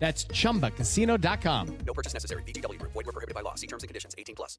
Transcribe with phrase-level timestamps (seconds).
[0.00, 1.78] That's chumbacasino.com.
[1.86, 2.42] No purchase necessary.
[2.42, 2.92] VGW Group.
[2.94, 3.54] Void were prohibited by law.
[3.54, 4.14] See terms and conditions.
[4.18, 4.58] 18 plus.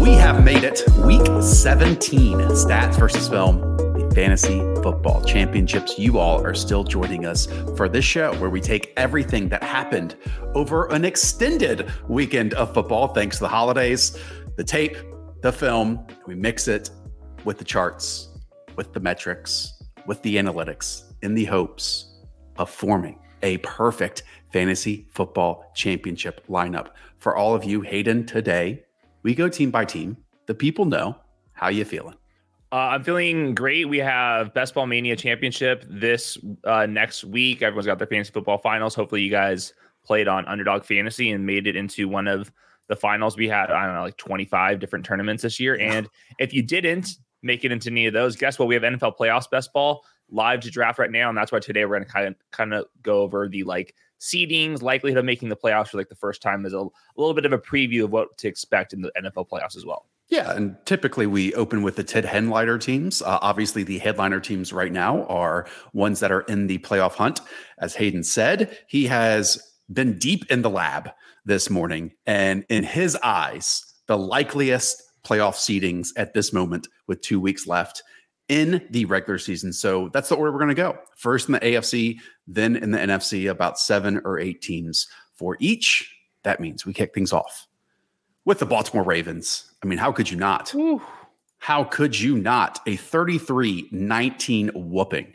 [0.00, 5.98] We have made it week 17 stats versus film, the fantasy football championships.
[5.98, 7.46] You all are still joining us
[7.76, 10.16] for this show where we take everything that happened
[10.54, 14.18] over an extended weekend of football, thanks to the holidays,
[14.60, 14.98] the tape,
[15.40, 16.90] the film, we mix it
[17.46, 18.28] with the charts,
[18.76, 22.18] with the metrics, with the analytics in the hopes
[22.58, 27.80] of forming a perfect fantasy football championship lineup for all of you.
[27.80, 28.84] Hayden, today
[29.22, 30.14] we go team by team.
[30.44, 31.16] The people know
[31.52, 32.16] how you feeling.
[32.70, 33.88] Uh, I'm feeling great.
[33.88, 37.62] We have Best Ball Mania Championship this uh, next week.
[37.62, 38.94] Everyone's got their fantasy football finals.
[38.94, 39.72] Hopefully, you guys
[40.04, 42.52] played on Underdog Fantasy and made it into one of
[42.90, 43.38] the finals.
[43.38, 46.06] We had I don't know like 25 different tournaments this year, and
[46.38, 48.68] if you didn't make it into any of those, guess what?
[48.68, 51.84] We have NFL playoffs best ball live to draft right now, and that's why today
[51.86, 55.48] we're going to kind of kind of go over the like seedings, likelihood of making
[55.48, 58.04] the playoffs for like the first time as a, a little bit of a preview
[58.04, 60.06] of what to expect in the NFL playoffs as well.
[60.28, 63.22] Yeah, and typically we open with the Ted Henliner teams.
[63.22, 67.40] Uh, obviously, the headliner teams right now are ones that are in the playoff hunt.
[67.78, 69.60] As Hayden said, he has
[69.92, 71.10] been deep in the lab
[71.44, 77.40] this morning, and in his eyes, the likeliest playoff seedings at this moment with two
[77.40, 78.02] weeks left
[78.48, 79.72] in the regular season.
[79.72, 80.98] So that's the order we're going to go.
[81.16, 86.12] First in the AFC, then in the NFC, about seven or eight teams for each.
[86.42, 87.68] That means we kick things off
[88.44, 89.70] with the Baltimore Ravens.
[89.82, 90.74] I mean, how could you not?
[90.74, 91.00] Ooh.
[91.58, 92.80] How could you not?
[92.86, 95.32] A 33 19 whooping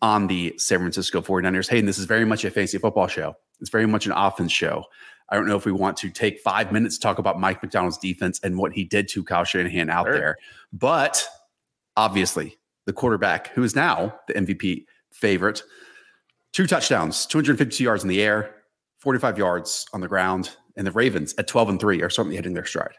[0.00, 1.68] on the San Francisco 49ers.
[1.68, 3.34] Hey, and this is very much a fantasy football show.
[3.60, 4.84] It's very much an offense show.
[5.32, 7.96] I don't know if we want to take five minutes to talk about Mike Macdonald's
[7.96, 10.12] defense and what he did to Kyle Shanahan out Sure.
[10.14, 10.36] there.
[10.74, 11.26] But
[11.96, 15.62] obviously, the quarterback, who is now the MVP favorite,
[16.52, 18.54] two touchdowns, 252 yards in the air,
[19.00, 20.54] 45 yards on the ground.
[20.76, 22.94] And the Ravens at 12 and 3 are certainly hitting their stride.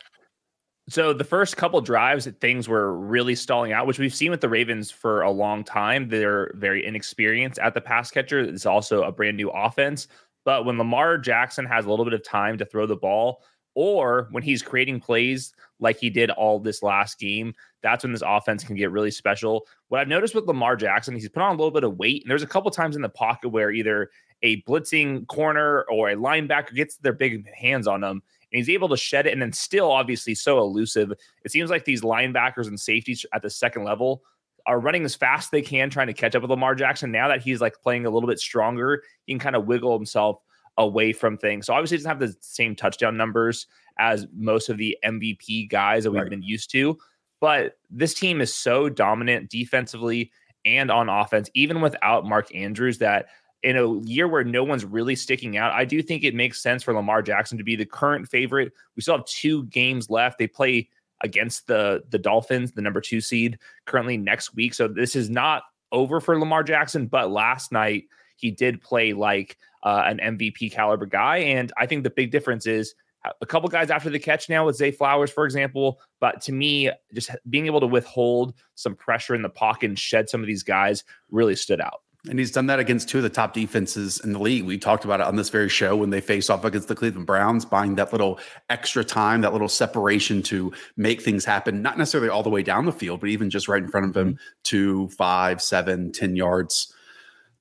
[0.89, 4.49] So the first couple drives, things were really stalling out, which we've seen with the
[4.49, 6.09] Ravens for a long time.
[6.09, 8.39] They're very inexperienced at the pass catcher.
[8.39, 10.07] It's also a brand new offense.
[10.45, 13.43] But when Lamar Jackson has a little bit of time to throw the ball,
[13.75, 18.23] or when he's creating plays like he did all this last game, that's when this
[18.25, 19.65] offense can get really special.
[19.87, 22.29] What I've noticed with Lamar Jackson, he's put on a little bit of weight, and
[22.29, 24.09] there's a couple times in the pocket where either
[24.43, 28.21] a blitzing corner or a linebacker gets their big hands on him,
[28.51, 31.11] and he's able to shed it, and then still obviously so elusive.
[31.43, 34.23] It seems like these linebackers and safeties at the second level
[34.65, 37.11] are running as fast as they can, trying to catch up with Lamar Jackson.
[37.11, 40.41] Now that he's like playing a little bit stronger, he can kind of wiggle himself
[40.77, 41.65] away from things.
[41.65, 43.67] So obviously, he doesn't have the same touchdown numbers
[43.99, 46.29] as most of the MVP guys that we've Right.
[46.29, 46.97] been used to.
[47.41, 50.31] But this team is so dominant defensively
[50.65, 53.27] and on offense, even without Mark Andrews, that
[53.63, 56.83] in a year where no one's really sticking out, I do think it makes sense
[56.83, 58.71] for Lamar Jackson to be the current favorite.
[58.95, 60.37] We still have two games left.
[60.37, 60.89] They play
[61.23, 64.73] against the the Dolphins, the number two seed, currently next week.
[64.73, 67.07] So this is not over for Lamar Jackson.
[67.07, 72.03] But last night he did play like uh, an MVP caliber guy, and I think
[72.03, 72.93] the big difference is
[73.41, 76.01] a couple guys after the catch now with Zay Flowers, for example.
[76.19, 80.29] But to me, just being able to withhold some pressure in the pocket and shed
[80.29, 82.02] some of these guys really stood out.
[82.29, 84.63] And he's done that against two of the top defenses in the league.
[84.63, 87.27] We talked about it on this very show when they face off against the Cleveland
[87.27, 88.39] Browns, buying that little
[88.69, 92.85] extra time, that little separation to make things happen, not necessarily all the way down
[92.85, 96.93] the field, but even just right in front of him, two, five, seven, ten yards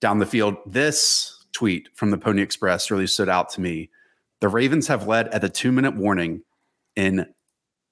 [0.00, 0.56] down the field.
[0.64, 3.90] This tweet from the Pony Express really stood out to me.
[4.40, 6.42] The Ravens have led at the two minute warning
[6.94, 7.26] in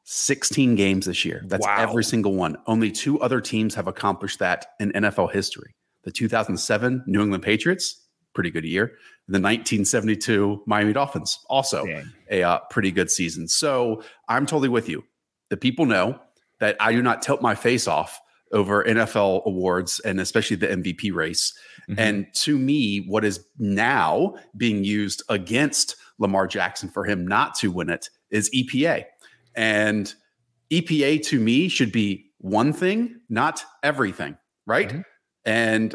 [0.04, 1.42] 16 games this year.
[1.46, 1.76] That's Wow.
[1.78, 2.56] every single one.
[2.66, 5.74] Only two other teams have accomplished that in NFL history.
[6.02, 8.92] The 2007 New England Patriots, pretty good year.
[9.28, 12.10] The 1972 Miami Dolphins, also Dang.
[12.30, 13.46] a uh, pretty good season.
[13.46, 15.04] So I'm totally with you.
[15.50, 16.18] The people know
[16.58, 18.20] that I do not tilt my face off
[18.52, 21.54] over NFL awards and especially the MVP race.
[21.88, 22.00] Mm-hmm.
[22.00, 27.70] And to me, what is now being used against Lamar Jackson for him not to
[27.70, 29.04] win it is EPA.
[29.54, 30.12] And
[30.70, 34.36] EPA to me should be one thing, not everything,
[34.66, 34.88] right?
[34.88, 35.00] Mm-hmm.
[35.44, 35.94] And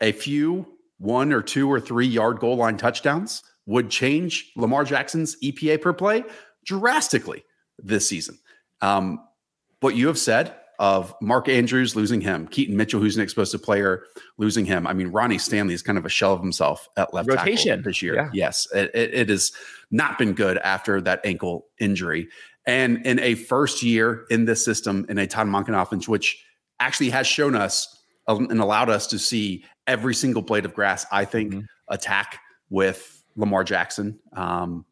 [0.00, 0.66] a few
[0.98, 5.92] one or two or three yard goal line touchdowns would change Lamar Jackson's EPA per
[5.92, 6.24] play
[6.64, 7.44] drastically
[7.78, 8.38] this season.
[8.80, 9.20] Um,
[9.80, 14.04] what you have said of Mark Andrews losing him, Keaton Mitchell, who's an explosive player,
[14.38, 14.86] losing him.
[14.86, 17.78] I mean, Ronnie Stanley is kind of a shell of himself at left Rotation.
[17.78, 18.14] tackle this year.
[18.16, 18.30] Yeah.
[18.32, 19.52] Yes, it, it, it, has
[19.90, 22.28] not been good after that ankle injury.
[22.66, 26.44] And in a first year in this system, in a Todd Monken offense, which
[26.80, 31.06] actually has shown us um, and allowed us to see every single blade of grass,
[31.12, 31.64] I think, mm-hmm.
[31.88, 32.40] attack
[32.70, 34.18] with Lamar Jackson.
[34.34, 34.84] Um,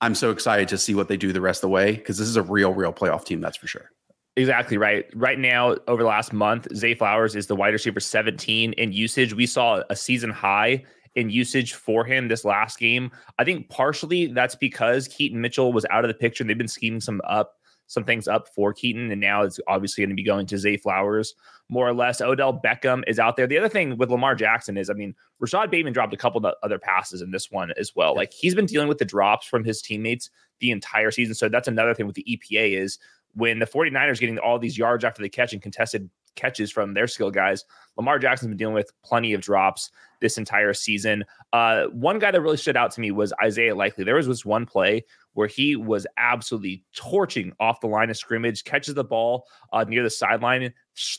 [0.00, 2.28] I'm so excited to see what they do the rest of the way because this
[2.28, 3.90] is a real, real playoff team, that's for sure.
[4.36, 5.04] Exactly right.
[5.14, 9.34] Right now, over the last month, Zay Flowers is the wide receiver 17 in usage.
[9.34, 10.84] We saw a season high
[11.16, 13.10] in usage for him this last game.
[13.40, 16.44] I think partially that's because Keaton Mitchell was out of the picture.
[16.44, 17.57] They've been scheming some up,
[17.88, 20.76] some things up for Keaton, and now it's obviously going to be going to Zay
[20.76, 21.34] Flowers
[21.68, 22.20] more or less.
[22.20, 23.46] Odell Beckham is out there.
[23.46, 26.54] The other thing with Lamar Jackson is, I mean, Rashod Bateman dropped a couple of
[26.62, 28.14] other passes in this one as well.
[28.14, 30.30] Like he's been dealing with the drops from his teammates
[30.60, 31.34] the entire season.
[31.34, 32.98] So that's another thing with the EPA is
[33.34, 36.08] when the 49ers getting all these yards after the catch and contested
[36.38, 37.64] catches from their skill guys,
[37.96, 39.90] Lamar Jackson's been dealing with plenty of drops
[40.20, 41.24] this entire season.
[41.52, 44.04] Uh, one guy that really stood out to me was Isaiah Likely.
[44.04, 45.04] There was this one play
[45.34, 50.02] where he was absolutely torching off the line of scrimmage, catches the ball uh, near
[50.02, 50.72] the sideline,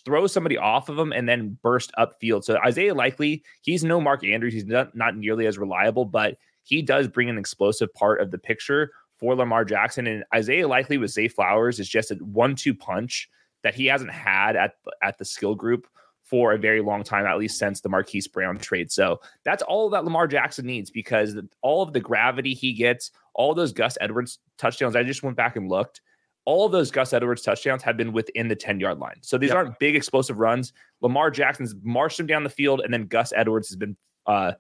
[0.04, 2.44] throws somebody off of him, and then burst upfield.
[2.44, 4.54] So Isaiah Likely, he's no Mark Andrews.
[4.54, 8.38] He's not, not nearly as reliable, but he does bring an explosive part of the
[8.38, 10.08] picture for Lamar Jackson.
[10.08, 13.30] And Isaiah Likely with Zay Flowers is just a one-two punch
[13.64, 15.88] that he hasn't had at at the skill group
[16.30, 18.92] for a very long time, at least since the Marquise Brown trade.
[18.92, 23.56] So that's all that Lamar Jackson needs because all of the gravity he gets, all
[23.56, 24.96] those Gus Edwards touchdowns.
[24.96, 26.02] I just went back and looked.
[26.46, 29.18] All of those Gus Edwards touchdowns have been within the 10 yard line.
[29.22, 29.58] So these yep.
[29.58, 30.72] aren't big explosive runs.
[31.02, 33.98] Lamar Jackson's marched him down the field, and then Gus Edwards has been
[34.28, 34.54] uh,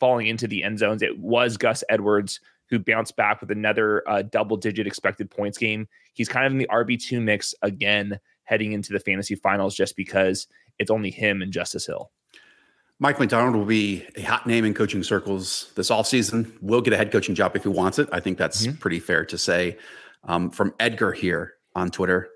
[0.00, 1.02] falling into the end zones.
[1.02, 5.86] It was Gus Edwards who bounced back with another uh, double digit expected points game.
[6.14, 10.46] He's kind of in the RB2 mix again heading into the fantasy finals just because
[10.78, 12.10] it's only him and Justice Hill.
[12.98, 16.52] Mike Macdonald will be a hot name in coaching circles this offseason.
[16.62, 18.08] Will get a head coaching job if he wants it.
[18.12, 18.76] I think that's mm-hmm.
[18.76, 19.76] pretty fair to say.
[20.24, 22.28] Um, from Edgar here on Twitter,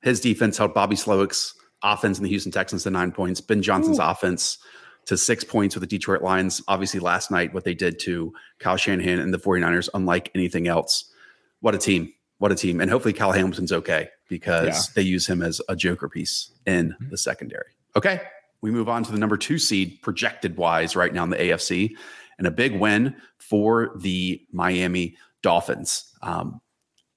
[0.00, 3.40] his defense held Bobby Slowik's offense in the Houston Texans to nine points.
[3.42, 4.04] Ben Johnson's Ooh.
[4.04, 4.58] offense
[5.06, 6.62] to six points with the Detroit Lions.
[6.66, 11.12] Obviously, last night, what they did to Kyle Shanahan and the 49ers, unlike anything else.
[11.60, 12.12] What a team.
[12.38, 12.80] What a team.
[12.80, 14.92] And hopefully, Kyle Hamilton's okay because yeah.
[14.94, 17.08] they use him as a joker piece in mm-hmm.
[17.10, 17.70] the secondary.
[17.94, 18.20] Okay.
[18.60, 21.94] We move on to the number two seed projected wise right now in the AFC
[22.38, 26.12] and a big win for the Miami Dolphins.
[26.22, 26.60] Um,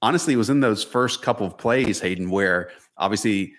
[0.02, 3.52] honestly, it was in those first couple of plays, Hayden, where obviously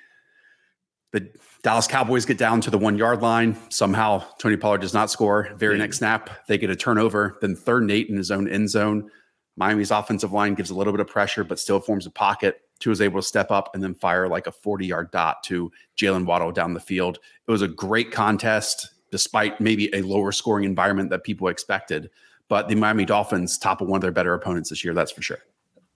[1.12, 1.30] the
[1.64, 3.58] Dallas Cowboys get down to the one yard line.
[3.70, 5.50] Somehow Tony Pollard does not score.
[5.56, 7.38] Very next snap, they get a turnover.
[7.42, 9.10] Then third and eight in his own end zone.
[9.58, 12.62] Miami's offensive line gives a little bit of pressure, but still forms a pocket.
[12.80, 15.72] Tua is able to step up and then fire like a 40 yard dot to
[15.98, 17.20] Jaylen Waddle down the field.
[17.48, 22.10] It was a great contest, despite maybe a lower scoring environment that people expected.
[22.48, 25.40] But the Miami Dolphins topple one of their better opponents this year, that's for sure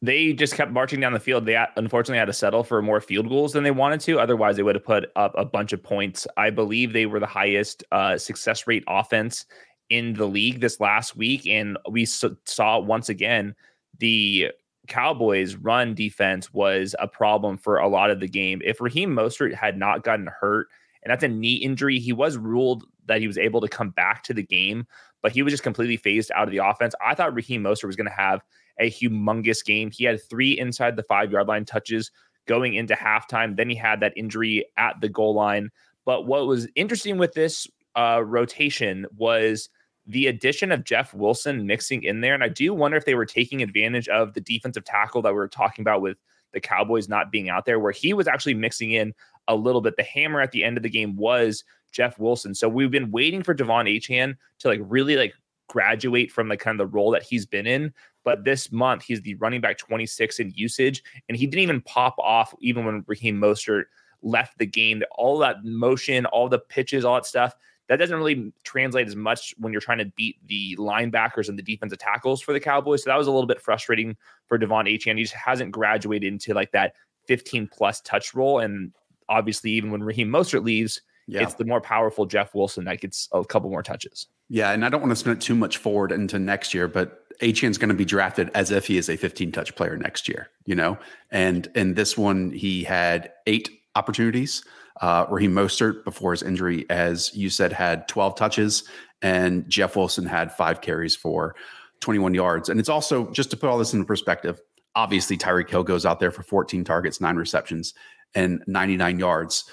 [0.01, 1.45] they just kept marching down the field.
[1.45, 4.19] They unfortunately had to settle for more field goals than they wanted to.
[4.19, 6.27] Otherwise, they would have put up a bunch of points.
[6.37, 9.45] I believe they were the highest uh, success rate offense
[9.89, 11.45] in the league this last week.
[11.47, 13.55] And we saw once again
[13.99, 14.51] the
[14.87, 18.61] Cowboys' run defense was a problem for a lot of the game.
[18.63, 20.67] If Raheem Mostert had not gotten hurt,
[21.03, 24.23] and that's a knee injury, he was ruled that he was able to come back
[24.23, 24.87] to the game,
[25.21, 26.95] but he was just completely phased out of the offense.
[27.05, 28.43] I thought Raheem Mostert was going to have
[28.79, 29.91] a humongous game.
[29.91, 32.11] He had three inside the five yard line touches
[32.47, 33.55] going into halftime.
[33.55, 35.71] Then he had that injury at the goal line.
[36.05, 39.69] But what was interesting with this uh, rotation was
[40.07, 42.33] the addition of Jeff Wilson mixing in there.
[42.33, 45.37] And I do wonder if they were taking advantage of the defensive tackle that we
[45.37, 46.17] were talking about with
[46.53, 49.13] the Cowboys not being out there, where he was actually mixing in
[49.47, 49.97] a little bit.
[49.97, 52.53] The hammer at the end of the game was Jeff Wilson.
[52.53, 55.33] So we've been waiting for De'Von Achane to like really like
[55.67, 57.93] graduate from the kind of the role that he's been in.
[58.23, 62.15] But this month, he's the running back 26 in usage, and he didn't even pop
[62.17, 63.85] off even when Raheem Mostert
[64.21, 65.03] left the game.
[65.11, 67.55] All that motion, all the pitches, all that stuff,
[67.87, 71.63] that doesn't really translate as much when you're trying to beat the linebackers and the
[71.63, 73.03] defensive tackles for the Cowboys.
[73.03, 75.17] So that was a little bit frustrating for De'Von Achane.
[75.17, 76.93] He just hasn't graduated into like that
[77.27, 78.59] 15 plus touch role.
[78.59, 78.91] And
[79.29, 81.43] obviously, even when Raheem Mostert leaves, yeah.
[81.43, 84.27] it's the more powerful Jeff Wilson that gets a couple more touches.
[84.49, 87.23] Yeah, and I don't want to spin it too much forward into next year, but
[87.41, 90.49] Achane's going to be drafted as if he is a 15 touch player next year,
[90.65, 90.97] you know?
[91.31, 94.63] And in this one, he had eight opportunities.
[95.01, 98.83] Uh, Raheem Mostert, before his injury, as you said, had 12 touches,
[99.21, 101.55] and Jeff Wilson had five carries for
[102.01, 102.69] 21 yards.
[102.69, 104.59] And it's also, just to put all this into perspective,
[104.95, 107.93] obviously Tyreek Hill goes out there for 14 targets, nine receptions,
[108.33, 109.69] and 99 yards.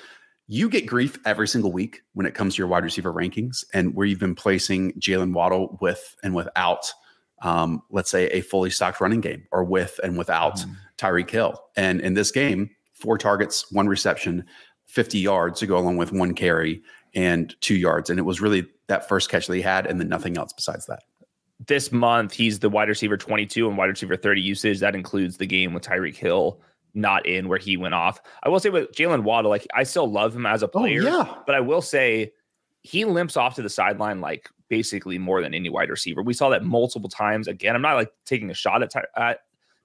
[0.49, 3.95] You get grief every single week when it comes to your wide receiver rankings and
[3.95, 6.93] where you've been placing Jaylen Waddle with and without,
[7.43, 10.75] um, let's say, a fully stocked running game or with and without mm.
[10.99, 11.63] Tyreek Hill.
[11.77, 12.71] And in this game,
[13.03, 14.45] four targets, one reception,
[14.87, 16.83] 50 yards to go along with one carry
[17.15, 18.09] and two yards.
[18.09, 20.87] And it was really that first catch that he had and then nothing else besides
[20.87, 21.03] that
[21.67, 24.81] this month he's the wide receiver 22 and wide receiver 30 usage.
[24.81, 26.61] That includes the game with Tyreek Hill
[26.95, 28.21] not in where he went off.
[28.43, 31.03] I will say with Jaylen Waddle, like I still love him as a oh, player,
[31.03, 31.35] oh, yeah.
[31.47, 32.33] but I will say
[32.83, 36.23] he limps off to the sideline like basically more than any wide receiver.
[36.23, 37.49] We saw that multiple times.
[37.49, 39.41] Again, I'm not like taking a shot at, at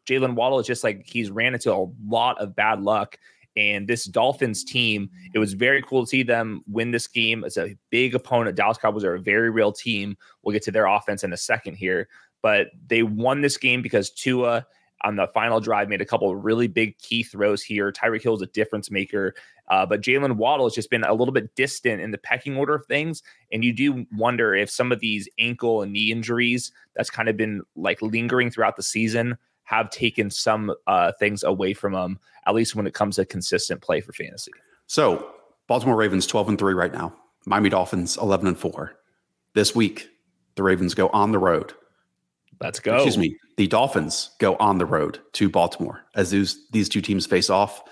[0.08, 0.60] Jaylen Waddle.
[0.60, 3.18] is just like he's ran into a lot of bad luck.
[3.56, 7.44] And this Dolphins team, it was very cool to see them win this game.
[7.44, 8.56] It's a big opponent.
[8.56, 10.16] Dallas Cowboys are a very real team.
[10.44, 12.08] We'll get to their offense in a second here.
[12.44, 14.66] But they won this game because Tua
[15.02, 17.92] on the final drive made a couple of really big key throws here.
[17.92, 19.34] Tyreek Hill is a difference maker.
[19.70, 22.76] Uh, but Jaylen Waddle has just been a little bit distant in the pecking order
[22.76, 23.24] of things.
[23.52, 27.38] And you do wonder if some of these ankle and knee injuries that's kind of
[27.38, 29.36] been like lingering throughout the season
[29.68, 33.82] have taken some uh, things away from him, at least when it comes to consistent
[33.82, 34.54] play for fantasy.
[34.88, 35.30] So
[35.68, 37.14] Baltimore Ravens 12 and 3 right now.
[37.46, 38.94] Miami Dolphins 11 and 4.
[39.56, 40.08] This week,
[40.56, 41.74] the Ravens go on the road.
[42.62, 42.96] Let's go.
[42.96, 43.38] Excuse me.
[43.58, 47.84] The Dolphins go on the road to Baltimore as these these two teams face off.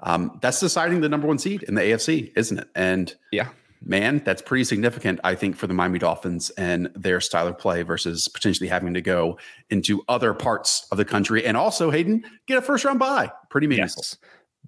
[0.00, 2.68] Um, that's deciding the number one seed in the AFC, isn't it?
[2.74, 3.48] And yeah,
[3.84, 7.82] man, that's pretty significant, I think, for the Miami Dolphins and their style of play
[7.82, 9.38] versus potentially having to go
[9.70, 13.30] into other parts of the country and also Hayden get a first round bye.
[13.50, 14.02] Pretty meaningful.
[14.02, 14.16] Yes.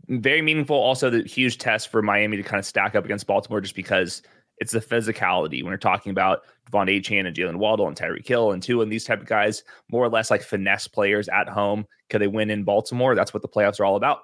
[0.09, 0.77] Very meaningful.
[0.77, 4.23] Also, the huge test for Miami to kind of stack up against Baltimore just because
[4.59, 8.53] it's the physicality when we're talking about De'Von Achane and Jaylen Waddle and Tyreek Hill
[8.53, 11.87] and two and these type of guys, more or less like finesse players at home.
[12.11, 13.15] Could they win in Baltimore?
[13.15, 14.21] That's what the playoffs are all about.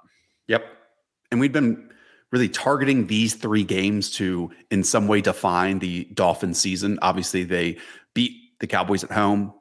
[0.49, 0.65] Yep.
[1.31, 1.91] And we've been
[2.33, 6.99] really targeting these three games to in some way define the Dolphins season.
[7.03, 7.79] Obviously, they
[8.15, 9.53] beat the Cowboys at home,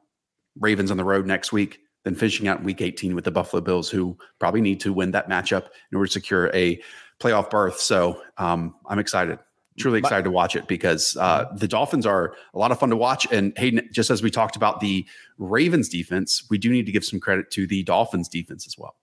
[0.58, 3.60] Ravens on the road next week, then finishing out in week 18 with the Buffalo
[3.60, 6.80] Bills, who probably need to win that matchup in order to secure a
[7.20, 7.78] playoff berth.
[7.78, 9.38] So um, I'm excited.
[9.78, 12.96] Truly excited to watch it because uh, the Dolphins are a lot of fun to
[12.96, 13.30] watch.
[13.30, 15.06] And Hayden, just as we talked about the
[15.36, 18.96] Ravens defense, we do need to give some credit to the Dolphins defense as well.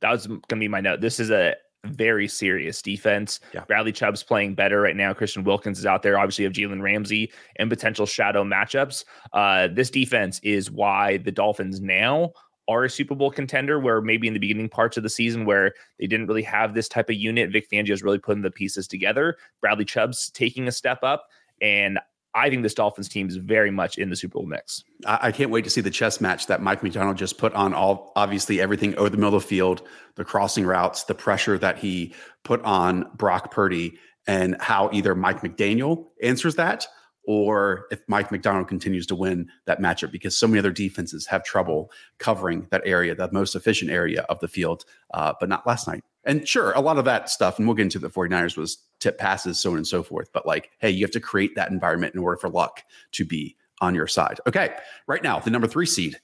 [0.00, 1.02] That was going to be my note.
[1.02, 1.54] This is a
[1.86, 3.40] very serious defense.
[3.54, 3.64] Yeah.
[3.64, 5.12] Bradley Chubb's playing better right now.
[5.14, 6.18] Christian Wilkins is out there.
[6.18, 9.04] Obviously, you have Jalen Ramsey and potential shadow matchups.
[9.32, 12.32] Uh, this defense is why the Dolphins now
[12.68, 15.72] are a Super Bowl contender, where maybe in the beginning parts of the season where
[16.00, 18.88] they didn't really have this type of unit, Vic Fangio is really putting the pieces
[18.88, 19.36] together.
[19.60, 21.26] Bradley Chubb's taking a step up.
[21.62, 21.98] And
[22.36, 24.84] I think this Dolphins team is very much in the Super Bowl mix.
[25.06, 28.12] I, can't wait to see the chess match that Mike Macdonald just put on all
[28.14, 29.80] obviously everything over the middle of the field,
[30.16, 32.14] the crossing routes, the pressure that he
[32.44, 36.86] put on Brock Purdy, and how either Mike McDaniel answers that
[37.26, 41.42] or if Mike Macdonald continues to win that matchup because so many other defenses have
[41.42, 45.88] trouble covering that area, the most efficient area of the field, uh, but not last
[45.88, 46.04] night.
[46.26, 49.16] And sure, a lot of that stuff, and we'll get into the 49ers, was tip
[49.16, 50.30] passes, so on and so forth.
[50.32, 53.56] But like, hey, you have to create that environment in order for luck to be
[53.80, 54.40] on your side.
[54.46, 54.74] Okay,
[55.06, 56.18] right now, the number three seed,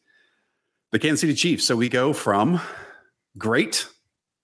[0.90, 1.64] the Kansas City Chiefs.
[1.64, 2.60] So we go from
[3.38, 3.86] great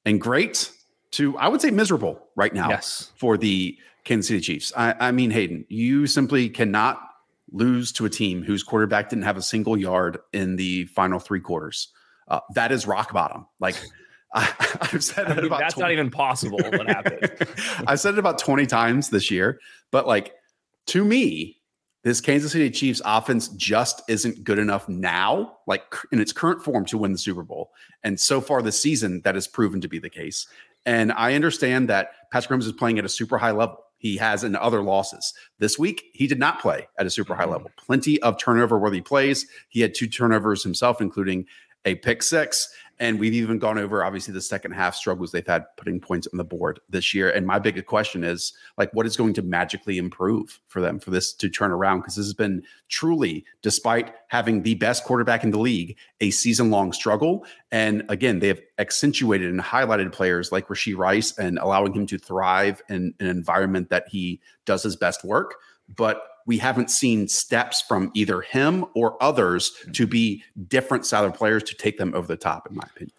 [0.05, 0.71] and great
[1.13, 3.11] to, I would say, miserable right now yes.
[3.17, 4.73] for the Kansas City Chiefs.
[4.77, 7.01] I, I mean, Hayden, you simply cannot
[7.51, 11.41] lose to a team whose quarterback didn't have a single yard in the final three
[11.41, 11.89] quarters.
[12.29, 13.47] Uh, that is rock bottom.
[13.59, 13.75] Like,
[14.35, 16.59] I, have said I mean, about that's 20, not even possible.
[16.59, 17.31] What happened?
[17.87, 19.59] I've said it about 20 times this year,
[19.91, 20.35] but like
[20.89, 21.59] to me,
[22.05, 25.83] this Kansas City Chiefs offense just isn't good enough now, like
[26.13, 27.71] in its current form, to win the Super Bowl.
[28.05, 30.47] And so far this season, that has proven to be the case.
[30.87, 33.85] And I understand that Patrick Mahomes is playing at a super high level.
[33.99, 35.35] He has in other losses.
[35.59, 37.53] This week, he did not play at a super high mm-hmm.
[37.53, 37.71] level.
[37.77, 39.47] Plenty of turnover worthy plays.
[39.69, 41.47] He had two turnovers himself, including
[41.85, 42.69] a pick six.
[43.01, 46.37] And we've even gone over obviously the second half struggles they've had putting points on
[46.37, 47.31] the board this year.
[47.31, 51.11] And my big question is like, what is going to magically improve for them for
[51.11, 52.01] this to turn around?
[52.01, 56.71] Because this has been truly, despite having the best quarterback in the league, a season
[56.71, 57.47] long struggle.
[57.71, 62.19] And again, they have accentuated and highlighted players like Rashee Rice and allowing him to
[62.19, 65.55] thrive in an environment that he does his best work.
[65.97, 69.93] But we haven't seen steps from either him or others hmm.
[69.93, 73.13] to be different style of players to take them over the top, in my opinion.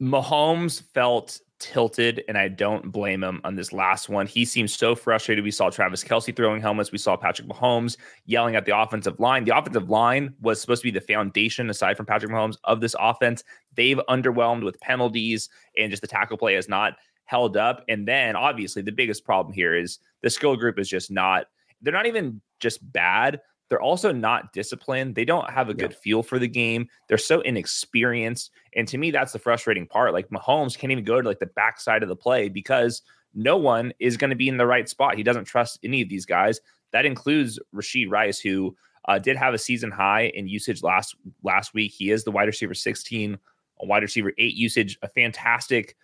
[0.00, 4.26] Mahomes felt tilted, and I don't blame him on this last one.
[4.26, 5.44] He seems so frustrated.
[5.44, 6.92] We saw Travis Kelce throwing helmets.
[6.92, 7.96] We saw Patrick Mahomes
[8.26, 9.44] yelling at the offensive line.
[9.44, 12.94] The offensive line was supposed to be the foundation, aside from Patrick Mahomes, of this
[12.98, 13.42] offense.
[13.74, 17.84] They've underwhelmed with penalties, and just the tackle play has not held up.
[17.88, 21.46] And then, obviously, the biggest problem here is the skill group is just not,
[21.82, 23.40] they're not even just bad.
[23.68, 25.14] They're also not disciplined.
[25.14, 26.88] They don't have a good feel for the game.
[27.06, 28.50] They're so inexperienced.
[28.74, 30.14] And to me, that's the frustrating part.
[30.14, 33.02] Like Mahomes can't even go to like the backside of the play because
[33.34, 35.16] no one is going to be in the right spot.
[35.16, 36.60] He doesn't trust any of these guys.
[36.92, 38.74] That includes Rashee Rice, who
[39.06, 41.92] uh, did have a season high in usage last last week.
[41.92, 43.38] He is the wide receiver 16,
[43.80, 45.96] a wide receiver eight usage, a fantastic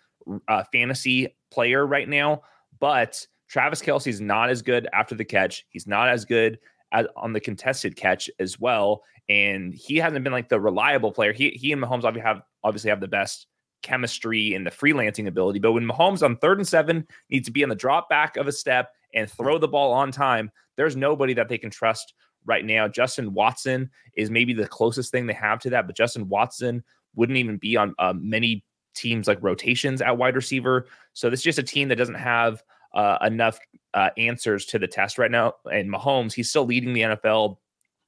[0.47, 2.41] uh, fantasy player right now.
[2.79, 5.65] But Travis Kelce's not as good after the catch.
[5.69, 6.59] He's not as good
[6.91, 9.03] as, on the contested catch as well.
[9.29, 11.33] And he hasn't been like the reliable player.
[11.33, 13.47] He he and Mahomes obviously have obviously have the best
[13.81, 15.59] chemistry and the freelancing ability.
[15.59, 18.47] But when Mahomes on third and seven needs to be on the drop back of
[18.47, 22.13] a step and throw the ball on time, there's nobody that they can trust
[22.45, 22.87] right now.
[22.87, 26.83] Justin Watson is maybe the closest thing they have to that, but Justin Watson
[27.15, 28.63] wouldn't even be on uh, many
[28.95, 30.87] teams like rotations at wide receiver.
[31.13, 32.63] So this is just a team that doesn't have
[32.95, 33.59] uh, enough
[33.93, 35.53] uh, answers to the test right now.
[35.71, 37.57] And Mahomes, he's still leading the NFL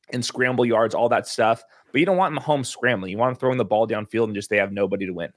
[0.09, 1.63] in scramble yards, all that stuff.
[1.91, 3.11] But you don't want Mahomes scrambling.
[3.11, 5.31] You want him throwing the ball downfield and just they have nobody to win.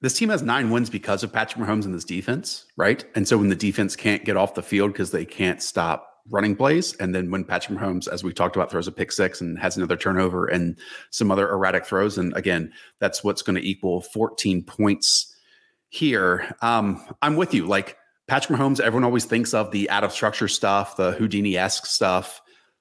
[0.00, 3.04] This team has nine wins because of Patrick Mahomes and this defense, right?
[3.14, 6.56] And so when the defense can't get off the field because they can't stop running
[6.56, 9.58] plays, and then when Patrick Mahomes, as we talked about, throws a pick six and
[9.60, 10.76] has another turnover and
[11.10, 15.36] some other erratic throws, and again, that's what's going to equal 14 points
[15.88, 16.52] here.
[16.62, 17.66] Um, I'm with you.
[17.66, 17.96] Like
[18.28, 22.40] Patrick Mahomes, everyone always thinks of the out of structure stuff, the Houdini esque stuff.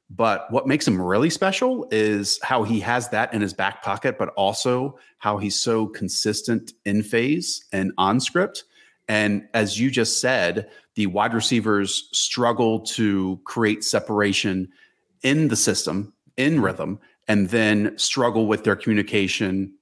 [0.09, 4.17] But what makes him really special is how he has that in his back pocket,
[4.17, 8.65] but also how he's so consistent in phase and on script.
[9.07, 14.69] And as you just said, the wide receivers struggle to create separation
[15.23, 19.73] in the system, in rhythm, and then struggle with their communication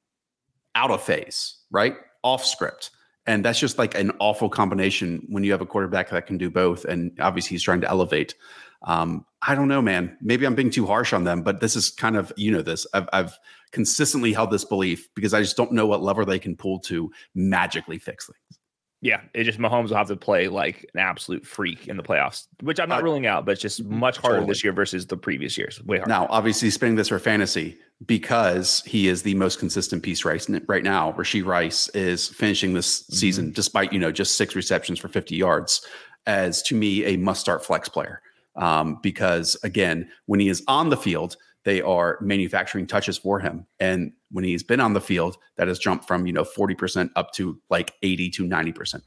[0.75, 1.95] out of phase, right?
[2.23, 2.91] Off script.
[3.29, 6.49] And that's just like an awful combination when you have a quarterback that can do
[6.49, 6.83] both.
[6.85, 8.33] And obviously, he's trying to elevate.
[8.81, 10.17] Um, I don't know, man.
[10.19, 12.87] Maybe I'm being too harsh on them, but this is kind of, you know, this.
[12.91, 13.37] I've, I've
[13.71, 17.11] consistently held this belief because I just don't know what lever they can pull to
[17.35, 18.58] magically fix things.
[19.01, 22.47] Yeah, it just Mahomes will have to play like an absolute freak in the playoffs,
[22.61, 24.51] which I'm not uh, ruling out, but it's just much harder totally.
[24.51, 25.81] this year versus the previous years.
[25.85, 26.09] Way harder.
[26.09, 30.83] Now, obviously, spinning this for fantasy because he is the most consistent piece right, right
[30.83, 31.13] now.
[31.13, 33.15] Rashee Rice is finishing this mm-hmm.
[33.15, 35.85] season, despite you know just six receptions for 50 yards,
[36.25, 38.21] as to me a must-start flex player.
[38.57, 41.37] Um, because again, when he is on the field,
[41.69, 43.63] they are manufacturing touches for him.
[43.79, 47.31] And when he's been on the field, that has jumped from, you know, 40% up
[47.33, 49.03] to like 80 to 90%.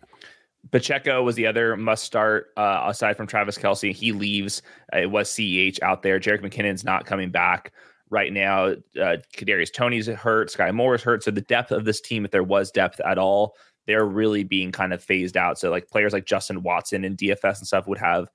[0.70, 3.92] Pacheco was the other must start uh, aside from Travis Kelce.
[3.92, 4.62] He leaves.
[4.94, 6.20] Uh, it was CEH out there.
[6.20, 7.72] Jerick McKinnon's not coming back
[8.11, 8.66] right now.
[8.66, 10.53] Uh, Kadarius Toney's hurt.
[10.53, 11.25] Sky Moore's hurt.
[11.25, 13.57] So the depth of this team, if there was depth at all,
[13.88, 15.59] they're really being kind of phased out.
[15.59, 18.29] So like players like Justin Watson and DFS and stuff would have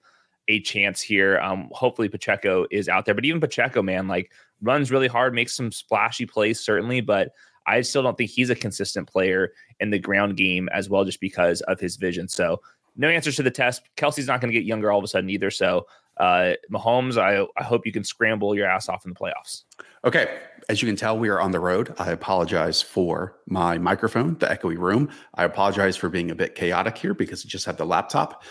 [0.48, 1.40] a chance here.
[1.40, 4.32] Um, hopefully Pacheco is out there, but even Pacheco, man, like
[4.62, 7.32] runs really hard, makes some splashy plays, certainly, but
[7.66, 11.20] I still don't think he's a consistent player in the ground game as well, just
[11.20, 12.28] because of his vision.
[12.28, 12.62] So
[12.96, 13.84] no answers to the test.
[13.98, 15.52] Kelce's not going to get younger all of a sudden either.
[15.52, 15.86] So
[16.18, 19.64] uh, Mahomes, I, I hope you can scramble your ass off in the playoffs.
[20.04, 20.40] Okay.
[20.70, 21.94] As you can tell, we are on the road.
[22.00, 25.10] I apologize for my microphone, the echoey room.
[25.36, 28.44] I apologize for being a bit chaotic here because I just have the laptop.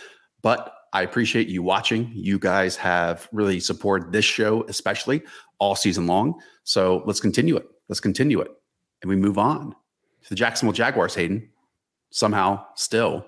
[0.42, 2.10] But I appreciate you watching.
[2.14, 5.22] You guys have really supported this show, especially
[5.58, 6.40] all season long.
[6.64, 7.66] So let's continue it.
[7.90, 8.50] Let's continue it.
[9.02, 11.50] And we move on to the Jacksonville Jaguars, Hayden.
[12.08, 13.26] Somehow, still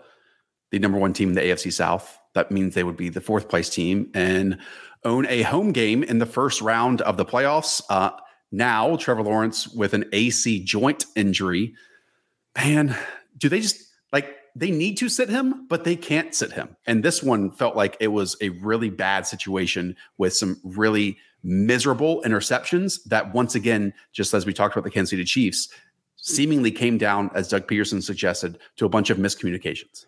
[0.70, 2.18] the number one team in the AFC South.
[2.32, 4.56] That means they would be the fourth place team and
[5.04, 7.82] own a home game in the first round of the playoffs.
[7.90, 8.12] Uh,
[8.50, 11.74] now, Trevor Lawrence with an AC joint injury.
[12.56, 12.96] Man,
[13.36, 16.76] do they just like they need to sit him, but they can't sit him.
[16.86, 22.22] And this one felt like it was a really bad situation with some really miserable
[22.22, 25.68] interceptions that, once again, just as we talked about the Kansas City Chiefs,
[26.16, 30.06] seemingly came down, as Doug Pederson suggested, to a bunch of miscommunications.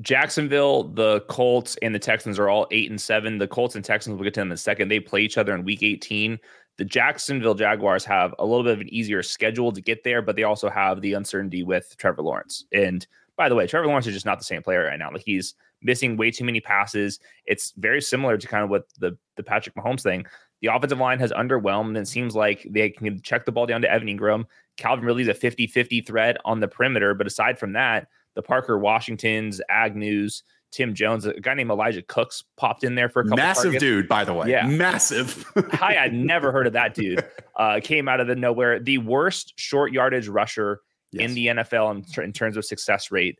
[0.00, 3.38] Jacksonville, the Colts, and the Texans are all eight and seven.
[3.38, 4.88] The Colts and Texans, we'll get to them in a second.
[4.88, 6.40] They play each other in week 18.
[6.76, 10.34] The Jacksonville Jaguars have a little bit of an easier schedule to get there, but
[10.34, 12.64] they also have the uncertainty with Trevor Lawrence.
[12.72, 15.10] And by the way, Trevor Lawrence is just not the same player right now.
[15.12, 17.20] Like he's missing way too many passes.
[17.44, 20.26] It's very similar to kind of what the the Patrick Mahomes thing.
[20.62, 23.82] The offensive line has underwhelmed and it seems like they can check the ball down
[23.82, 24.44] to Evan Engram.
[24.78, 29.60] Calvin Ridley's a 50-50 threat on the perimeter, but aside from that, the Parker Washingtons,
[29.70, 33.64] Agnews, Tim Jones, a guy named Elijah Cooks popped in there for a couple Massive
[33.64, 33.80] targets.
[33.82, 34.50] dude, by the way.
[34.50, 34.66] Yeah.
[34.66, 35.44] Massive.
[35.72, 37.24] Hi, I had never heard of that dude.
[37.56, 38.78] Uh, came out of the nowhere.
[38.78, 41.28] The worst short yardage rusher Yes.
[41.28, 43.38] in the NFL in, ter- in terms of success rate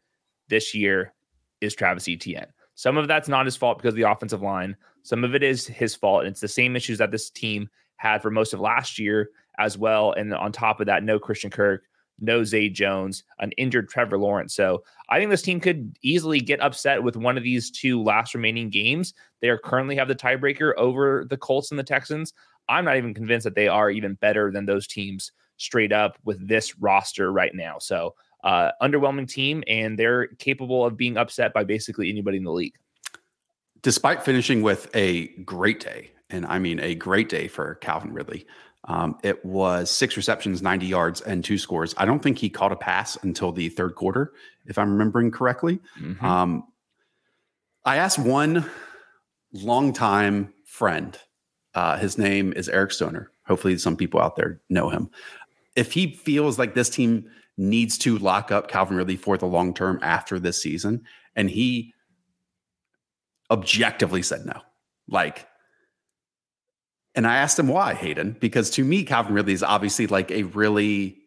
[0.48, 1.12] this year
[1.60, 2.46] is Travis Etienne.
[2.74, 4.76] Some of that's not his fault because of the offensive line.
[5.02, 6.22] Some of it is his fault.
[6.22, 9.78] And it's the same issues that this team had for most of last year as
[9.78, 10.12] well.
[10.12, 11.84] And on top of that, no Christian Kirk,
[12.20, 14.54] no Zay Jones, an injured Trevor Lawrence.
[14.54, 18.34] So I think this team could easily get upset with one of these two last
[18.34, 19.14] remaining games.
[19.40, 22.34] They are currently have the tiebreaker over the Colts and the Texans.
[22.68, 26.46] I'm not even convinced that they are even better than those teams straight up with
[26.46, 27.78] this roster right now.
[27.78, 28.14] So
[28.44, 32.74] uh, underwhelming team, and they're capable of being upset by basically anybody in the league.
[33.82, 38.46] Despite finishing with a great day, and I mean a great day for Calvin Ridley,
[38.84, 41.94] um, it was six receptions, 90 yards, and two scores.
[41.98, 44.32] I don't think he caught a pass until the third quarter,
[44.66, 45.80] if I'm remembering correctly.
[45.98, 46.22] Mhm.
[46.22, 46.64] Um,
[47.84, 48.68] I asked one
[49.52, 51.18] longtime friend,
[51.74, 53.32] uh, his name is Eric Stoner.
[53.46, 55.10] Hopefully, some people out there know him.
[55.76, 59.74] If he feels like this team needs to lock up Calvin Ridley for the long
[59.74, 61.92] term after this season, and he
[63.50, 64.60] objectively said no.
[65.08, 65.46] Like,
[67.14, 70.42] and I asked him why, Hayden, because to me, Calvin Ridley is obviously like a
[70.44, 71.18] really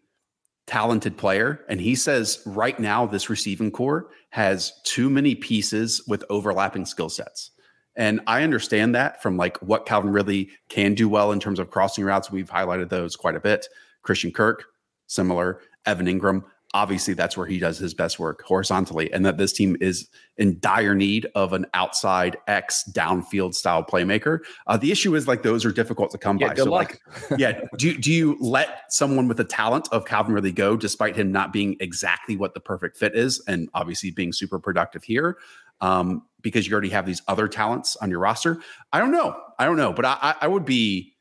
[0.67, 1.65] talented player.
[1.67, 7.09] And he says right now, this receiving corps has too many pieces with overlapping skill
[7.09, 7.51] sets.
[7.95, 11.71] And I understand that from like what Calvin Ridley can do well in terms of
[11.71, 12.31] crossing routes.
[12.31, 13.67] We've highlighted those quite a bit.
[14.09, 14.65] Christian Kirk,
[15.05, 15.61] similar.
[15.85, 16.43] Evan Engram,
[16.73, 19.13] obviously that's where he does his best work horizontally.
[19.13, 24.39] And that this team is in dire need of an outside X downfield style playmaker.
[24.65, 26.55] Uh, the issue is like those are difficult to come Yeah, by.
[26.55, 26.97] so luck.
[27.29, 27.61] like yeah.
[27.77, 31.53] Do do you let someone with the talent of Calvin Ridley go, despite him not
[31.53, 35.37] being exactly what the perfect fit is, and obviously being super productive here,
[35.81, 38.57] um, because you already have these other talents on your roster?
[38.91, 39.39] I don't know.
[39.59, 41.13] I don't know, but I, I, I would be,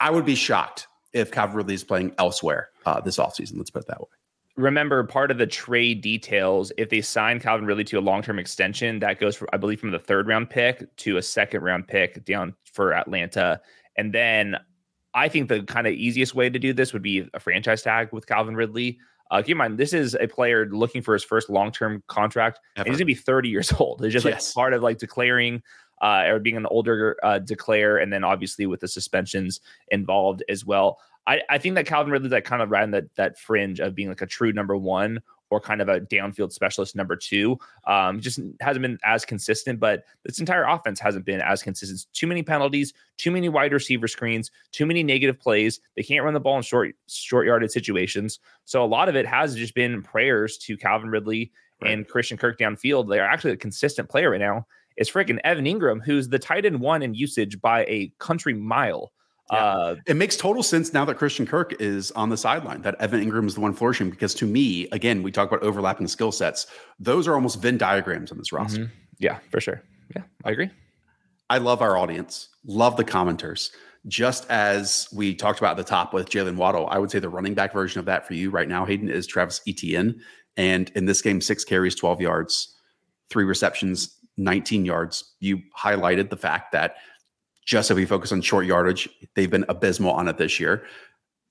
[0.00, 3.58] I would be shocked if Calvin Ridley is playing elsewhere uh, this offseason.
[3.58, 4.06] Let's put it that way.
[4.56, 8.98] remember part of the trade details if they sign calvin ridley to a long-term extension
[8.98, 12.24] that goes for i believe from the third round pick to a second round pick
[12.24, 13.60] down for atlanta
[13.96, 14.56] and then
[15.14, 18.08] i think the kind of easiest way to do this would be a franchise tag
[18.12, 18.98] with calvin ridley
[19.30, 22.86] uh, keep in mind this is a player looking for his first long-term contract and
[22.88, 24.48] he's going to be 30 years old it's just Yes.
[24.48, 25.62] like part of like declaring
[26.00, 30.64] uh, or being an older uh, declare and then obviously with the suspensions involved as
[30.64, 33.80] well I, I think that Calvin Ridley's like kind of right in that that fringe
[33.80, 37.58] of being like a true number one or kind of a downfield specialist number two.
[37.86, 42.06] Um, just hasn't been as consistent, but this entire offense hasn't been as consistent.
[42.12, 45.80] Too many penalties, too many wide receiver screens, too many negative plays.
[45.96, 48.40] They can't run the ball in short short yarded situations.
[48.64, 52.58] So a lot of it has just been prayers to Calvin Ridley and Christian Kirk
[52.58, 53.08] downfield.
[53.08, 54.66] They are actually a consistent player right now.
[54.96, 59.12] Is freaking Evan Engram, who's the tight end one in usage by a country mile.
[59.52, 59.58] Yeah.
[59.64, 63.24] Uh, It makes total sense now that Christian Kirk is on the sideline, that Evan
[63.24, 64.10] Engram is the one flourishing.
[64.10, 66.66] Because to me, again, we talk about overlapping skill sets.
[67.00, 68.80] Those are almost Venn diagrams on this roster.
[68.86, 68.90] Mhm.
[69.18, 69.82] Yeah, for sure.
[70.14, 70.70] Yeah, I agree.
[71.50, 73.70] I love our audience, love the commenters.
[74.06, 77.28] Just as we talked about at the top with Jaylen Waddle, I would say the
[77.28, 80.20] running back version of that for you right now, Hayden, is Travis Etienne.
[80.56, 82.76] And in this game, six carries, 12 yards,
[83.30, 85.34] three receptions, 19 yards.
[85.40, 86.96] You highlighted the fact that
[87.68, 90.86] just if we focus on short yardage, they've been abysmal on it this year.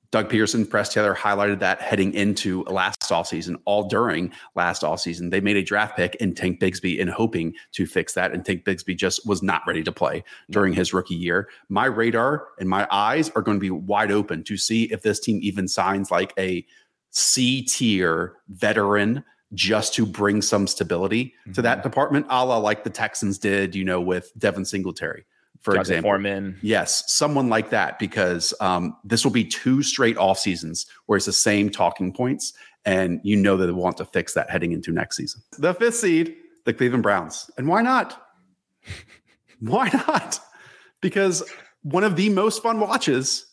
[0.10, 5.30] Doug Pederson, Press Taylor highlighted that heading into last offseason, all during last offseason.
[5.30, 8.32] They made a draft pick in Tank Bigsby in hoping to fix that.
[8.32, 11.50] And Tank Bigsby just was not ready to play during his rookie year.
[11.70, 15.20] My radar and my eyes are going to be wide open to see if this
[15.20, 16.66] team even signs like a
[17.12, 21.62] C tier veteran just to bring some stability to mm-hmm.
[21.62, 25.26] that department, a la like the Texans did, you know, with Devin Singletary,
[25.68, 26.10] for Jonathan example.
[26.10, 26.58] Foreman.
[26.62, 31.26] Yes, someone like that, because um, this will be two straight off seasons where it's
[31.26, 32.54] the same talking points,
[32.86, 35.42] and you know that they want to fix that heading into next season.
[35.60, 38.30] The fifth seed, the Cleveland Browns, and why not?
[39.60, 40.40] why not?
[41.02, 41.44] Because
[41.82, 43.46] one of the most fun watches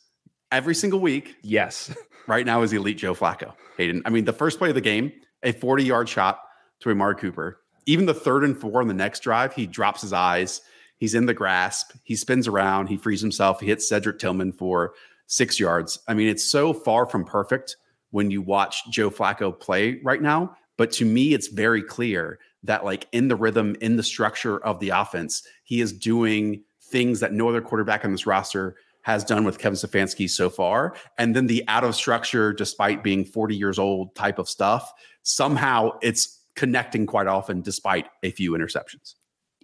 [0.52, 1.92] every single week Yes.
[2.28, 3.54] right now is Elite Joe Flacco.
[3.76, 6.38] Hayden, I mean, the first play of the game, a 40 yard shot
[6.80, 7.58] to Amari Cooper.
[7.86, 10.60] Even the third and four on the next drive, he drops his eyes.
[10.96, 11.92] He's in the grasp.
[12.04, 12.88] He spins around.
[12.88, 13.60] He frees himself.
[13.60, 14.94] He hits Cedric Tillman for
[15.26, 15.98] six yards.
[16.08, 17.76] I mean, it's so far from perfect
[18.10, 20.56] when you watch Joe Flacco play right now.
[20.76, 24.80] But to me, it's very clear that, like, in the rhythm, in the structure of
[24.80, 29.44] the offense, he is doing things that no other quarterback on this roster has done
[29.44, 30.94] with Kevin Stefanski so far.
[31.18, 35.90] And then the out of structure, despite being 40 years old type of stuff, somehow
[36.00, 39.14] it's connecting quite often despite a few interceptions.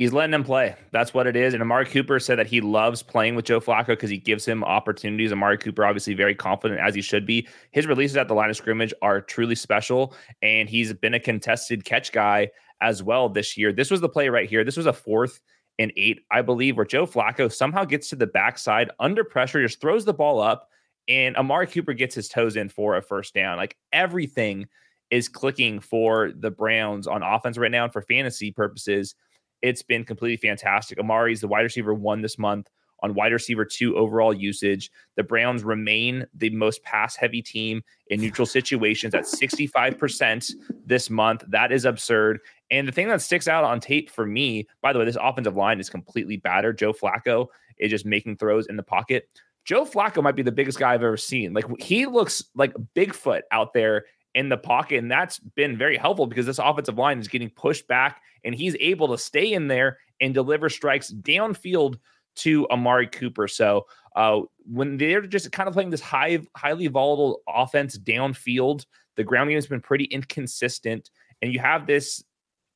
[0.00, 0.76] He's letting him play.
[0.92, 1.52] That's what it is.
[1.52, 4.64] And Amari Cooper said that he loves playing with Joe Flacco because he gives him
[4.64, 5.30] opportunities.
[5.30, 7.46] Amari Cooper, obviously, very confident as he should be.
[7.72, 10.14] His releases at the line of scrimmage are truly special.
[10.40, 12.48] And he's been a contested catch guy
[12.80, 13.74] as well this year.
[13.74, 14.64] This was the play right here.
[14.64, 15.42] This was a fourth
[15.78, 19.82] and eight, I believe, where Joe Flacco somehow gets to the backside under pressure, just
[19.82, 20.70] throws the ball up,
[21.08, 23.58] and Amari Cooper gets his toes in for a first down.
[23.58, 24.66] Like everything
[25.10, 27.84] is clicking for the Browns on offense right now.
[27.84, 29.14] And for fantasy purposes,
[29.62, 30.98] it's been completely fantastic.
[30.98, 32.70] Amari's the wide receiver one this month
[33.02, 34.90] on wide receiver two overall usage.
[35.16, 40.52] The Browns remain the most pass heavy team in neutral situations at 65%
[40.86, 41.44] this month.
[41.48, 42.40] That is absurd.
[42.70, 45.56] And the thing that sticks out on tape for me, by the way, this offensive
[45.56, 46.78] line is completely battered.
[46.78, 47.46] Joe Flacco
[47.78, 49.28] is just making throws in the pocket.
[49.64, 51.52] Joe Flacco might be the biggest guy I've ever seen.
[51.52, 54.98] Like he looks like Bigfoot out there in the pocket.
[54.98, 58.76] And that's been very helpful because this offensive line is getting pushed back and he's
[58.80, 61.98] able to stay in there and deliver strikes downfield
[62.36, 63.48] to Amari Cooper.
[63.48, 68.84] So uh, when they're just kind of playing this high, highly volatile offense downfield,
[69.16, 71.10] the ground game has been pretty inconsistent.
[71.42, 72.22] And you have this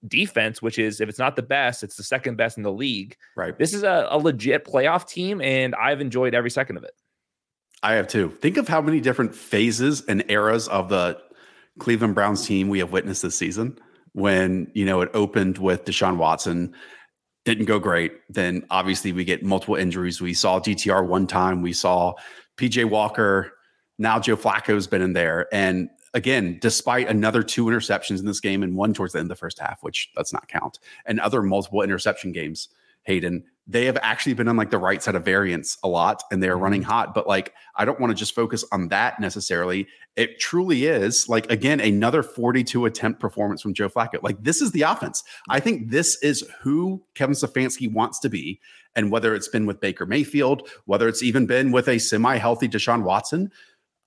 [0.06, 3.16] defense, which is, if it's not the best, it's the second best in the league.
[3.36, 3.56] Right.
[3.56, 6.92] This is a, a legit playoff team, and I've enjoyed every second of it.
[7.82, 8.30] I have too.
[8.30, 11.18] Think of how many different phases and eras of the
[11.78, 13.78] Cleveland Browns team we have witnessed this season.
[14.12, 16.74] When you know it opened with Deshaun Watson,
[17.44, 18.12] didn't go great.
[18.28, 20.20] Then obviously we get multiple injuries.
[20.20, 21.62] We saw DTR one time.
[21.62, 22.14] We saw
[22.56, 23.52] PJ Walker.
[23.98, 28.62] Now Joe Flacco's been in there, and again, despite another two interceptions in this game
[28.62, 31.42] and one towards the end of the first half, which let's not count, and other
[31.42, 32.68] multiple interception games,
[33.02, 36.42] Hayden, they have actually been on like the right side of variance a lot and
[36.42, 36.90] they're running mm-hmm.
[36.90, 37.14] hot.
[37.14, 39.88] But like, I don't want to just focus on that necessarily.
[40.16, 44.22] It truly is like, again, another 42 attempt performance from Joe Flacco.
[44.22, 45.24] Like, this is the offense.
[45.48, 48.60] I think this is who Kevin Stefanski wants to be.
[48.94, 52.68] And whether it's been with Baker Mayfield, whether it's even been with a semi healthy
[52.68, 53.50] Deshaun Watson,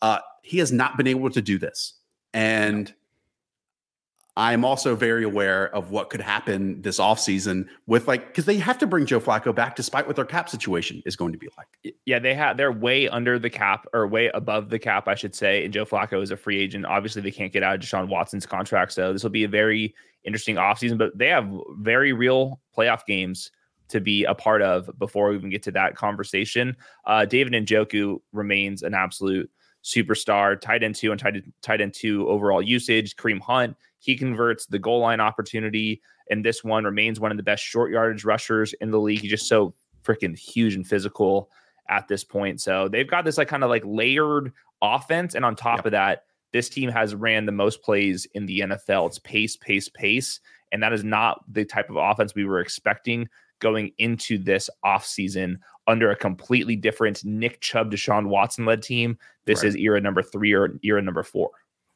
[0.02, 1.96] uh, he has not been able to do this.
[2.34, 2.94] And
[4.38, 8.78] I'm also very aware of what could happen this offseason with like because they have
[8.78, 11.96] to bring Joe Flacco back despite what their cap situation is going to be like.
[12.06, 15.34] Yeah, they have they're way under the cap or way above the cap, I should
[15.34, 15.66] say.
[15.66, 16.86] And Joe Flacco is a free agent.
[16.86, 18.94] Obviously, they can't get out of Deshaun Watson's contract.
[18.94, 23.50] So this will be a very interesting offseason, but they have very real playoff games
[23.88, 26.78] to be a part of before we even get to that conversation.
[27.06, 29.50] Uh, David Njoku remains an absolute
[29.84, 33.16] superstar, tight end two and tight, tight end two overall usage.
[33.16, 33.76] Kareem Hunt,
[34.08, 37.92] he converts the goal line opportunity, and this one remains one of the best short
[37.92, 39.20] yardage rushers in the league.
[39.20, 41.50] He's just so freaking huge and physical
[41.90, 42.62] at this point.
[42.62, 45.88] So they've got this like kind of like layered offense, and on top yep.
[45.88, 49.08] of that, this team has ran the most plays in the NFL.
[49.08, 50.40] It's pace, pace, pace,
[50.72, 53.28] and that is not the type of offense we were expecting
[53.60, 59.18] going into this offseason under a completely different Nick Chubb, Deshaun Watson led team.
[59.46, 59.68] This right.
[59.68, 61.50] is era number three or era number four.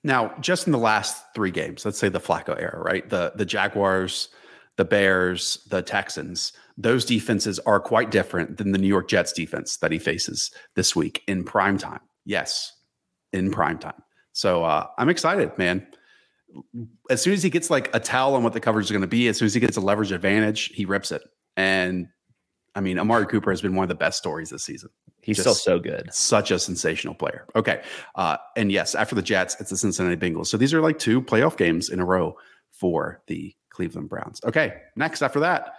[0.04, 3.08] Now, just in the last three games, let's say the Flacco era, right?
[3.08, 4.30] The the Jaguars,
[4.78, 9.78] the Bears, the Texans, those defenses are quite different than the New York Jets defense
[9.78, 12.00] that he faces this week in prime time.
[12.26, 12.74] Yes,
[13.32, 14.02] in prime time.
[14.34, 15.86] So uh, I'm excited, man.
[17.10, 19.08] As soon as he gets like a towel on what the coverage is going to
[19.08, 21.22] be, as soon as he gets a leverage advantage, he rips it.
[21.56, 22.08] And
[22.76, 24.90] I mean, Amari Cooper has been one of the best stories this season.
[25.22, 26.10] He's Just still so good.
[26.14, 27.46] Such a sensational player.
[27.56, 27.82] Okay.
[28.16, 30.48] Uh, and yes, after the Jets, it's the Cincinnati Bengals.
[30.48, 32.36] So these are like two playoff games in a row
[32.72, 34.42] for the Cleveland Browns.
[34.46, 34.82] Okay.
[34.96, 35.74] Next, after that,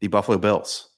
[0.00, 0.90] the Buffalo Bills.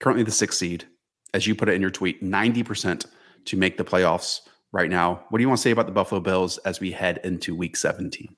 [0.00, 0.86] Currently the sixth seed.
[1.32, 3.06] As you put it in your tweet, 90%
[3.46, 4.40] to make the playoffs
[4.72, 5.24] right now.
[5.28, 7.76] What do you want to say about the Buffalo Bills as we head into week
[7.76, 8.36] 17?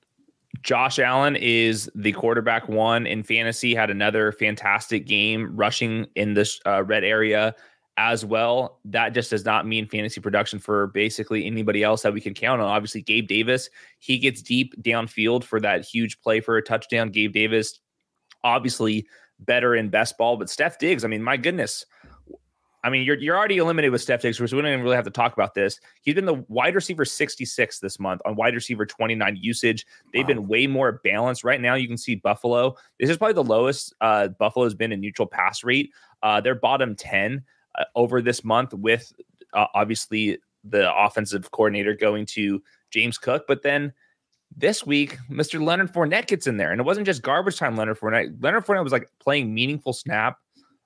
[0.63, 6.59] Josh Allen is the quarterback one in fantasy, had another fantastic game rushing in this
[6.65, 7.53] uh, red area
[7.97, 8.79] as well.
[8.85, 12.61] That just does not mean fantasy production for basically anybody else that we can count
[12.61, 12.67] on.
[12.67, 17.09] Obviously, Gabe Davis, he gets deep downfield for that huge play for a touchdown.
[17.09, 17.79] Gabe Davis,
[18.43, 19.05] obviously
[19.39, 21.85] better in best ball, but Stef Diggs, I mean, my goodness,
[22.83, 25.05] I mean, you're you're already eliminated with Stef Diggs, so we don't even really have
[25.05, 25.79] to talk about this.
[26.01, 29.85] He's been the wide receiver 66 this month on wide receiver 29 usage.
[30.11, 30.27] They've wow.
[30.27, 31.45] been way more balanced.
[31.45, 32.75] Right now, you can see Buffalo.
[32.99, 35.91] This is probably the lowest uh, Buffalo has been in neutral pass rate.
[36.21, 37.43] Uh, they're bottom 10
[37.75, 39.13] uh, over this month, with
[39.53, 43.45] uh, obviously the offensive coordinator going to James Cook.
[43.47, 43.93] But then
[44.55, 45.63] this week, Mr.
[45.63, 47.77] Leonard Fournette gets in there, and it wasn't just garbage time.
[47.77, 48.43] Leonard Fournette.
[48.43, 50.39] Leonard Fournette was like playing meaningful snap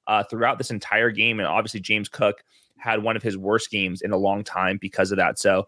[0.08, 1.40] uh, throughout this entire game.
[1.40, 2.44] And obviously, James Cook
[2.78, 5.38] had one of his worst games in a long time because of that.
[5.38, 5.68] So,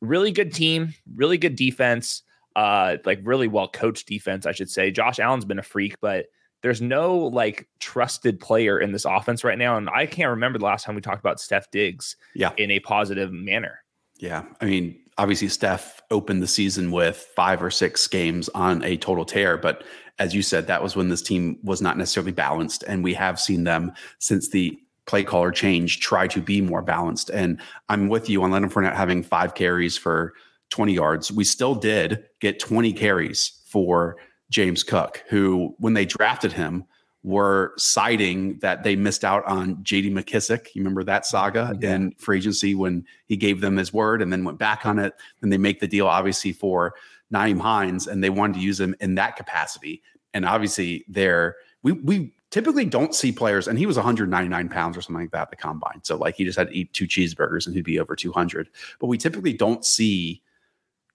[0.00, 2.22] really good team, really good defense.
[2.56, 4.90] uh, like really well coached defense, I should say.
[4.90, 6.26] Josh Allen's been a freak, but
[6.62, 9.76] there's no like trusted player in this offense right now.
[9.76, 12.52] And I can't remember the last time we talked about Steph Diggs yeah.
[12.56, 13.84] in a positive manner.
[14.18, 14.44] Yeah.
[14.62, 19.26] I mean, obviously Steph opened the season with five or six games on a total
[19.26, 19.84] tear, but
[20.18, 22.82] as you said, that was when this team was not necessarily balanced.
[22.84, 27.30] And we have seen them since the play caller change try to be more balanced.
[27.30, 30.34] And I'm with you on Leonard Fournette having five carries for
[30.70, 31.30] 20 yards.
[31.30, 34.16] We still did get 20 carries for
[34.50, 36.84] James Cook, who, when they drafted him,
[37.22, 40.68] were citing that they missed out on JD McKissic.
[40.74, 41.96] You remember that saga yeah.
[41.96, 45.12] in free agency when he gave them his word and then went back on it.
[45.40, 46.94] Then they make the deal, obviously, for
[47.32, 50.02] Nyheim Hines, and they wanted to use him in that capacity.
[50.34, 55.02] And obviously, there we we typically don't see players, and he was 199 pounds or
[55.02, 56.00] something like that at the combine.
[56.02, 58.68] So like he just had to eat two cheeseburgers and he'd be over 200.
[59.00, 60.42] But we typically don't see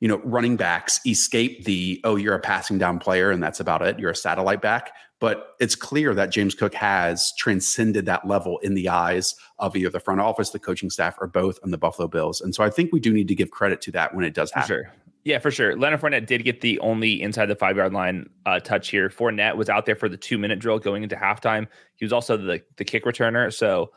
[0.02, 3.84] you know, running backs escape the, oh, you're a passing down player and that's about
[3.84, 4.00] it.
[4.00, 4.94] You're a satellite back.
[5.20, 9.92] But it's clear that James Cook has transcended that level in the eyes of either
[9.92, 12.42] the front office, the coaching staff, or both on the Buffalo Bills.
[12.42, 14.52] And so I think we do need to give credit to that when it does
[14.52, 14.68] happen.
[14.68, 14.92] Sure.
[15.24, 15.76] Yeah, for sure.
[15.76, 19.10] Leonard Fournette did get the only inside the five yard line uh, touch here.
[19.10, 21.68] Fournette was out there for the two minute drill going into halftime.
[21.96, 23.54] He was also the, the kick returner.
[23.54, 23.92] So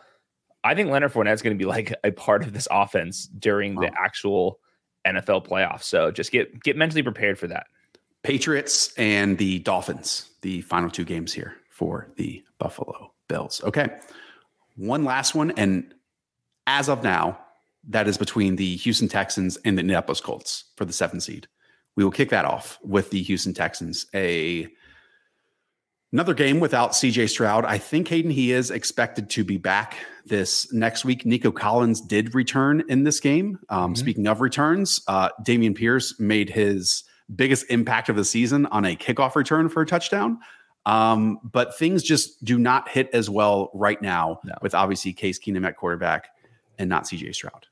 [0.65, 3.75] I think Leonard Fournette is going to be like a part of this offense during
[3.75, 3.83] wow.
[3.83, 4.61] the actual
[5.07, 5.85] NFL playoffs.
[5.85, 7.67] So just get get mentally prepared for that.
[8.23, 13.63] Patriots and the Dolphins, the final two games here for the Buffalo Bills.
[13.65, 13.89] Okay.
[14.77, 15.53] One last one.
[15.53, 15.95] And
[16.67, 17.39] as of now,
[17.89, 21.47] that is between the Houston Texans and the Indianapolis Colts for the seven seed.
[21.97, 24.07] We will kick that off with the Houston Texans.
[24.15, 24.69] A
[26.15, 27.65] Another game without CJ Stroud.
[27.65, 31.27] I think Hayden, he is expected to be back this next week.
[31.27, 33.59] Nico Collins did return in this game.
[33.69, 33.95] Um, mm-hmm.
[33.97, 37.03] Speaking of returns, uh, Dameon Pierce made his
[37.35, 40.39] biggest impact of the season on a kickoff return for a touchdown.
[40.87, 44.55] Um, but things just do not hit as well right now no.
[44.63, 46.29] with obviously Case Keenum at quarterback
[46.79, 47.67] and not CJ Stroud.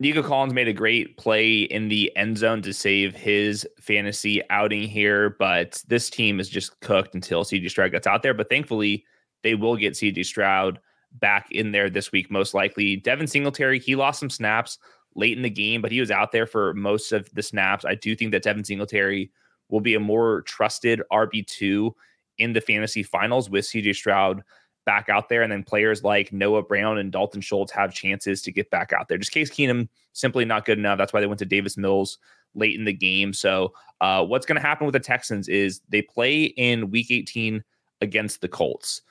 [0.00, 4.82] Nico Collins made a great play in the end zone to save his fantasy outing
[4.82, 8.34] here, but this team is just cooked until CJ Stroud gets out there.
[8.34, 9.04] But thankfully,
[9.42, 10.78] they will get CJ Stroud
[11.14, 12.94] back in there this week, most likely.
[12.94, 14.78] Devin Singletary, he lost some snaps
[15.16, 17.84] late in the game, but he was out there for most of the snaps.
[17.84, 19.32] I do think that Devin Singletary
[19.68, 21.90] will be a more trusted RB2
[22.38, 24.44] in the fantasy finals with CJ Stroud
[24.88, 25.42] back out there.
[25.42, 29.06] And then players like Noah Brown and Dalton Schultz have chances to get back out
[29.06, 29.18] there.
[29.18, 30.96] Just Case Keenum simply not good enough.
[30.96, 32.16] That's why they went to Davis Mills
[32.54, 33.34] late in the game.
[33.34, 37.62] So uh, what's going to happen with the Texans is they play in week 18
[38.00, 39.02] against the Colts.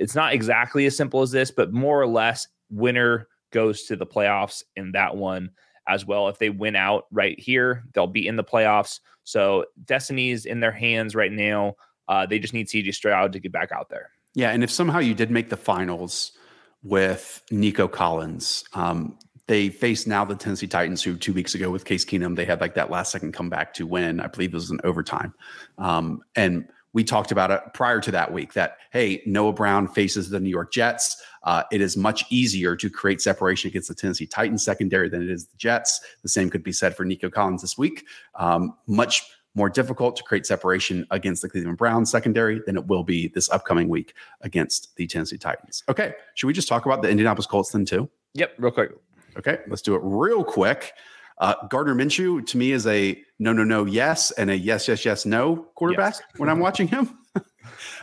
[0.00, 4.06] It's not exactly as simple as this, but more or less, winner goes to the
[4.06, 5.52] playoffs in that one
[5.86, 6.28] as well.
[6.28, 8.98] If they win out right here, they'll be in the playoffs.
[9.22, 11.76] So destiny's in their hands right now.
[12.08, 14.10] Uh, they just need CJ Stroud to get back out there.
[14.34, 16.32] Yeah, and if somehow you did make the finals
[16.82, 21.84] with Nico Collins, um, they face now the Tennessee Titans, who two weeks ago with
[21.84, 24.20] Case Keenum, they had like that last second comeback to win.
[24.20, 25.34] I believe it was an overtime.
[25.78, 30.28] Um, and we talked about it prior to that week that, hey, Noah Brown faces
[30.28, 31.22] the New York Jets.
[31.42, 35.30] Uh, it is much easier to create separation against the Tennessee Titans secondary than it
[35.30, 36.00] is the Jets.
[36.22, 38.06] The same could be said for Nico Collins this week.
[38.34, 43.04] Um, much more difficult to create separation against the Cleveland Browns secondary than it will
[43.04, 45.82] be this upcoming week against the Tennessee Titans.
[45.88, 48.08] Okay, should we just talk about the Indianapolis Colts then too?
[48.34, 48.92] Yep, real quick.
[49.36, 50.92] Okay, let's do it real quick.
[51.38, 55.04] Uh, Gardner Minshew to me is a no, no, no, yes, and a yes, yes,
[55.04, 56.22] yes, no quarterback yes.
[56.36, 57.18] when I'm watching him.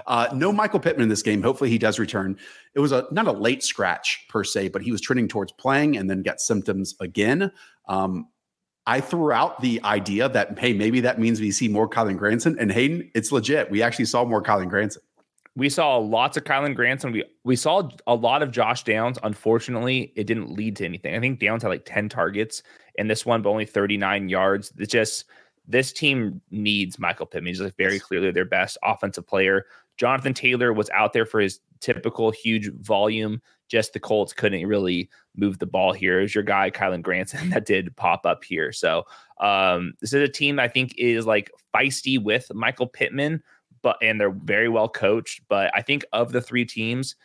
[0.07, 1.41] uh, no Michael Pittman in this game.
[1.41, 2.37] Hopefully he does return.
[2.73, 5.97] It was a not a late scratch per se, but he was trending towards playing
[5.97, 7.51] and then got symptoms again.
[7.87, 8.27] Um,
[8.89, 12.57] I threw out the idea that, hey, maybe that means we see more Kylen Granson.
[12.59, 13.69] And Hayden, it's legit.
[13.69, 15.03] We actually saw more Kylen Granson.
[15.55, 17.11] We saw lots of Kylen Granson.
[17.11, 19.19] We we saw a lot of Josh Downs.
[19.21, 21.13] Unfortunately, it didn't lead to anything.
[21.13, 22.63] I think Downs had like 10 targets
[22.95, 24.73] in this one, but only 39 yards.
[24.79, 25.25] It's just
[25.69, 27.47] this team needs Michael Pittman.
[27.47, 29.65] He's like very clearly their best offensive player.
[29.97, 35.09] Jonathan Taylor was out there for his typical huge volume just the Colts couldn't really
[35.35, 36.19] move the ball here.
[36.19, 38.71] Is your guy Kylen Granson that did pop up here.
[38.71, 39.05] So
[39.39, 43.41] um, this is a team I think is like feisty with Michael Pittman,
[43.81, 45.41] but and they're very well coached.
[45.47, 47.15] But I think of the three teams,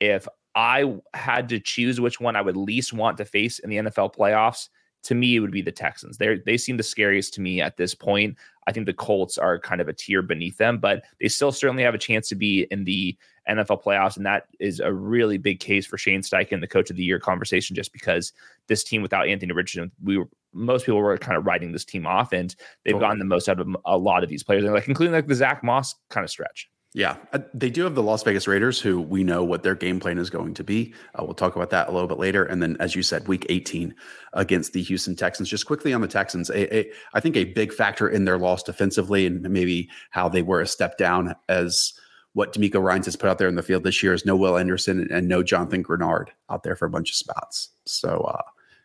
[0.00, 0.26] if
[0.56, 4.16] I had to choose which one I would least want to face in the NFL
[4.16, 4.68] playoffs,
[5.02, 6.18] to me it would be the Texans.
[6.18, 8.36] They they seem the scariest to me at this point.
[8.66, 11.82] I think the Colts are kind of a tier beneath them, but they still certainly
[11.82, 13.16] have a chance to be in the
[13.48, 14.16] NFL playoffs.
[14.16, 17.18] And that is a really big case for Shane Steichen, the coach of the year
[17.18, 18.32] conversation, just because
[18.68, 22.06] this team without Anthony Richardson, we were most people were kind of writing this team
[22.06, 24.88] off, and they've gotten the most out of a lot of these players, and like
[24.88, 26.68] including like the Zack Moss kind of stretch.
[26.92, 30.00] Yeah, uh, they do have the Las Vegas Raiders, who we know what their game
[30.00, 30.92] plan is going to be.
[31.14, 32.44] Uh, we'll talk about that a little bit later.
[32.44, 33.94] And then, as you said, Week 18
[34.32, 35.48] against the Houston Texans.
[35.48, 38.64] Just quickly on the Texans, a, a, I think a big factor in their loss
[38.64, 41.92] defensively, and maybe how they were a step down as
[42.32, 44.58] what DeMeco Ryans has put out there in the field this year is no Will
[44.58, 47.70] Anderson and no Jonathan Greenard out there for a bunch of spots.
[47.86, 48.42] So, uh,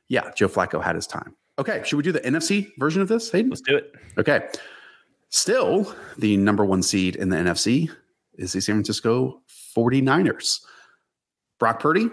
[0.10, 1.36] yeah, Joe Flacco had his time.
[1.58, 3.50] Okay, should we do the NFC version of this, Hayden?
[3.50, 3.94] Let's do it.
[4.18, 4.48] Okay.
[5.30, 7.90] Still, the number one seed in the NFC
[8.36, 9.42] is the San Francisco
[9.76, 10.62] 49ers.
[11.60, 12.10] Brock Purdy,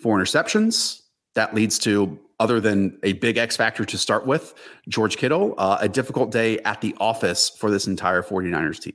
[0.00, 1.02] four interceptions.
[1.34, 4.54] That leads to, other than a big X factor to start with,
[4.88, 8.94] George Kittle, uh, a difficult day at the office for this entire 49ers team.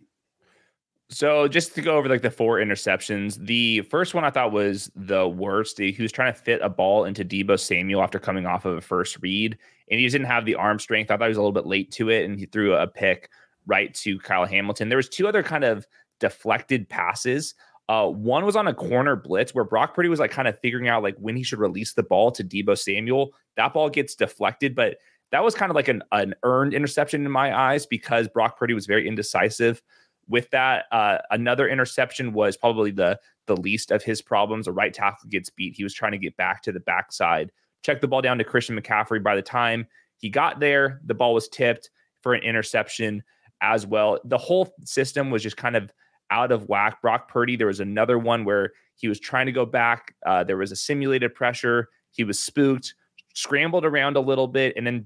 [1.12, 4.92] So just to go over like the four interceptions, the first one I thought was
[4.96, 5.80] the worst.
[5.80, 8.82] He was trying to fit a ball into Deebo Samuel after coming off of a
[8.82, 9.58] first read,
[9.90, 11.12] and he just didn't have the arm strength.
[11.12, 13.30] I thought he was a little bit late to it, and he threw a pick
[13.66, 14.90] right to Kyle Hamilton.
[14.90, 15.86] There was two other kind of
[16.20, 17.56] deflected passes.
[17.88, 20.88] Uh, one was on a corner blitz where Brock Purdy was like kind of figuring
[20.88, 23.34] out like when he should release the ball to Deebo Samuel.
[23.56, 24.98] That ball gets deflected, but
[25.32, 28.76] that was kind of like an, an earned interception in my eyes because Brock Purdy
[28.76, 29.82] was very indecisive
[30.28, 30.86] with that.
[30.92, 34.68] Uh, another interception was probably the the least of his problems.
[34.68, 35.76] A right tackle gets beat.
[35.76, 37.52] He was trying to get back to the backside,
[37.84, 39.22] check the ball down to Christian McCaffrey.
[39.22, 41.90] By the time he got there, the ball was tipped
[42.22, 43.24] for an interception
[43.62, 44.20] as well.
[44.26, 45.92] The whole system was just kind of
[46.32, 47.02] out of whack.
[47.02, 50.14] Brock Purdy, there was another one where he was trying to go back.
[50.26, 51.90] Uh, there was a simulated pressure.
[52.12, 52.94] He was spooked,
[53.34, 55.06] scrambled around a little bit, and then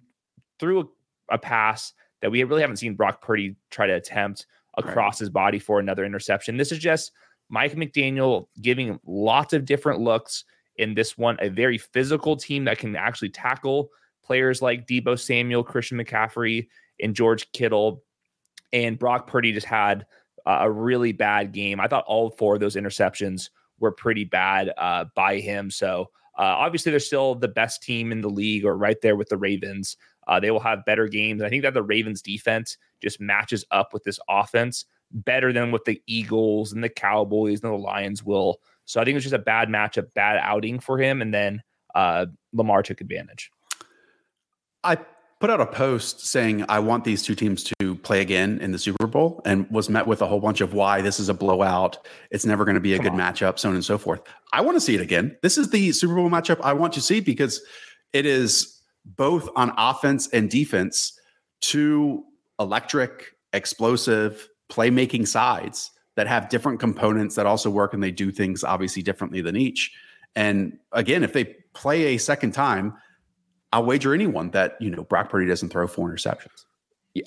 [0.60, 4.48] threw a, a pass that we really haven't seen Brock Purdy try to attempt
[4.78, 6.58] across his body for another interception.
[6.58, 7.12] This is just
[7.50, 10.46] Mike McDaniel giving lots of different looks
[10.78, 13.90] in this one, a very physical team that can actually tackle
[14.24, 16.68] players like Deebo Samuel, Christian McCaffrey,
[17.00, 18.04] and George Kittle.
[18.72, 20.06] And Brock Purdy just had
[20.46, 21.80] a really bad game.
[21.80, 23.50] I thought all four of those interceptions
[23.80, 25.70] were pretty bad uh, by him.
[25.70, 29.30] So uh, obviously, they're still the best team in the league, or right there with
[29.30, 29.98] the Ravens.
[30.28, 31.42] Uh, they will have better games.
[31.42, 35.86] I think that the Ravens defense just matches up with this offense better than what
[35.86, 38.60] the Eagles and the Cowboys and the Lions will.
[38.86, 41.22] So I think it was just a bad matchup, bad outing for him.
[41.22, 41.64] And then
[41.96, 43.50] uh, Lamar took advantage.
[44.84, 44.98] I
[45.40, 48.80] put out a post saying I want these two teams to play again in the
[48.80, 51.98] Super Bowl and was met with a whole bunch of why this is a blowout.
[52.32, 53.20] It's never going to be a Come good on.
[53.20, 54.22] matchup, so on and so forth.
[54.54, 55.38] I want to see it again.
[55.42, 57.62] This is the Super Bowl matchup I want to see because
[58.14, 61.20] it is both on offense and defense
[61.62, 62.24] two
[62.60, 68.64] electric, explosive, playmaking sides that have different components that also work and they do things
[68.64, 69.92] obviously differently than each.
[70.36, 72.94] And again, if they play a second time,
[73.72, 76.66] I'll wager anyone that, you know, Brock Purdy doesn't throw four interceptions.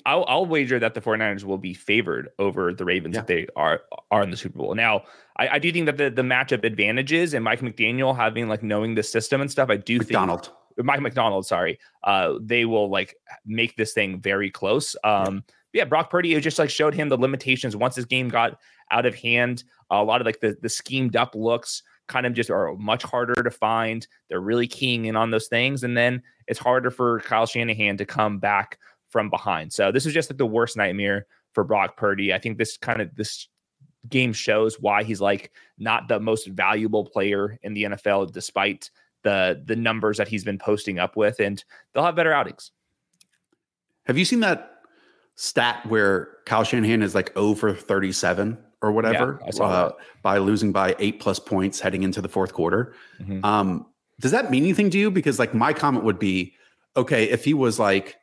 [0.05, 3.21] I'll, I'll wager that the 49ers will be favored over the Ravens Yeah.
[3.21, 3.81] if they are
[4.11, 4.75] are in the Super Bowl.
[4.75, 5.03] Now,
[5.37, 8.95] I, I do think that the, the matchup advantages and Mike McDaniel having like knowing
[8.95, 10.51] the system and stuff, I do Macdonald.
[10.75, 13.15] think Mike Macdonald, sorry, uh, they will like
[13.45, 14.93] make this thing very close.
[15.05, 15.53] Um, yeah,
[15.85, 18.59] Brock Purdy it just like showed him the limitations once this game got
[18.91, 19.63] out of hand.
[19.89, 23.41] a lot of like the the schemed up looks kind of just are much harder
[23.43, 24.07] to find.
[24.29, 28.05] They're really keying in on those things, and then it's harder for Kyle Shanahan to
[28.05, 29.73] come back from behind.
[29.73, 32.33] So this is just like the worst nightmare for Brock Purdy.
[32.33, 33.47] I think this kind of this
[34.07, 38.89] game shows why he's like not the most valuable player in the NFL, despite
[39.23, 41.63] the the numbers that he's been posting up with, and
[41.93, 42.71] they'll have better outings.
[44.05, 44.76] Have you seen that
[45.37, 50.95] stat where Kyle Shanahan is like over 37 or whatever saw uh, by losing by
[50.99, 52.93] eight plus points heading into the fourth quarter?
[53.21, 53.43] Mhm.
[53.45, 53.85] Um,
[54.19, 55.11] does that mean anything to you?
[55.11, 56.53] Because like my comment would be,
[56.95, 58.17] okay, if he was like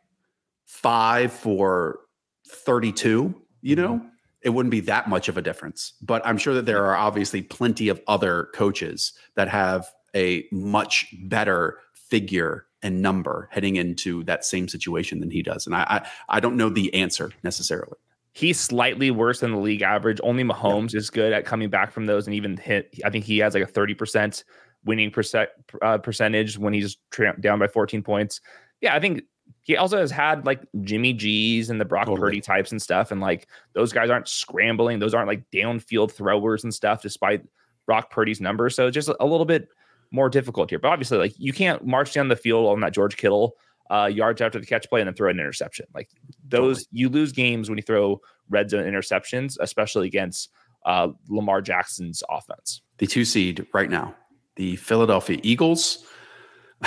[0.66, 2.00] five for
[2.48, 4.04] 32, you know,
[4.42, 5.94] it wouldn't be that much of a difference.
[6.02, 11.06] But I'm sure that there are obviously plenty of other coaches that have a much
[11.24, 11.78] better
[12.14, 15.66] figure and number heading into that same situation than he does.
[15.66, 17.96] And I I, I don't know the answer necessarily.
[18.34, 20.20] He's slightly worse than the league average.
[20.22, 22.94] Only Mahomes is good at coming back from those and even hit.
[23.04, 24.44] I think he has like a 30%
[24.84, 25.50] winning percent,
[25.82, 28.40] uh, percentage when he's tra- down by 14 points.
[28.80, 29.22] Yeah, I think
[29.62, 32.20] he also has had like Jimmy G's and the Brock Totally.
[32.20, 33.10] Purdy types and stuff.
[33.10, 35.00] And like those guys aren't scrambling.
[35.00, 37.42] Those aren't like downfield throwers and stuff, despite
[37.86, 38.76] Brock Purdy's numbers.
[38.76, 39.68] So it's just a little bit
[40.14, 40.78] more difficult here.
[40.78, 43.56] But obviously, like you can't march down the field on that George Kittle
[43.90, 45.86] uh, yards after the catch play and then throw an interception.
[45.94, 46.08] Like
[46.48, 50.50] those, you lose games when you throw red zone interceptions, especially against
[50.86, 52.80] uh, Lamar Jackson's offense.
[52.98, 54.14] The two seed right now,
[54.56, 56.06] the Philadelphia Eagles.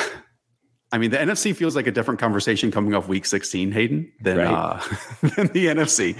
[0.91, 4.37] I mean, the NFC feels like a different conversation coming off week 16, Hayden, than,
[4.37, 4.47] Right.
[4.47, 4.79] uh,
[5.35, 6.15] than the NFC.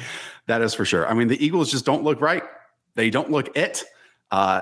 [0.47, 1.07] That is for sure.
[1.07, 2.43] I mean, the Eagles just don't look right.
[2.95, 3.83] They don't look it.
[4.29, 4.61] Uh,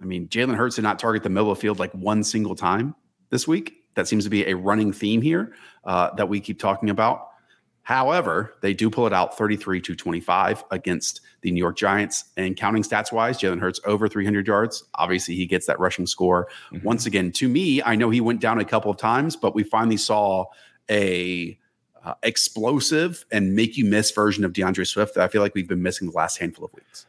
[0.00, 2.54] I mean, Jalen Hurts did not target the middle of the field like one single
[2.54, 2.94] time
[3.30, 3.74] this week.
[3.94, 7.28] That seems to be a running theme here uh, that we keep talking about.
[7.82, 12.24] However, they do pull it out 33 to 25 against the New York Giants.
[12.36, 14.84] And counting stats wise, Jalen Hurts over 300 yards.
[14.96, 16.48] Obviously, he gets that rushing score.
[16.70, 16.84] Mhm.
[16.84, 19.62] Once again, to me, I know he went down a couple of times, but we
[19.62, 20.44] finally saw
[20.90, 21.58] a
[22.04, 25.68] uh, explosive and make you miss version of D'Andre Swift that I feel like we've
[25.68, 27.06] been missing the last handful of weeks.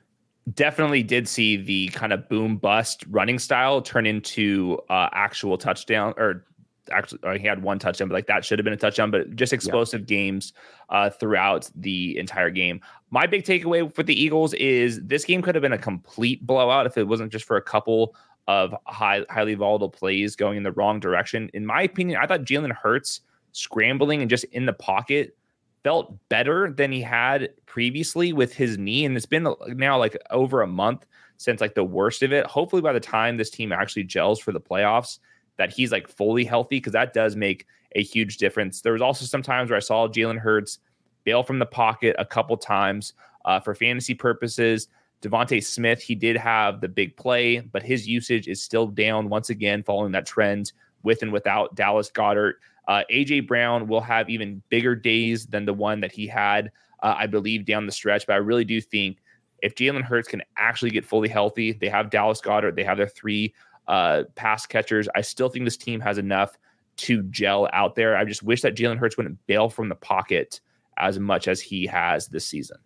[0.54, 6.14] Definitely did see the kind of boom bust running style turn into uh, actual touchdown
[6.18, 6.46] or
[6.92, 9.36] actually or he had one touchdown but like that should have been a touchdown but
[9.36, 10.54] just explosive games
[10.90, 12.82] uh, throughout the entire game.
[13.12, 16.86] My big takeaway for the eagles is this game could have been a complete blowout
[16.86, 18.16] if it wasn't just for a couple
[18.48, 21.50] of high, highly volatile plays going in the wrong direction.
[21.54, 23.22] In my opinion i thought jalen hurts
[23.52, 25.36] scrambling and just in the pocket
[25.84, 30.62] felt better than he had previously with his knee and it's been now like over
[30.62, 31.06] a month
[31.38, 32.46] since like the worst of it.
[32.46, 35.20] Hopefully by the time this team actually gels for the playoffs
[35.58, 37.66] that he's like fully healthy because that does make
[37.96, 38.82] a huge difference.
[38.82, 40.80] There was also some times where i saw jalen hurts
[41.24, 43.14] bail from the pocket a couple times
[43.46, 44.88] uh, for fantasy purposes.
[45.22, 49.50] DeVonta smith he did have the big play but his usage is still down once
[49.50, 50.72] again following that trend
[51.04, 52.54] with and without dallas Goedert
[52.90, 56.72] uh, AJ Brown will have even bigger days than the one that he had,
[57.04, 58.26] uh, I believe, down the stretch.
[58.26, 59.20] But I really do think
[59.62, 63.08] if Jalen Hurts can actually get fully healthy, they have Dallas Goedert, they have their
[63.08, 63.54] three
[63.88, 65.08] uh, pass catchers.
[65.16, 66.58] I still think this team has enough
[66.98, 68.18] to gel out there.
[68.18, 70.60] I just wish that Jalen Hurts wouldn't bail from the pocket
[70.98, 72.78] as much as he has this season.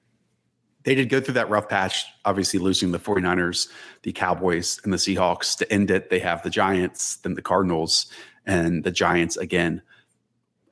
[0.83, 3.69] They did go through that rough patch, obviously losing the 49ers,
[4.01, 5.57] the Cowboys, and the Seahawks.
[5.59, 8.07] To end it, they have the Giants, then the Cardinals,
[8.45, 9.81] and the Giants again.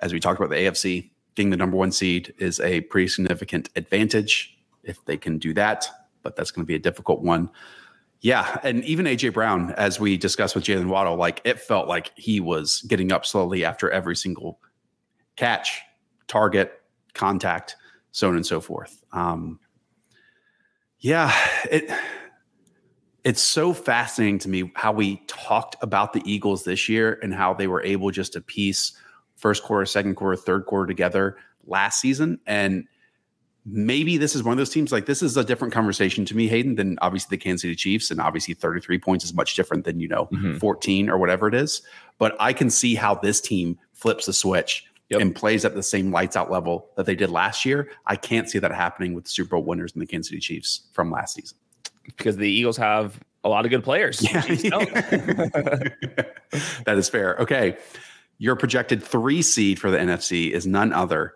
[0.02, 3.70] As we talked about the AFC, getting the number one seed is a pretty significant
[3.76, 5.88] advantage if they can do that,
[6.24, 7.50] but that's going to be a difficult one.
[8.22, 12.12] Yeah, and even AJ Brown, as we discussed with Jaylen Waddle, like it felt like
[12.16, 14.60] he was getting up slowly after every single
[15.38, 15.82] catch,
[16.28, 16.82] target,
[17.14, 17.76] contact,
[18.12, 19.04] so on and so forth.
[19.12, 19.60] Um,
[21.00, 21.34] yeah,
[21.72, 21.92] it
[23.24, 27.54] it's so fascinating to me how we talked about the Eagles this year and how
[27.54, 28.94] they were able just to piece
[29.42, 31.36] first quarter, second quarter, third quarter together
[31.66, 32.40] last season.
[32.48, 32.86] And
[33.66, 36.48] maybe this is one of those teams like this is a different conversation to me,
[36.48, 38.10] Hayden, than obviously the Kansas City Chiefs.
[38.12, 40.60] And obviously 33 points is much different than, you know, Mhm.
[40.60, 41.82] 14 or whatever it is.
[42.18, 45.22] But I can see how this team flips the switch Yep.
[45.22, 47.90] and plays at the same lights out level that they did last year.
[48.06, 50.88] I can't see that happening with the Super Bowl winners and the Kansas City Chiefs
[50.94, 51.58] from last season.
[52.06, 54.22] because the Eagles have a lot of good players.
[54.24, 54.42] Yeah.
[56.86, 57.38] That is fair.
[57.40, 57.78] Okay.
[58.42, 61.36] Your projected three seed for the NFC is none other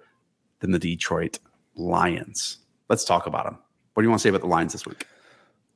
[0.60, 1.38] than the Detroit
[1.76, 2.58] Lions.
[2.90, 3.60] Let's talk about them.
[3.94, 5.06] What do you want to say about the Lions this week?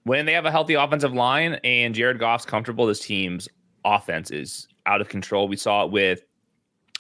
[0.06, 3.48] when they have a healthy offensive line and Jared Goff's comfortable, this team's
[3.86, 5.48] offense is out of control.
[5.48, 6.22] We saw it with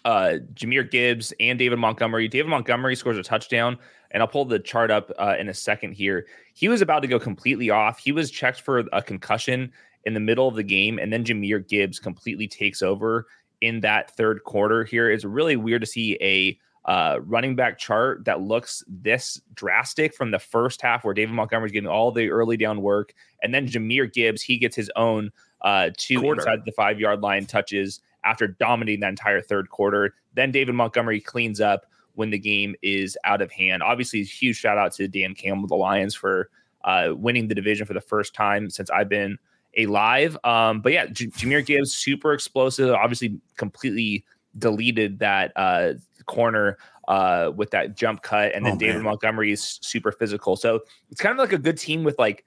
[0.05, 2.27] uh, Jahmyr Gibbs and David Montgomery.
[2.27, 3.79] David Montgomery scores a touchdown,
[4.11, 6.27] and I'll pull the chart up uh, in a second here.
[6.53, 7.97] He was about to go completely off.
[7.97, 9.71] He was checked for a concussion
[10.05, 13.25] in the middle of the game, and then Jahmyr Gibbs completely takes over
[13.61, 14.83] in that third quarter.
[14.83, 20.13] Here it's really weird to see a uh, running back chart that looks this drastic
[20.13, 23.67] from the first half, where David Montgomery's getting all the early down work, and then
[23.67, 25.31] Jahmyr Gibbs he gets his own
[25.61, 26.41] uh, two Quarter.
[26.41, 30.13] inside the five yard line touches after dominating that entire third quarter.
[30.33, 31.85] Then David Montgomery cleans up
[32.15, 33.83] when the game is out of hand.
[33.83, 36.49] Obviously, huge shout out to Dan Campbell, the Lions, for
[36.83, 39.37] uh, winning the division for the first time since I've been
[39.77, 40.37] alive.
[40.43, 42.93] Um, but yeah, J- Jahmyr Gibbs, super explosive.
[42.93, 44.25] Obviously, completely
[44.57, 45.93] deleted that uh,
[46.25, 49.05] corner uh, with that jump cut, and then Oh, David man.
[49.05, 50.55] Montgomery is super physical.
[50.55, 52.45] So it's kind of like a good team with like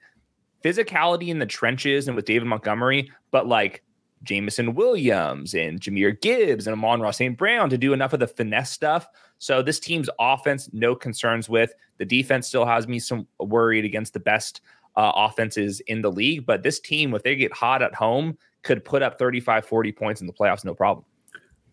[0.63, 3.83] physicality in the trenches and with David Montgomery, but like
[4.23, 7.37] Jameson Williams and Jahmyr Gibbs and Amon-Ra St.
[7.37, 9.05] Brown to do enough of the finesse stuff.
[9.39, 11.73] So this team's offense, no concerns with.
[11.97, 14.61] The defense still has me some worried against the best
[14.95, 16.45] uh, offenses in the league.
[16.45, 20.21] But this team, if they get hot at home, could put up 35, 40 points
[20.21, 21.05] in the playoffs, no problem.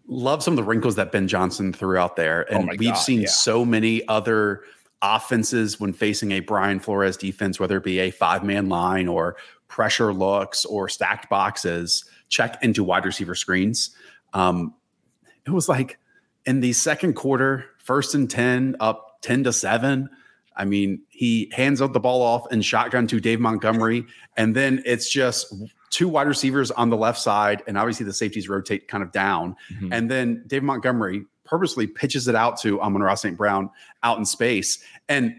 [0.07, 2.51] Love some of the wrinkles that Ben Johnson threw out there.
[2.53, 3.29] And Oh we've God, seen yeah.
[3.29, 4.63] so many other
[5.03, 9.37] offenses when facing a Brian Flores defense, whether it be a five man line or
[9.69, 13.91] pressure looks or stacked boxes, check into wide receiver screens.
[14.33, 14.75] Um,
[15.47, 15.99] it was like
[16.45, 20.09] in the second quarter, first and 10, up 10 to 7.
[20.57, 24.05] I mean, he hands out the ball off and shotgun to Dave Montgomery.
[24.37, 25.55] And then it's just
[25.91, 29.57] two wide receivers on the left side, and obviously the safeties rotate kind of down.
[29.73, 29.89] Mhm.
[29.93, 33.37] And then Dave Montgomery purposely pitches it out to Amon-Ra St.
[33.37, 33.71] Brown
[34.03, 34.79] out in space.
[35.09, 35.35] And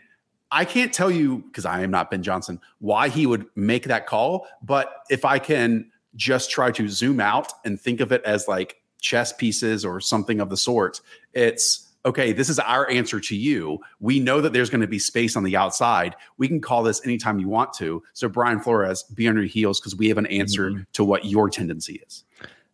[0.51, 4.07] I can't tell you, because I am not Ben Johnson, why he would make that
[4.07, 4.47] call.
[4.61, 8.81] But if I can just try to zoom out and think of it as like
[8.99, 10.99] chess pieces or something of the sort,
[11.33, 13.79] it's okay, this is our answer to you.
[13.99, 16.15] We know that there's going to be space on the outside.
[16.37, 18.01] We can call this anytime you want to.
[18.13, 20.85] So, Brian Flores, be on your heels because we have an answer Mhm.
[20.93, 22.23] to what your tendency is.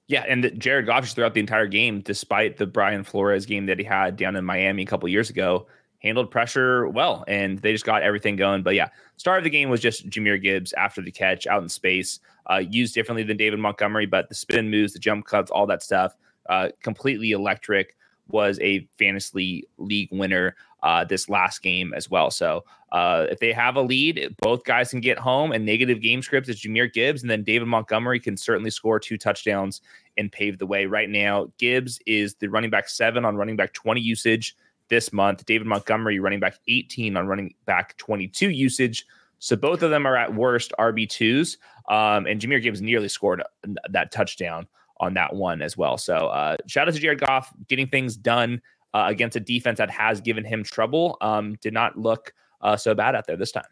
[0.07, 3.77] Yeah, and Jared Goff just throughout the entire game, despite the Brian Flores game that
[3.77, 5.67] he had down in Miami a couple years ago,
[6.01, 8.63] handled pressure well, and they just got everything going.
[8.63, 11.67] But yeah, start of the game was just Jahmyr Gibbs after the catch out in
[11.67, 15.65] space, uh, used differently than David Montgomery, but the spin moves, the jump cuts, all
[15.65, 16.15] that stuff,
[16.47, 17.96] uh, completely electric.
[18.29, 22.31] Was a fantasy league winner uh, this last game as well.
[22.31, 25.51] So uh, if they have a lead, both guys can get home.
[25.51, 29.17] And negative game scripts is Jahmyr Gibbs, and then David Montgomery can certainly score two
[29.17, 29.81] touchdowns
[30.17, 30.85] and pave the way.
[30.85, 34.55] Right now, Gibbs is the running back seven on running back 20 usage
[34.89, 35.45] this month.
[35.45, 39.05] David Montgomery, running back 18 on running back 22 usage.
[39.39, 41.57] So both of them are at worst RB2s.
[41.89, 43.43] Um, and Jahmyr Gibbs nearly scored
[43.89, 44.67] that touchdown
[44.99, 45.97] on that one as well.
[45.97, 48.61] So uh, shout out to Jared Goff getting things done
[48.93, 51.17] uh, against a defense that has given him trouble.
[51.21, 53.65] Um, did not look uh, so bad out there this time.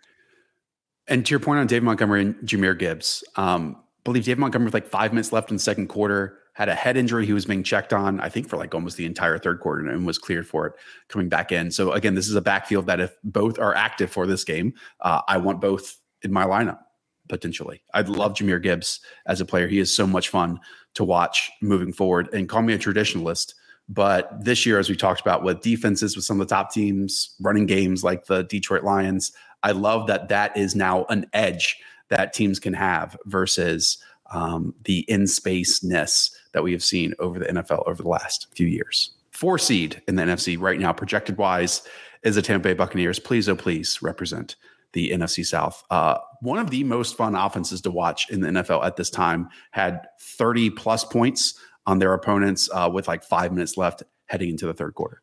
[1.07, 4.73] And to your point on Dave Montgomery and Jahmyr Gibbs, um, believe Dave Montgomery with
[4.73, 7.63] like five minutes left in the second quarter had a head injury he was being
[7.63, 10.67] checked on, I think for like almost the entire third quarter and was cleared for
[10.67, 10.73] it
[11.09, 11.69] coming back in.
[11.69, 15.21] So again, this is a backfield that if both are active for this game, uh,
[15.27, 16.79] I want both in my lineup
[17.27, 17.81] potentially.
[17.93, 19.67] I'd love Jahmyr Gibbs as a player.
[19.67, 20.59] He is so much fun
[20.95, 23.53] to watch moving forward and call me a traditionalist.
[23.87, 27.35] But this year, as we talked about with defenses with some of the top teams,
[27.39, 29.31] running games like the Detroit Lions,
[29.63, 31.77] I love that that is now an edge
[32.09, 33.97] that teams can have versus
[34.31, 38.67] um, the in spaceness that we have seen over the NFL over the last few
[38.67, 39.11] years.
[39.31, 41.81] Four seed in the NFC right now, projected wise,
[42.23, 43.19] is the Tampa Bay Buccaneers.
[43.19, 44.55] Please, oh, please represent
[44.95, 45.83] the NFC South.
[45.91, 49.49] Uh, one of the most fun offenses to watch in the NFL at this time
[49.71, 54.65] had 30 plus points on their opponents uh, with like five minutes left heading into
[54.65, 55.21] the third quarter.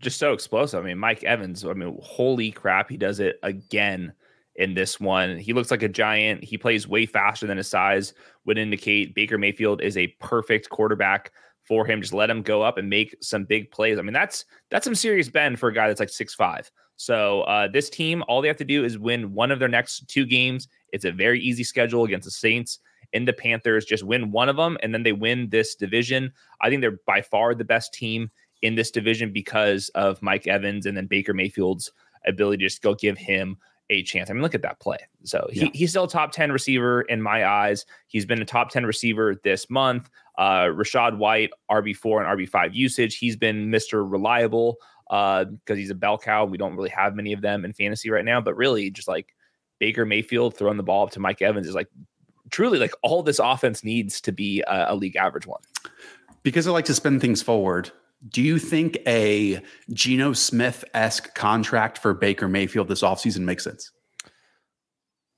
[0.00, 0.82] Just so explosive.
[0.82, 4.12] I mean, Mike Evans, I mean, holy crap, he does it again
[4.54, 5.36] in this one.
[5.38, 6.44] He looks like a giant.
[6.44, 8.14] He plays way faster than his size
[8.46, 9.14] would indicate.
[9.14, 11.32] Baker Mayfield is a perfect quarterback
[11.64, 12.00] for him.
[12.00, 13.98] Just let him go up and make some big plays.
[13.98, 16.70] I mean, that's that's some serious bend for a guy that's like six five.
[17.00, 20.06] So uh, this team, all they have to do is win one of their next
[20.06, 20.68] two games.
[20.92, 22.78] It's a very easy schedule against the Saints
[23.14, 23.86] and the Panthers.
[23.86, 26.30] Just win one of them, and then they win this division.
[26.60, 28.30] I think they're by far the best team
[28.60, 31.90] in this division because of Mike Evans and then Baker Mayfield's
[32.26, 33.56] ability to just go give him
[33.88, 34.28] a chance.
[34.28, 34.98] I mean, look at that play.
[35.24, 35.68] So he, Yeah.
[35.72, 37.86] he's still a top 10 receiver in my eyes.
[38.08, 40.10] He's been a top 10 receiver this month.
[40.36, 43.16] Uh, Rachaad White, RB4 and RB5 usage.
[43.16, 44.08] He's been Mr.
[44.08, 44.76] Reliable
[45.10, 46.44] Uh, because he's a bell cow.
[46.44, 49.34] We don't really have many of them in fantasy right now, but really just like
[49.80, 51.88] Baker Mayfield throwing the ball up to Mike Evans is like
[52.50, 55.60] truly like all this offense needs to be a, a league average one.
[56.44, 57.90] Because I like to spin things forward,
[58.28, 59.60] do you think a
[59.92, 63.90] Geno Smith esque contract for Baker Mayfield this offseason makes sense?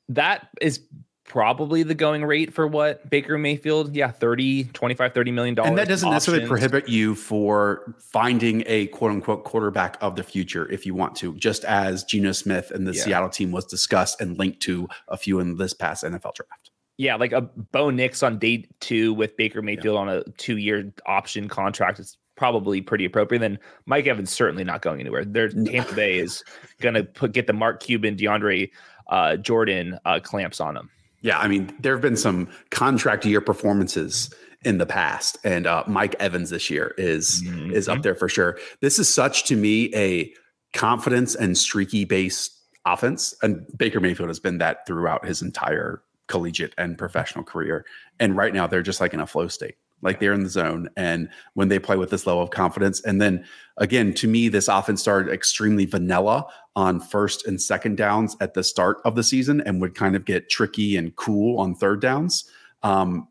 [0.08, 0.80] That is
[1.24, 5.68] probably the going rate for what Baker Mayfield, yeah, 30, 25, 30 million dollars.
[5.68, 10.70] And that doesn't necessarily prohibit you for finding a quote unquote quarterback of the future
[10.70, 13.02] if you want to, just as Geno Smith and the Yeah.
[13.02, 16.70] Seattle team was discussed and linked to a few in this past NFL draft.
[16.98, 20.92] Yeah, like a Bo Nix on day two with Baker Mayfield on a two year
[21.06, 23.40] option contract is probably pretty appropriate.
[23.40, 25.24] Then Mike Evans certainly not going anywhere.
[25.24, 26.44] Their Tampa Bay is
[26.80, 28.70] gonna put get the Mark Cuban, DeAndre
[29.08, 30.90] uh, Jordan uh, clamps on him.
[31.22, 34.32] Yeah, I mean, there have been some contract year performances
[34.64, 37.42] in the past, and uh, Mike Evans this year is
[37.72, 38.58] is up there for sure.
[38.80, 40.32] This is such to me a
[40.72, 42.52] confidence and streaky based
[42.84, 47.84] offense, and Baker Mayfield has been that throughout his entire collegiate and professional career.
[48.18, 50.88] And right now, they're just like in a flow state, like they're in the zone.
[50.96, 53.44] And when they play with this level of confidence, and then
[53.76, 58.64] again, to me, this offense started extremely vanilla on first and second downs at the
[58.64, 62.44] start of the season and would kind of get tricky and cool on third downs.
[62.82, 63.28] Um,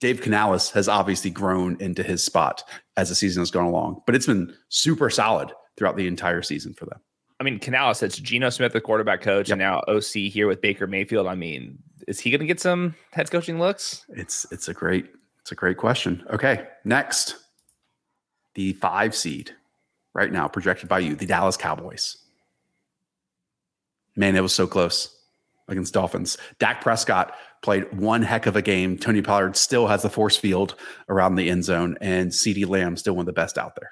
[0.00, 2.62] Dave Canales has obviously grown into his spot
[2.96, 6.74] as the season has gone along, but it's been super solid throughout the entire season
[6.74, 7.00] for them.
[7.40, 10.86] I mean, Canales, it's Geno Smith, the quarterback coach, and now OC here with Baker
[10.86, 11.26] Mayfield.
[11.26, 11.78] I mean,
[12.08, 14.06] is he going to get some head coaching looks?
[14.08, 15.06] It's it's a great
[15.40, 16.24] it's a great question.
[16.32, 17.36] Okay, next,
[18.54, 19.50] the five seed
[20.14, 22.16] right now projected by you, the Dallas Cowboys.
[24.16, 25.12] Man, it was so close.
[25.68, 26.38] against Dolphins.
[26.58, 28.96] Dak Prescott played one heck of a game.
[28.98, 30.76] Tony Pollard still has the force field
[31.08, 33.90] around the end zone, and CeeDee Lamb still one of the best out there.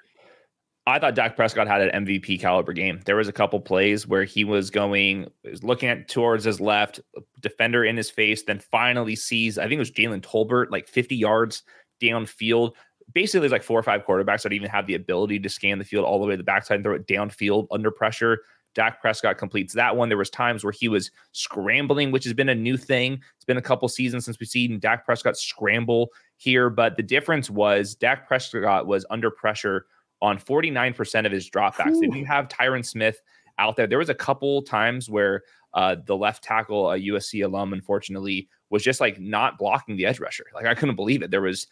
[0.86, 3.00] I thought Dak Prescott had an MVP caliber game.
[3.06, 7.00] There was a couple plays where he was going, was looking at towards his left,
[7.40, 11.16] defender in his face, then finally sees, I think it was Jalen Tolbert, like 50
[11.16, 11.62] yards
[12.02, 12.72] downfield.
[13.14, 15.84] Basically, there's like four or five quarterbacks that even have the ability to scan the
[15.84, 18.42] field all the way to the backside and throw it downfield under pressure.
[18.74, 20.08] Dak Prescott completes that one.
[20.08, 23.20] There was times where he was scrambling, which has been a new thing.
[23.36, 27.48] It's been a couple seasons since we've seen Dak Prescott scramble here, but the difference
[27.48, 29.86] was Dak Prescott was under pressure
[30.20, 32.00] on 49% of his dropbacks.
[32.00, 33.20] They didn't have Tyron Smith
[33.58, 33.86] out there.
[33.86, 35.42] There was a couple times where
[35.74, 40.20] uh, the left tackle, a USC alum, unfortunately, was just like not blocking the edge
[40.20, 40.46] rusher.
[40.54, 41.30] Like I couldn't believe it.
[41.30, 41.66] There was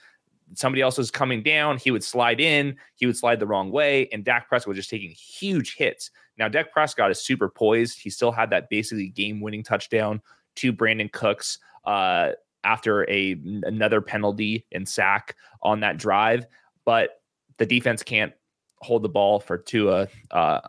[0.54, 1.78] somebody else was coming down.
[1.78, 4.90] He would slide in, he would slide the wrong way, and Dak Prescott was just
[4.90, 6.10] taking huge hits.
[6.38, 8.00] Now, Dak Prescott is super poised.
[8.00, 10.22] He still had that basically game winning touchdown
[10.56, 12.30] to Brandin Cooks uh,
[12.64, 13.32] after a
[13.64, 16.46] another penalty and sack on that drive,
[16.84, 17.22] but
[17.58, 18.32] the defense can't
[18.80, 20.60] hold the ball for Tua uh,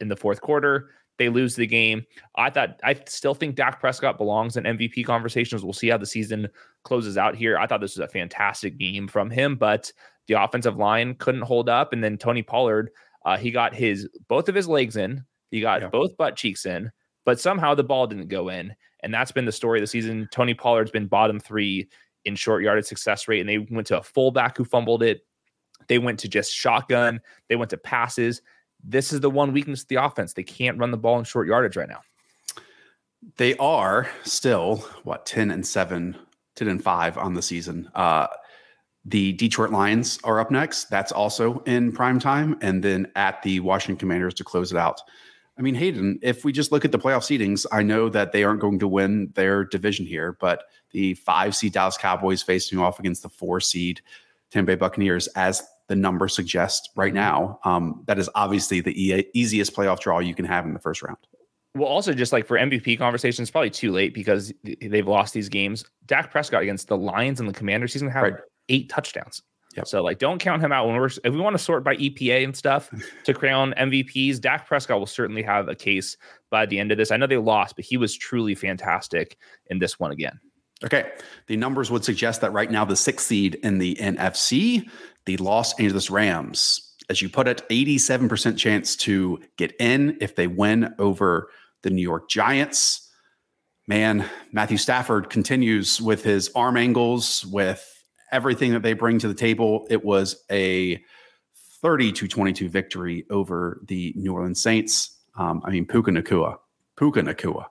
[0.00, 0.90] in the fourth quarter.
[1.18, 2.04] They lose the game.
[2.36, 5.62] I thought I still think Dak Prescott belongs in MVP conversations.
[5.62, 6.48] We'll see how the season
[6.84, 7.58] closes out here.
[7.58, 9.92] I thought this was a fantastic game from him, but
[10.26, 11.92] the offensive line couldn't hold up.
[11.92, 12.90] And then Tony Pollard,
[13.24, 15.88] uh, he got his both of his legs in, he got yeah.
[15.88, 16.90] both butt cheeks in,
[17.24, 18.74] but somehow the ball didn't go in.
[19.04, 20.28] And that's been the story of the season.
[20.32, 21.88] Tony Pollard's been bottom three
[22.24, 25.26] in short yardage success rate, and they went to a fullback who fumbled it.
[25.88, 27.20] They went to just shotgun.
[27.48, 28.42] They went to passes.
[28.84, 30.32] This is the one weakness of the offense.
[30.32, 32.00] They can't run the ball in short yardage right now.
[33.36, 36.16] They are still what 10 and 7,
[36.56, 37.90] 10 and 5 on the season.
[37.94, 38.26] Uh
[39.04, 40.84] the Detroit Lions are up next.
[40.84, 42.56] That's also in prime time.
[42.60, 45.00] And then at the Washington Commanders to close it out.
[45.58, 48.42] I mean, Hayden, if we just look at the playoff seedings, I know that they
[48.42, 52.98] aren't going to win their division here, but the five seed Dallas Cowboys facing off
[52.98, 54.00] against the four seed
[54.50, 59.26] Tampa Bay Buccaneers, as the number suggests right now, um, that is obviously the e-
[59.34, 61.18] easiest playoff draw you can have in the first round.
[61.74, 65.84] Well, also just like for MVP conversations, probably too late because they've lost these games.
[66.06, 68.34] Dak Prescott against the Lions and the Commanders, he's gonna have right.
[68.68, 69.42] Eight touchdowns.
[69.76, 69.86] Yep.
[69.86, 72.44] So like, don't count him out when we're if we want to sort by EPA
[72.44, 72.90] and stuff
[73.24, 74.40] to crown MVPs.
[74.40, 76.16] Dak Prescott will certainly have a case
[76.50, 77.10] by the end of this.
[77.10, 80.38] I know they lost, but he was truly fantastic in this one again.
[80.84, 81.12] Okay.
[81.46, 84.88] The numbers would suggest that right now, the sixth seed in the NFC,
[85.26, 90.48] the Los Angeles Rams, as you put it, 87% chance to get in if they
[90.48, 91.50] win over
[91.82, 93.08] the New York Giants.
[93.86, 97.91] Man, Matthew Stafford continues with his arm angles, with
[98.32, 99.86] everything that they bring to the table.
[99.90, 101.02] It was a
[101.82, 105.18] 30 to 22 victory over the New Orleans Saints.
[105.36, 106.58] Um, I mean, Puka Nacua,
[106.96, 107.66] Puka Nacua,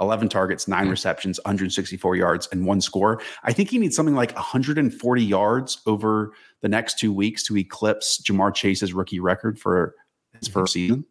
[0.00, 3.20] 11 targets, nine receptions, 164 yards, and one score.
[3.44, 8.20] I think he needs something like 140 yards over the next two weeks to eclipse
[8.22, 9.94] Ja'Marr Chase's rookie record for
[10.38, 11.04] his first season.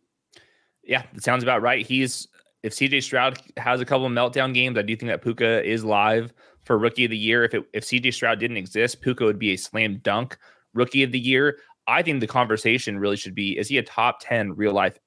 [0.84, 1.86] Yeah, it sounds about right.
[1.86, 2.28] He's
[2.64, 5.84] if CJ Stroud has a couple of meltdown games, I do think that Puka is
[5.84, 6.34] live
[6.64, 7.44] for rookie of the year.
[7.44, 10.38] If it, if CJ Stroud didn't exist, Puka would be a slam dunk
[10.74, 11.58] rookie of the year.
[11.88, 14.98] I think the conversation really should be: Is he a top 10 real life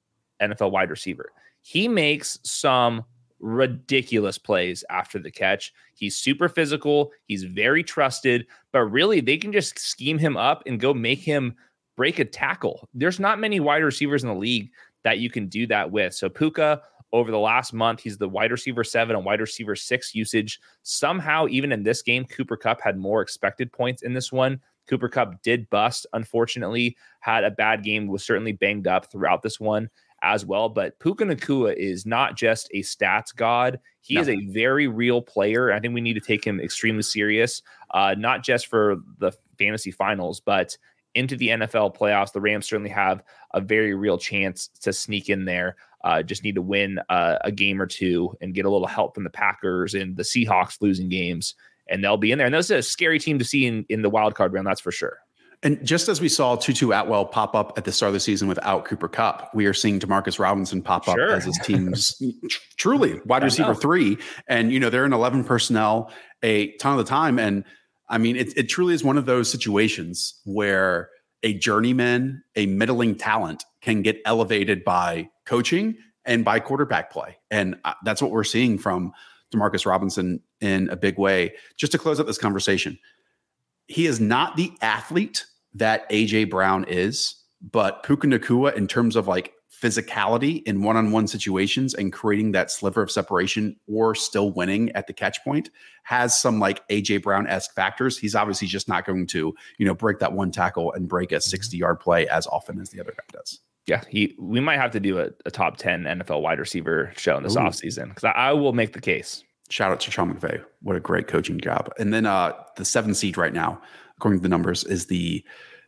[0.41, 1.31] NFL wide receiver?
[1.61, 3.05] He makes some
[3.39, 5.73] ridiculous plays after the catch.
[5.93, 10.79] He's super physical, he's very trusted, but really they can just scheme him up and
[10.79, 11.55] go make him
[11.95, 12.89] break a tackle.
[12.93, 14.71] There's not many wide receivers in the league
[15.03, 16.13] that you can do that with.
[16.13, 16.81] So Puka
[17.13, 20.59] over the last month, he's the wide receiver seven and wide receiver six usage.
[20.83, 24.59] Somehow, even in this game, Cooper Kupp had more expected points in this one.
[24.87, 29.59] Cooper Kupp did bust, unfortunately, had a bad game, was certainly banged up throughout this
[29.59, 29.89] one
[30.21, 30.69] as well.
[30.69, 33.79] But Puka Nacua is not just a stats god.
[34.01, 34.21] He no.
[34.21, 35.71] is a very real player.
[35.71, 39.91] I think we need to take him extremely serious, uh, not just for the fantasy
[39.91, 40.77] finals, but
[41.15, 42.33] into the NFL playoffs.
[42.33, 45.77] The Rams certainly have a very real chance to sneak in there.
[46.05, 49.15] Uh, just need to win uh, a game or two and get a little help
[49.15, 51.55] from the Packers and the Seahawks losing games,
[51.89, 52.45] and they'll be in there.
[52.45, 54.79] And this is a scary team to see in, in the wild card round, that's
[54.79, 55.17] for sure.
[55.63, 58.47] And just as we saw Tutu Atwell pop up at the start of the season
[58.47, 61.31] without Cooper Kupp, we are seeing Demarcus Robinson pop up sure.
[61.31, 62.21] as his team's
[62.77, 64.19] truly wide receiver three.
[64.47, 66.11] And, you know, they're in 11 personnel
[66.43, 67.39] a ton of the time.
[67.39, 67.63] And
[68.09, 71.09] I mean, it, it truly is one of those situations where
[71.41, 77.37] a journeyman, a middling talent can get elevated by coaching and by quarterback play.
[77.51, 79.11] And uh, that's what we're seeing from
[79.53, 81.53] Demarcus Robinson in a big way.
[81.77, 82.97] Just to close up this conversation,
[83.87, 89.27] he is not the athlete that AJ Brown is, but Puka Nacua in terms of
[89.27, 95.05] like physicality in one-on-one situations and creating that sliver of separation or still winning at
[95.05, 95.69] the catch point
[96.03, 98.17] has some like AJ Brown-esque factors.
[98.17, 101.35] He's obviously just not going to, you know, break that one tackle and break a
[101.35, 103.59] 60-yard play as often as the other guy does.
[103.87, 107.37] Yeah, he we might have to do a, a top 10 NFL wide receiver show
[107.37, 107.59] in this Ooh.
[107.59, 109.43] offseason because I, I, will make the case.
[109.69, 110.63] Shout out to Sean McVay.
[110.81, 111.91] What a great coaching job.
[111.99, 113.79] And then uh the seven seed right now,
[114.17, 115.43] according to the numbers, is the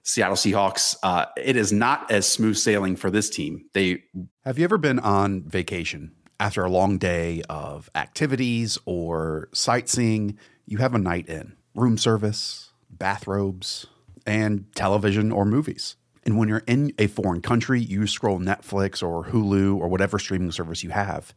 [0.08, 0.96] Seattle Seahawks.
[1.04, 3.66] Uh, it is not as smooth sailing for this team.
[3.74, 4.04] They
[4.46, 10.38] have you ever been on vacation after a long day of activities or sightseeing?
[10.66, 13.86] You have a night in, room service, bathrobes,
[14.26, 15.98] and television or movies.
[16.28, 20.52] And when you're in a foreign country, you scroll Netflix or Hulu or whatever streaming
[20.52, 21.34] service you have,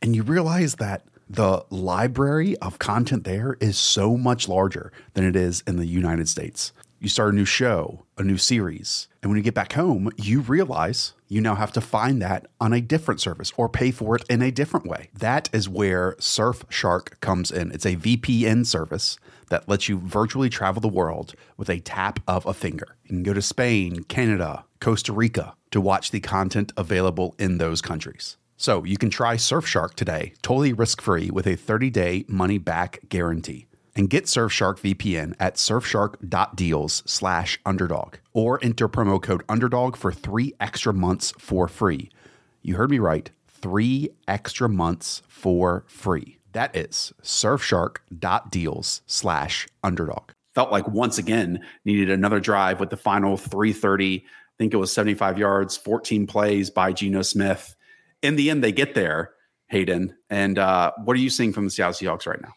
[0.00, 5.34] and you realize that the library of content there is so much larger than it
[5.34, 6.72] is in the United States.
[7.00, 10.40] You start a new show, a new series, and when you get back home, you
[10.40, 14.24] realize you now have to find that on a different service or pay for it
[14.30, 15.10] in a different way.
[15.14, 17.72] That is where Surfshark comes in.
[17.72, 19.18] It's a VPN service
[19.50, 22.96] that lets you virtually travel the world with a tap of a finger.
[23.04, 27.80] You can go to Spain, Canada, Costa Rica to watch the content available in those
[27.80, 28.36] countries.
[28.56, 33.00] So you can try Surfshark today, totally risk free with a 30 day money back
[33.08, 33.66] guarantee.
[33.94, 40.54] And get Surfshark VPN at surfshark.deals slash underdog or enter promo code underdog for three
[40.60, 42.10] extra months for free.
[42.62, 46.37] You heard me right, three extra months for free.
[46.52, 50.30] That is surfshark.deals slash underdog.
[50.54, 54.24] Felt like once again needed another drive with the final 330.
[54.24, 54.24] I
[54.58, 57.76] think it was 75 yards, 14 plays by Geno Smith.
[58.22, 59.32] In the end, they get there,
[59.68, 60.16] Hayden.
[60.30, 62.52] And uh, what are you seeing from the Seattle Seahawks right now?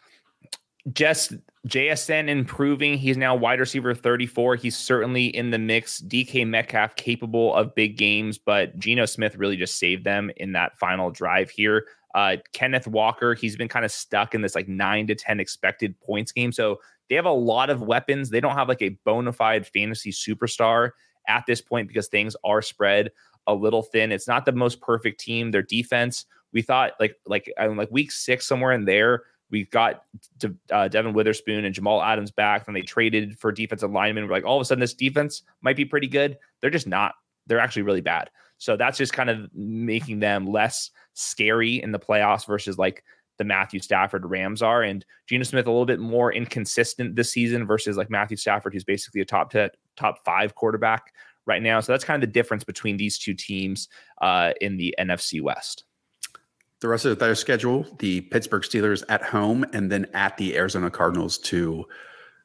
[0.92, 1.34] Just
[1.68, 2.98] JSN improving.
[2.98, 4.56] He's now wide receiver 34.
[4.56, 6.02] He's certainly in the mix.
[6.02, 10.80] DK Metcalf capable of big games, but Geno Smith really just saved them in that
[10.80, 11.86] final drive here.
[12.14, 16.00] Uh, Kenneth Walker, he's been kind of stuck in this like nine to 10 expected
[16.02, 16.52] points game.
[16.52, 18.30] So they have a lot of weapons.
[18.30, 20.92] They don't have like a bona fide fantasy superstar
[21.28, 23.12] at this point because things are spread
[23.48, 24.12] a little thin.
[24.12, 25.52] It's not the most perfect team.
[25.52, 29.66] Their defense, we thought like like I mean, like week six somewhere in there, we
[29.66, 30.04] got
[30.38, 32.66] De- uh, Devon Witherspoon and Jamal Adams back.
[32.66, 34.26] Then they traded for defensive linemen.
[34.26, 36.38] We're like all of a sudden this defense might be pretty good.
[36.62, 37.16] They're just not.
[37.48, 38.30] They're actually really bad.
[38.62, 43.04] So that's just kind of making them less scary in the playoffs versus like
[43.40, 44.84] the Matthew Stafford Rams are.
[44.84, 48.84] And Geno Smith a little bit more inconsistent this season versus like Matthew Stafford, who's
[48.84, 51.12] basically a top 10, top five quarterback
[51.48, 51.80] right now.
[51.80, 53.90] So that's kind of the difference between these two teams
[54.22, 55.86] uh, in the NFC West.
[56.82, 60.92] The rest of their schedule, the Pittsburgh Steelers at home and then at the Arizona
[60.92, 61.86] Cardinals to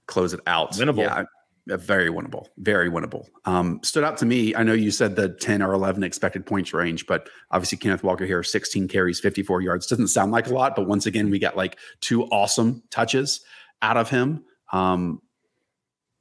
[0.07, 0.73] close it out.
[0.73, 1.03] Winnable.
[1.03, 1.25] Yeah,
[1.67, 3.27] very winnable, very winnable.
[3.45, 4.55] Um, stood out to me.
[4.55, 8.25] I know you said the 10 or 11 expected points range, but obviously Kenneth Walker
[8.25, 9.87] here, 16 carries, 54 yards.
[9.87, 13.41] Doesn't sound like a lot, but once again, we got like two awesome touches
[13.83, 14.45] out of him.
[14.73, 15.21] Um,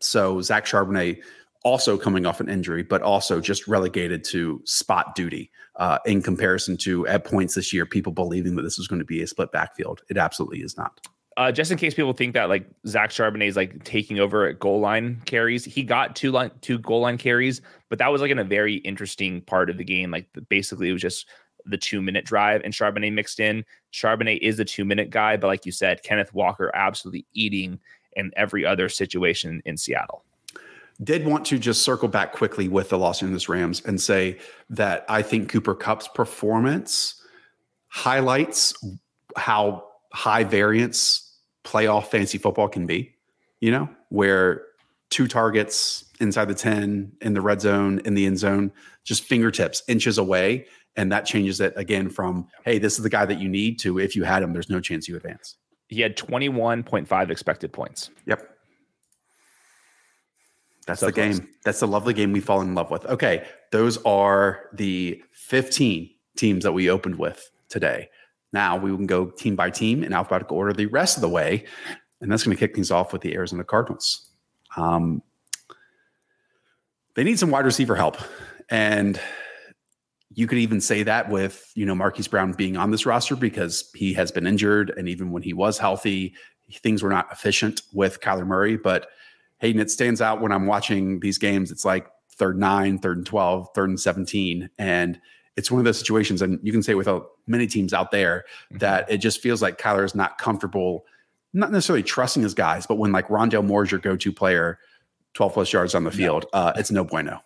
[0.01, 1.21] so Zach Charbonnet
[1.63, 6.77] also coming off an injury, but also just relegated to spot duty uh, in comparison
[6.77, 9.51] to at points this year, people believing that this was going to be a split
[9.51, 10.01] backfield.
[10.09, 10.99] It absolutely is not
[11.38, 14.59] uh, just in case people think that like Zach Charbonnet is like taking over at
[14.59, 18.31] goal line carries, he got two line two goal line carries, but that was like
[18.31, 20.11] in a very interesting part of the game.
[20.11, 21.27] Like basically, it was just
[21.65, 23.65] the two minute drive and Charbonnet mixed in.
[23.91, 27.79] Charbonnet is a two minute guy, but like you said, Kenneth Walker absolutely eating
[28.15, 30.23] in every other situation in Seattle.
[31.03, 34.38] Did want to just circle back quickly with the Los Angeles Rams and say
[34.69, 37.21] that I think Cooper Kupp's performance
[37.89, 38.73] highlights
[39.36, 39.83] how
[40.13, 41.24] high variance
[41.66, 43.13] playoff fantasy football can be,
[43.59, 44.63] you know, where
[45.09, 48.72] two targets inside the 10 in the red zone, in the end zone,
[49.03, 50.66] just fingertips, inches away.
[50.95, 53.99] And that changes it again from, hey, this is the guy that you need to,
[53.99, 55.57] if you had him, there's no chance you advance.
[55.88, 58.09] He had 21.5 expected points.
[58.26, 58.49] Yep.
[60.88, 61.39] That's so the close.
[61.39, 61.49] game.
[61.63, 63.05] That's the lovely game we fall in love with.
[63.05, 63.45] Okay.
[63.72, 68.09] Those are the 15 teams that we opened with today.
[68.56, 71.66] Now we can go team by team in alphabetical order the rest of the way.
[72.22, 74.30] And that's going to kick things off with the Arizona Cardinals.
[74.78, 75.22] Um,
[77.16, 78.18] they need some wide receiver help.
[78.70, 79.20] And
[80.34, 83.91] you could even say that with, you know, Marquise Brown being on this roster because
[83.93, 84.93] he has been injured.
[84.95, 86.34] And even when he was healthy,
[86.72, 88.78] things were not efficient with Kyler Murray.
[88.78, 89.08] But
[89.58, 91.72] Hayden, it stands out when I'm watching these games.
[91.72, 94.70] It's like third nine, third and 12, third and 17.
[94.78, 95.20] And
[95.58, 97.08] it's one of those situations, and you can say with
[97.47, 98.80] many teams out there mm-hmm.
[98.80, 101.06] that it just feels like Kyler is not comfortable,
[101.53, 104.80] not necessarily trusting his guys, but when like Rondale Moore is your go-to player,
[105.34, 106.60] 12 plus yards on the field, no.
[106.60, 107.39] uh, it's no bueno.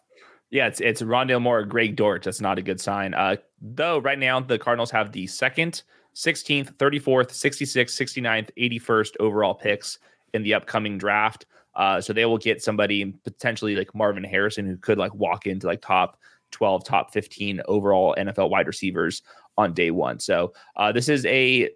[0.51, 2.25] Yeah, it's it's Rondale Moore, Greg Dortch.
[2.25, 3.13] That's not a good sign.
[3.13, 5.83] Uh, though right now the Cardinals have the second,
[6.15, 9.99] 16th, 34th, 66th, 69th, 81st overall picks
[10.33, 11.45] in the upcoming draft.
[11.75, 15.67] Uh, so they will get somebody potentially like Marvin Harrison who could like walk into
[15.67, 16.19] like top
[16.51, 19.21] 12, top 15 overall NFL wide receivers
[19.57, 20.19] on day one.
[20.19, 21.69] So uh, this is a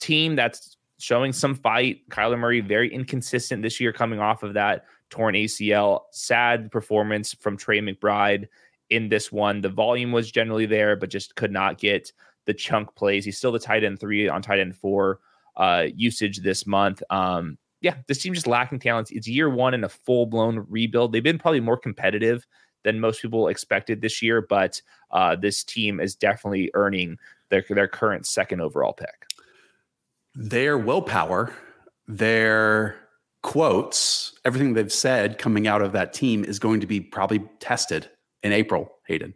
[0.00, 2.08] team that's showing some fight.
[2.08, 6.02] Kyler Murray very inconsistent this year, coming off of that torn ACL.
[6.12, 8.46] Sad performance from Trey McBride
[8.90, 9.60] in this one.
[9.60, 12.12] The volume was generally there, but just could not get
[12.46, 13.24] the chunk plays.
[13.24, 15.20] He's still the tight end three on tight end four
[15.56, 17.02] uh, usage this month.
[17.10, 19.10] Um, yeah, this team just lacking talent.
[19.10, 21.12] It's year one in a full blown rebuild.
[21.12, 22.46] They've been probably more competitive
[22.86, 24.80] than most people expected this year, but
[25.10, 27.18] uh, this team is definitely earning
[27.48, 29.26] their their current second overall pick.
[30.36, 31.52] Their willpower,
[32.06, 32.96] their
[33.42, 38.08] quotes, everything they've said coming out of that team is going to be probably tested
[38.44, 39.34] in April, Hayden,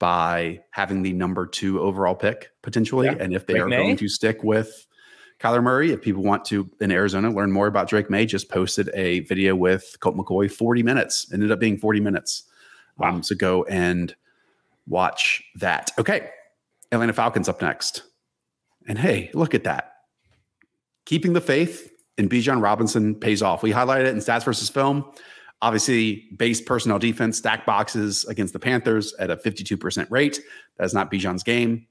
[0.00, 3.06] by having the number two overall pick potentially.
[3.06, 3.16] Yeah.
[3.20, 3.76] And if they Drake are Maye.
[3.76, 4.86] going to stick with
[5.38, 8.90] Kyler Murray, if people want to in Arizona learn more about Drake Maye, just posted
[8.92, 12.47] a video with Colt McCoy, 40 minutes, ended up being 40 minutes.
[12.98, 13.10] Wow.
[13.10, 14.14] Um, so go and
[14.86, 15.90] watch that.
[15.98, 16.30] Okay.
[16.92, 18.02] Atlanta Falcons up next.
[18.86, 19.92] And hey, look at that.
[21.04, 23.62] Keeping the faith in Bijan Robinson pays off.
[23.62, 25.04] We highlighted it in stats versus film.
[25.60, 30.40] Obviously, base personnel defense, stack boxes against the Panthers at a 52% rate.
[30.76, 31.86] That is not Bijan's game.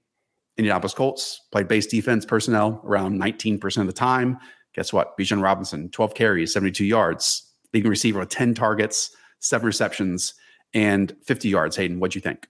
[0.58, 4.38] Indianapolis Colts played base defense personnel around 19% of the time.
[4.74, 5.18] Guess what?
[5.18, 10.34] Bijan Robinson, 12 carries, 72 yards, leading receiver with 10 targets, seven receptions,
[10.78, 11.76] and 50 yards.
[11.76, 12.48] Hayden, what'd you think?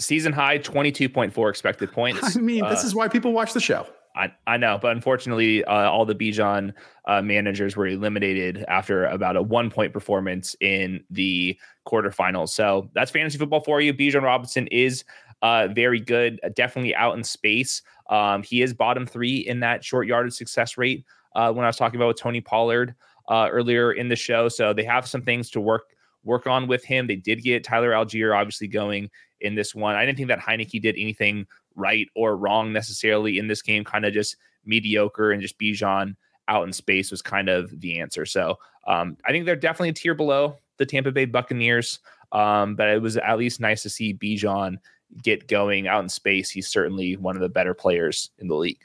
[0.00, 2.36] Season high, 22.4 expected points.
[2.36, 3.86] I mean, uh, this is why people watch the show.
[4.16, 6.72] I, I know, but unfortunately, uh, all the Bijan
[7.04, 12.48] uh, managers were eliminated after about a one point performance in the quarterfinals.
[12.48, 13.92] So that's fantasy football for you.
[13.92, 15.04] Bijan Robinson is
[15.42, 17.82] uh, very good, uh, definitely out in space.
[18.08, 21.04] Um, he is bottom three in that short yardage success rate
[21.36, 22.94] uh, when I was talking about with Tony Pollard
[23.28, 24.48] uh, earlier in the show.
[24.48, 25.90] So they have some things to work
[26.28, 27.06] work on with him.
[27.06, 29.10] They did get Tyler Allgeier obviously going
[29.40, 29.96] in this one.
[29.96, 34.04] I didn't think that Heinicke did anything right or wrong necessarily in this game, kind
[34.04, 36.14] of just mediocre and just Bijan
[36.48, 38.26] out in space was kind of the answer.
[38.26, 38.56] So
[38.86, 42.00] um, I think they're definitely a tier below the Tampa Bay Buccaneers.
[42.32, 44.76] Um, but it was at least nice to see Bijan
[45.22, 46.50] get going out in space.
[46.50, 48.82] He's certainly one of the better players in the league.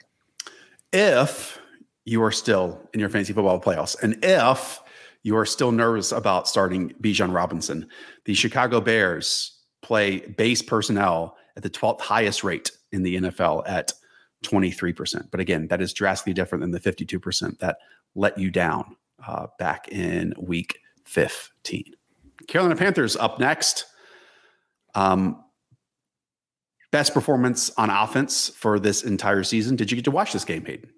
[0.92, 1.60] If
[2.06, 4.80] you are still in your fantasy football playoffs, and if
[5.24, 7.88] you are still nervous about starting Bijan Robinson,
[8.26, 13.92] the Chicago Bears play base personnel at the 12th highest rate in the NFL at
[14.44, 15.30] 23%.
[15.30, 17.78] But again, that is drastically different than the 52% that
[18.14, 18.96] let you down
[19.26, 21.94] uh, back in week 15.
[22.46, 23.86] Carolina Panthers up next.
[24.94, 25.42] Um,
[26.92, 29.74] best performance on offense for this entire season.
[29.74, 30.90] Did you get to watch this game, Hayden?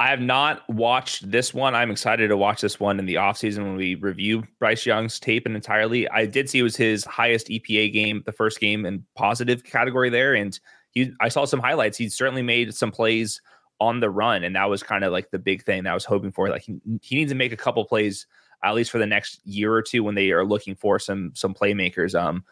[0.00, 1.74] I have not watched this one.
[1.74, 5.46] I'm excited to watch this one in the offseason when we review Bryce Young's tape
[5.46, 6.08] and entirely.
[6.08, 10.10] I did see it was his highest EPA game, the first game in positive category
[10.10, 10.34] there.
[10.34, 10.58] And
[10.90, 11.96] he I saw some highlights.
[11.96, 13.40] He certainly made some plays
[13.78, 14.42] on the run.
[14.42, 16.48] And that was kind of like the big thing that I was hoping for.
[16.48, 18.26] Like he, he needs to make a couple plays
[18.64, 21.54] at least for the next year or two when they are looking for some some
[21.54, 22.18] playmakers.
[22.18, 22.44] Um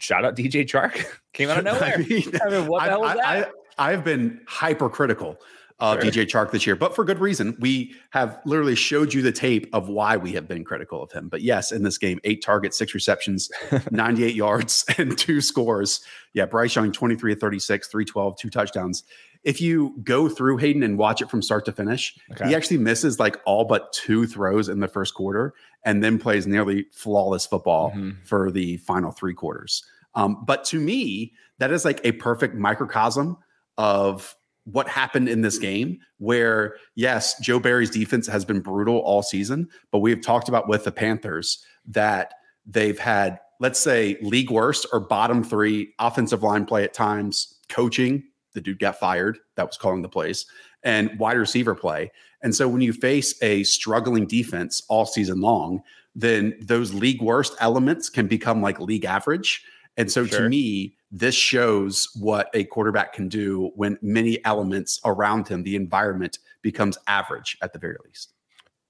[0.00, 1.04] shout out DJ Chark.
[1.34, 1.94] Came out of nowhere.
[1.94, 3.52] I mean, I mean what the I, hell was that?
[3.78, 5.38] I, I've been hypercritical
[5.80, 6.10] of sure.
[6.10, 7.56] DJ Chark this year, but for good reason.
[7.58, 11.28] We have literally showed you the tape of why we have been critical of him.
[11.28, 13.50] But yes, in this game, eight targets, six receptions,
[13.90, 16.00] 98 yards, and two scores.
[16.34, 19.04] Yeah, Bryce Young, 23 of 36, 312, two touchdowns.
[19.42, 22.48] If you go through Hayden and watch it from start to finish, okay.
[22.48, 26.46] he actually misses like all but two throws in the first quarter and then plays
[26.46, 28.10] nearly flawless football mm-hmm.
[28.24, 29.82] for the final three quarters.
[30.14, 33.38] Um, but to me, that is like a perfect microcosm
[33.78, 35.66] of what happened in this mm-hmm.
[35.66, 40.68] game where yes joe barry's defense has been brutal all season but we've talked about
[40.68, 42.34] with the panthers that
[42.66, 48.22] they've had let's say league worst or bottom three offensive line play at times coaching
[48.54, 50.46] the dude got fired that was calling the plays
[50.82, 52.10] and wide receiver play.
[52.42, 55.82] And so when you face a struggling defense all season long
[56.16, 59.64] then those league worst elements can become like league average.
[59.96, 60.40] And so sure.
[60.40, 65.76] to me this shows what a quarterback can do when many elements around him, the
[65.76, 68.34] environment becomes average at the very least.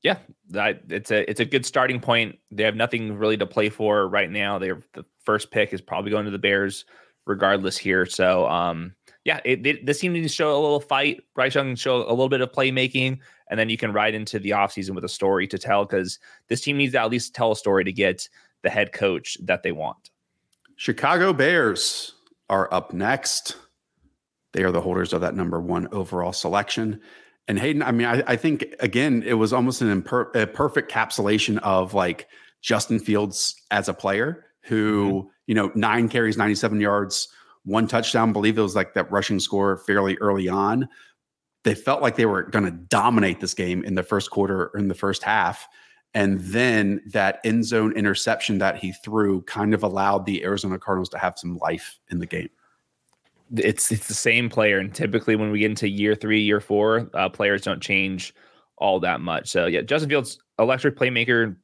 [0.03, 0.19] Yeah,
[0.49, 2.39] that, it's a it's a good starting point.
[2.51, 4.59] They have nothing really to play for right now.
[4.59, 6.87] They're the first pick is probably going to the Bears
[7.27, 8.07] regardless here.
[8.07, 8.95] So um
[9.25, 11.21] yeah, it, it, this team needs to show a little fight.
[11.35, 13.19] Bryce Young show a little bit of playmaking,
[13.51, 16.19] and then you can ride into the offseason with a story to tell because
[16.49, 18.27] this team needs to at least tell a story to get
[18.63, 20.11] the head coach that they want.
[20.81, 22.15] Chicago Bears
[22.49, 23.57] are up next.
[24.55, 27.03] They are the holders of that number one overall selection.
[27.47, 30.91] And Hayden, I mean, I, I think again, it was almost an imper- a perfect
[30.91, 32.29] capsulation of like
[32.63, 35.29] Justin Fields as a player who, mm-hmm.
[35.49, 37.29] you know, nine carries, 97 yards,
[37.67, 38.31] one touchdown.
[38.31, 40.89] I believe it was like that rushing score fairly early on.
[41.63, 44.79] They felt like they were going to dominate this game in the first quarter or
[44.79, 45.69] in the first half.
[46.15, 51.09] And then that end zone interception that he threw kind of allowed the Arizona Cardinals
[51.11, 52.51] to have some life in the game.
[53.57, 57.11] It's it's the same player, and typically when we get into year three, year four,
[57.15, 58.35] uh, players don't change
[58.77, 59.49] all that much.
[59.49, 61.57] So yeah, Justin Fields, electric playmaker.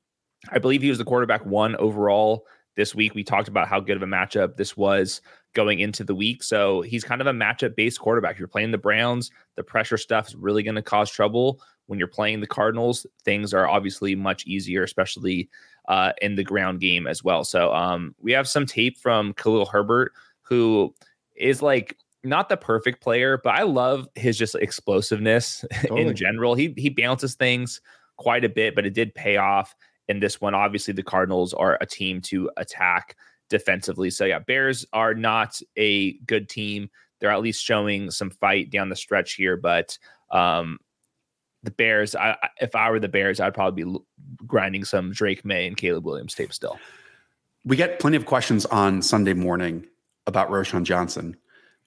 [0.50, 3.14] I believe he was the quarterback one overall this week.
[3.14, 5.20] We talked about how good of a matchup this was
[5.54, 6.42] going into the week.
[6.42, 8.38] So he's kind of a matchup based quarterback.
[8.38, 11.60] You're playing the Browns, the pressure stuff is really going to cause trouble.
[11.86, 15.48] When you're playing the Cardinals, things are obviously much easier, especially
[15.88, 17.44] uh, in the ground game as well.
[17.44, 20.12] So um, we have some tape from Khalil Herbert,
[20.42, 20.94] who
[21.36, 26.08] is like not the perfect player, but I love his just explosiveness totally.
[26.08, 26.54] in general.
[26.54, 27.80] He he bounces things
[28.16, 29.74] quite a bit, but it did pay off
[30.08, 30.54] in this one.
[30.54, 33.16] Obviously, the Cardinals are a team to attack
[33.48, 34.10] defensively.
[34.10, 36.90] So yeah, Bears are not a good team.
[37.20, 39.96] They're at least showing some fight down the stretch here, but
[40.30, 40.78] um,
[41.66, 43.98] the Bears, I, if I were the Bears, I'd probably be
[44.46, 46.78] grinding some Drake Maye and Caleb Williams tape still.
[47.64, 49.86] We get plenty of questions on Sunday morning
[50.26, 51.36] about Roschon Johnson.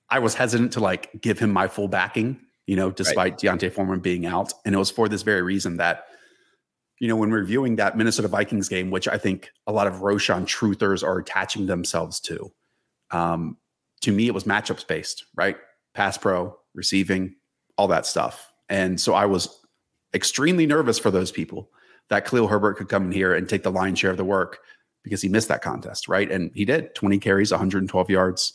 [0.09, 3.37] I was hesitant to like give him my full backing, you know, despite right.
[3.37, 4.53] D'Onta Foreman being out.
[4.65, 6.05] And it was for this very reason that
[6.99, 10.43] you know, when reviewing that Minnesota Vikings game, which I think a lot of Roschon
[10.43, 12.51] truthers are attaching themselves to,
[13.11, 13.57] um,
[14.01, 15.55] to me, it was matchups based, right?
[15.93, 17.35] Pass pro, receiving,
[17.77, 18.51] all that stuff.
[18.67, 19.65] And so I was
[20.13, 21.69] extremely nervous for those people
[22.09, 24.59] that Khalil Herbert could come in here and take the lion's share of the work
[25.03, 26.29] because he missed that contest, right?
[26.29, 28.53] And he did 20 carries, 112 yards,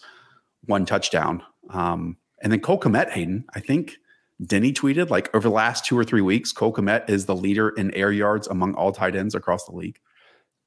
[0.67, 1.43] one touchdown.
[1.71, 3.97] Um, and then Cole Kmet, Hayden, I think
[4.45, 7.71] Denny tweeted like over the last two or three weeks, Cole Kmet is the leader
[7.71, 9.99] in air yards among all tight ends across the league.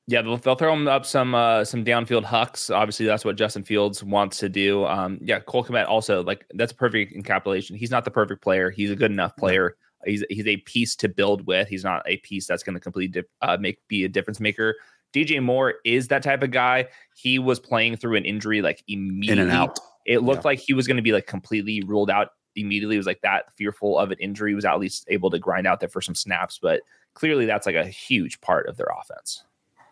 [0.10, 2.70] Yeah, they'll, they'll throw him up some uh, some downfield hucks.
[2.70, 4.86] Obviously, that's what Justin Fields wants to do.
[4.86, 7.76] Um, yeah, Cole Kmet also like that's perfect encapsulation.
[7.76, 8.72] He's not the perfect player.
[8.72, 9.76] He's a good enough player.
[10.08, 11.68] He's he's a piece to build with.
[11.68, 14.76] He's not a piece that's going to completely dip, uh, make be a difference maker.
[15.14, 16.88] DJ Moore is that type of guy.
[17.16, 19.42] He was playing through an injury like immediately.
[19.44, 19.80] In and out.
[20.06, 20.50] It looked yeah.
[20.50, 23.98] like he was going to be like completely ruled out immediately was like that fearful
[23.98, 26.82] of an injury was at least able to grind out there for some snaps but
[27.14, 29.44] clearly that's like a huge part of their offense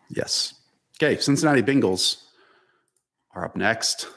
[0.09, 0.55] yes
[0.97, 2.24] okay cincinnati bengals
[3.34, 4.07] are up next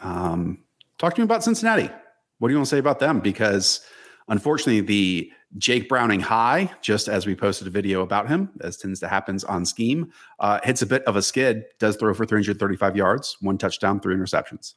[0.00, 0.58] um,
[0.98, 1.90] talk to me about cincinnati
[2.38, 3.80] what do you want to say about them because
[4.28, 9.00] unfortunately the jake browning high just as we posted a video about him as tends
[9.00, 12.96] to happen on scheme uh, hits a bit of a skid does throw for 335
[12.96, 14.74] yards one touchdown three interceptions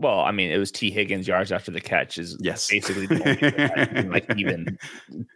[0.00, 2.68] well, I mean, it was Tee Higgins yards after the catch is yes.
[2.68, 4.78] basically the only can, like even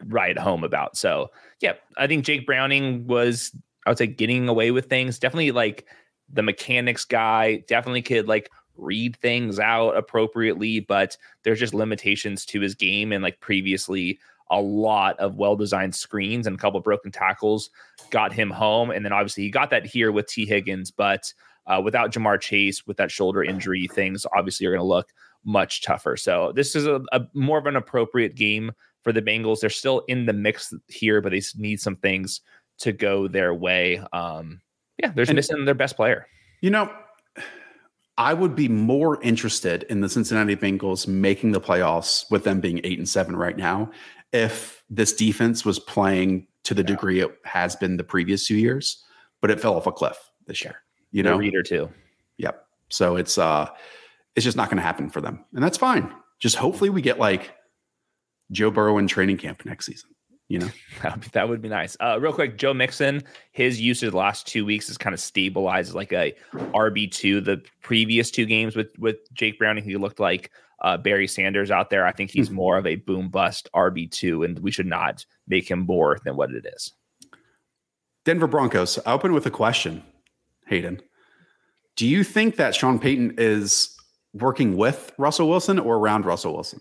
[0.04, 0.96] write home about.
[0.96, 3.50] So yeah, I think Jake Browning was
[3.86, 5.18] I would say getting away with things.
[5.18, 5.86] Definitely like
[6.32, 7.64] the mechanics guy.
[7.66, 13.12] Definitely could like read things out appropriately, but there's just limitations to his game.
[13.12, 14.20] And like previously,
[14.52, 17.70] a lot of well designed screens and a couple of broken tackles
[18.10, 18.90] got him home.
[18.90, 21.32] And then obviously he got that here with Tee Higgins, but
[21.66, 25.08] uh, without Ja'Marr Chase, with that shoulder injury, things obviously are going to look
[25.44, 26.16] much tougher.
[26.16, 28.72] So this is a, a, more of an appropriate game
[29.02, 29.60] for the Bengals.
[29.60, 32.42] They're still in the mix here, but they need some things
[32.80, 34.02] to go their way.
[34.12, 34.60] Um,
[34.98, 36.26] yeah, they're and, missing their best player.
[36.60, 36.92] You know,
[38.18, 42.80] I would be more interested in the Cincinnati Bengals making the playoffs with them being
[42.84, 43.90] eight and seven right now
[44.32, 46.86] if this defense was playing to the yeah.
[46.86, 49.04] degree it has been the previous two years,
[49.40, 50.82] but it fell off a cliff this year
[51.12, 51.88] you know, reader too.
[52.38, 52.66] Yep.
[52.88, 53.68] So it's uh
[54.34, 56.12] it's just not going to happen for them, and that's fine.
[56.40, 57.54] Just hopefully we get like
[58.50, 60.10] Joe Burrow in training camp next season.
[60.48, 60.70] You know,
[61.02, 61.96] that would be, that would be nice.
[62.00, 63.22] Uh, real quick, Joe Mixon,
[63.52, 67.40] his usage the last two weeks is kind of stabilized like a RB two.
[67.40, 70.50] The previous two games with with Jake Browning, he looked like
[70.82, 72.06] uh, Barry Sanders out there.
[72.06, 72.56] I think he's mm-hmm.
[72.56, 76.36] more of a boom bust RB two, and we should not make him more than
[76.36, 76.92] what it is.
[78.24, 78.98] Denver Broncos.
[79.06, 80.02] I open with a question.
[80.66, 81.00] Hayden.
[81.96, 83.94] Do you think that Sean Payton is
[84.32, 86.80] working with Russell Wilson or around Russell Wilson?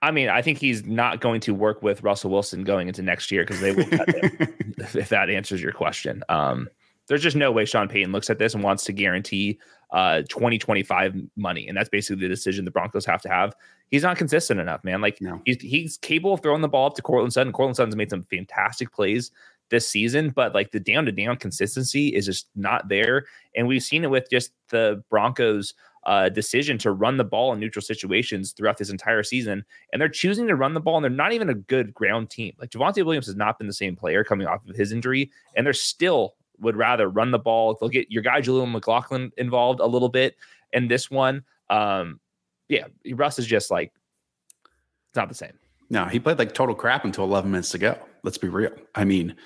[0.00, 3.30] I mean, I think he's not going to work with Russell Wilson going into next
[3.30, 4.54] year because they will cut him.
[4.78, 6.68] if that answers your question, um,
[7.08, 9.58] there's just no way Sean Payton looks at this and wants to guarantee
[9.90, 13.54] uh 2025 money, and that's basically the decision the Broncos have to have.
[13.90, 15.00] He's not consistent enough, man.
[15.00, 15.40] Like no.
[15.44, 17.52] he's he's capable of throwing the ball up to Courtland Sutton.
[17.52, 19.30] Courtland Sutton's made some fantastic plays
[19.70, 23.24] this season, but like the down to down consistency is just not there.
[23.56, 25.74] And we've seen it with just the Broncos
[26.04, 29.64] uh, decision to run the ball in neutral situations throughout this entire season.
[29.92, 32.54] And they're choosing to run the ball, and they're not even a good ground team.
[32.58, 35.66] Like Javonte Williams has not been the same player coming off of his injury, and
[35.66, 37.76] they're still would rather run the ball.
[37.78, 40.36] They'll get your guy Jaleel McLaughlin involved a little bit
[40.72, 41.44] in this one.
[41.70, 42.20] Um,
[42.68, 43.92] yeah, Russ is just like
[45.08, 45.58] it's not the same.
[45.90, 47.98] No, he played like total crap until 11 minutes to go.
[48.22, 48.72] Let's be real.
[48.94, 49.36] I mean,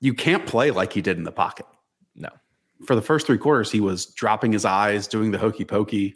[0.00, 1.66] you can't play like he did in the pocket.
[2.14, 2.28] No.
[2.86, 6.14] For the first three quarters, he was dropping his eyes, doing the hokey pokey,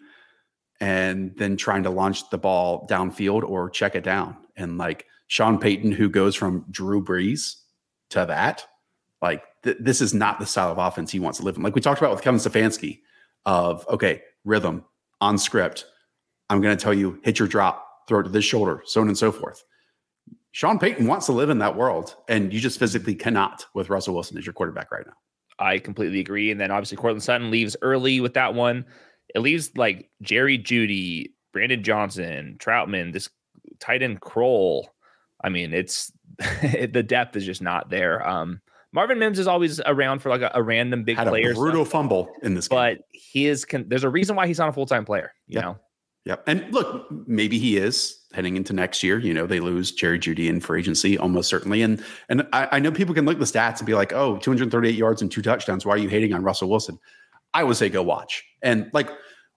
[0.81, 4.37] and then trying to launch the ball downfield or check it down.
[4.57, 7.57] And like Sean Payton, who goes from Drew Brees
[8.11, 8.67] to that,
[9.21, 11.63] like th- this is not the style of offense he wants to live in.
[11.63, 13.01] Like we talked about with Kevin Stefanski,
[13.45, 14.85] of okay, rhythm
[15.21, 15.87] on script.
[16.51, 19.09] I'm going to tell you, hit your drop, throw it to this shoulder, so on
[19.09, 19.65] and so forth.
[20.53, 24.15] Sean Payton wants to live in that world, and you just physically cannot with Russell
[24.15, 25.15] Wilson as your quarterback right now.
[25.59, 26.51] I completely agree.
[26.51, 28.85] And then obviously Courtland Sutton leaves early with that one.
[29.35, 33.31] It leaves like Jerry Jeudy, Brandon Johnson, Trautman, this
[33.79, 34.87] tight end Krull.
[35.43, 36.13] I mean, it's
[36.63, 38.27] the depth is just not there.
[38.29, 38.61] Um,
[38.93, 41.85] Marvin Mims is always around for like a, a random big Had player, a brutal
[41.85, 42.77] fumble in this game.
[42.79, 43.65] but he is.
[43.65, 45.33] Con- there's a reason why he's not a full time player.
[45.47, 45.63] You Yep.
[45.65, 45.79] know,
[46.25, 46.45] Yep.
[46.47, 49.19] And look, maybe he is heading into next year.
[49.19, 51.83] You know, they lose Jerry Jeudy in free agency almost certainly.
[51.83, 54.37] And and I, I know people can look at the stats and be like, oh,
[54.39, 55.85] 238 yards and two touchdowns.
[55.85, 56.99] Why are you hating on Russell Wilson?
[57.55, 58.45] I would say go watch.
[58.63, 59.11] And like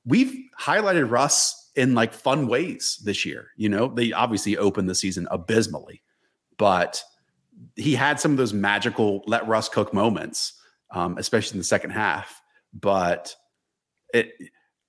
[0.05, 3.49] we've highlighted Russ in like fun ways this year.
[3.57, 6.01] You know, they obviously opened the season abysmally,
[6.57, 7.03] but
[7.75, 10.53] he had some of those magical let Russ cook moments,
[10.91, 12.41] um, especially in the second half.
[12.73, 13.35] But
[14.13, 14.31] it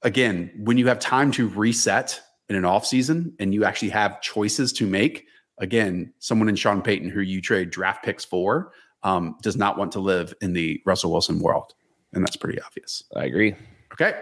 [0.03, 4.73] again, when you have time to reset in an offseason and you actually have choices
[4.75, 5.27] to make,
[5.59, 8.73] again, someone in Sean Payton who you trade draft picks for
[9.03, 11.75] um, does not want to live in the Russell Wilson world.
[12.13, 13.03] And that's pretty obvious.
[13.15, 13.55] I agree.
[13.93, 14.15] Okay.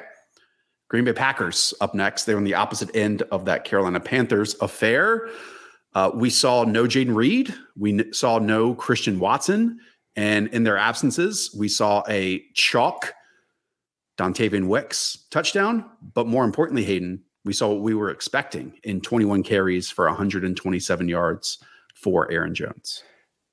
[0.89, 2.25] Green Bay Packers up next.
[2.25, 5.29] They're on the opposite end of that Carolina Panthers affair.
[5.95, 7.55] Uh, we saw no Jayden Reed.
[7.77, 9.79] We n- saw no Christian Watson.
[10.17, 13.15] And in their absences, we saw a chalk
[14.19, 15.85] Dontayvion Wicks touchdown.
[16.15, 21.09] But more importantly, Hayden, we saw what we were expecting in 21 carries for 127
[21.09, 21.59] yards
[21.95, 23.03] for Aaron Jones.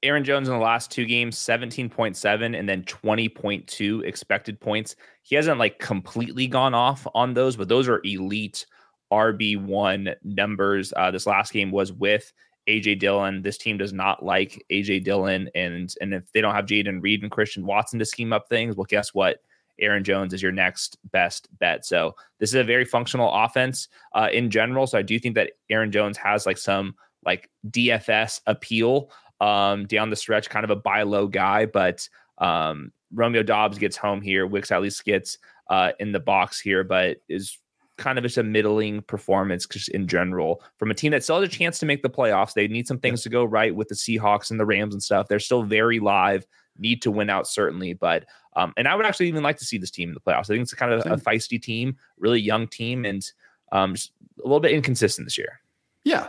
[0.03, 4.95] Aaron Jones in the last two games, 17.7 and then 20.2 expected points.
[5.21, 8.65] He hasn't like completely gone off on those, but those are elite
[9.11, 10.93] RB1 numbers.
[10.95, 12.31] Uh, this last game was with
[12.67, 13.41] AJ Dillon.
[13.41, 15.49] This team does not like AJ Dillon.
[15.55, 18.75] And, and if they don't have Jayden Reed and Christian Watson to scheme up things,
[18.75, 19.41] well, guess what?
[19.79, 21.85] Aaron Jones is your next best bet.
[21.85, 24.85] So this is a very functional offense uh, in general.
[24.85, 30.09] So I do think that Aaron Jones has like some like DFS appeal um, down
[30.09, 31.65] the stretch, kind of a buy low guy.
[31.65, 32.07] But
[32.37, 34.45] um, Romeo Doubs gets home here.
[34.45, 35.37] Wicks at least gets
[35.69, 37.57] uh, in the box here, but is
[38.01, 41.47] kind of just a middling performance just in general from a team that still has
[41.47, 42.53] a chance to make the playoffs.
[42.53, 45.27] They need some things to go right with the Seahawks and the Rams and stuff.
[45.27, 46.45] They're still very live,
[46.77, 48.25] need to win out certainly, but
[48.55, 50.45] um, and I would actually even like to see this team in the playoffs.
[50.45, 53.23] I think it's kind of a, a feisty team, really young team, and
[53.71, 55.61] um, just a little bit inconsistent this year.
[56.03, 56.27] Yeah.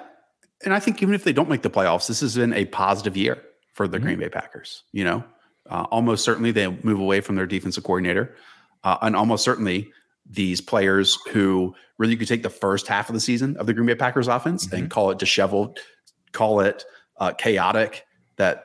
[0.65, 3.17] And I think even if they don't make the playoffs, this has been a positive
[3.17, 3.43] year
[3.73, 4.85] for the Green Bay Packers.
[4.93, 5.25] You know,
[5.69, 8.37] uh, almost certainly they move away from their defensive coordinator.
[8.85, 9.93] Uh, and almost certainly
[10.29, 13.87] these players who really could take the first half of the season of the Green
[13.87, 15.79] Bay Packers offense and call it disheveled,
[16.33, 16.85] call it
[17.19, 18.05] uh, chaotic,
[18.37, 18.65] that,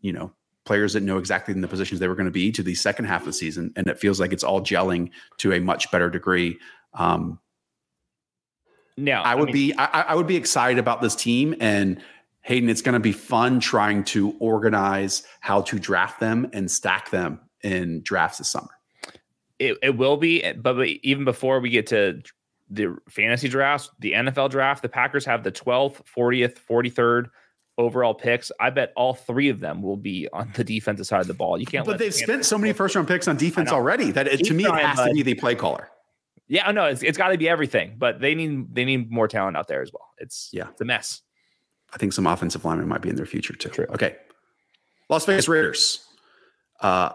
[0.00, 0.32] you know,
[0.64, 3.04] players that know exactly in the positions they were going to be to the second
[3.04, 3.72] half of the season.
[3.76, 6.58] And it feels like it's all gelling to a much better degree.
[6.94, 7.38] Um,
[8.96, 12.00] Now, I would mean, be I, I would be excited about this team and
[12.42, 12.68] Hayden.
[12.68, 17.40] It's going to be fun trying to organize how to draft them and stack them
[17.62, 18.68] in drafts this summer.
[19.58, 22.20] It, it will be, but, but even before we get to
[22.70, 27.26] the fantasy drafts, the NFL draft, the Packers have the 12th, 40th, 43rd
[27.78, 28.50] overall picks.
[28.60, 31.58] I bet all three of them will be on the defensive side of the ball.
[31.58, 34.44] You can't, But they've spent so many first round picks on defense already that it,
[34.44, 35.88] to me it has to be the play caller.
[36.46, 39.56] Yeah, no, it's, it's got to be everything, but they need they need more talent
[39.56, 40.08] out there as well.
[40.18, 40.68] It's Yeah.
[40.70, 41.22] it's a mess.
[41.92, 43.70] I think some offensive linemen might be in their future too.
[43.70, 43.86] True.
[43.90, 44.16] Okay.
[45.08, 46.04] Las Vegas Raiders.
[46.80, 47.10] Uh,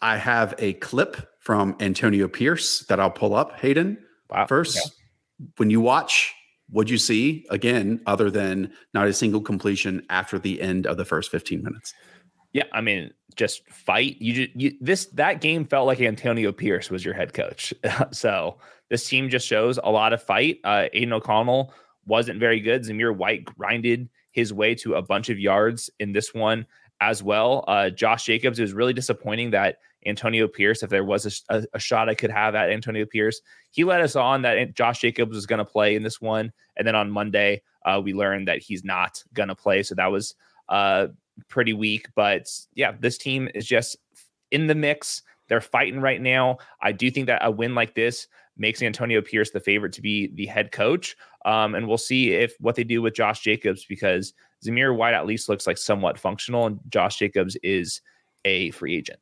[0.00, 1.16] I have a clip
[1.48, 3.58] from Antonio Pierce that I'll pull up.
[3.60, 3.96] Hayden,
[4.28, 4.44] Wow.
[4.46, 5.46] first, Okay.
[5.56, 6.34] when you watch,
[6.68, 11.06] what'd you see again, other than not a single completion after the end of the
[11.06, 11.94] first 15 minutes?
[12.52, 14.16] Yeah, I mean, just fight.
[14.20, 17.72] You just you, this that game felt like Antonio Pierce was your head coach.
[18.10, 18.58] so
[18.90, 20.58] this team just shows a lot of fight.
[20.64, 21.72] Uh, Aidan O'Connell
[22.04, 22.82] wasn't very good.
[22.82, 26.66] Zamir White grinded his way to a bunch of yards in this one
[27.00, 27.64] as well.
[27.66, 31.66] Uh, Josh Jacobs, it was really disappointing that Antonio Pierce, if there was a, a,
[31.74, 35.34] a, shot I could have at Antonio Pierce, he let us on that Josh Jacobs
[35.34, 36.52] was going to play in this one.
[36.76, 39.82] And then on Monday, uh, we learned that he's not going to play.
[39.82, 40.34] So that was
[40.68, 41.08] uh,
[41.48, 42.08] pretty weak.
[42.14, 43.96] But yeah, this team is just
[44.50, 45.22] in the mix.
[45.48, 46.58] They're fighting right now.
[46.80, 50.28] I do think that a win like this makes Antonio Pierce the favorite to be
[50.34, 51.16] the head coach.
[51.44, 54.34] Um, and we'll see if what they do with Josh Jacobs because
[54.64, 58.00] Zamir White at least looks like somewhat functional, and Josh Jacobs is
[58.44, 59.20] a free agent.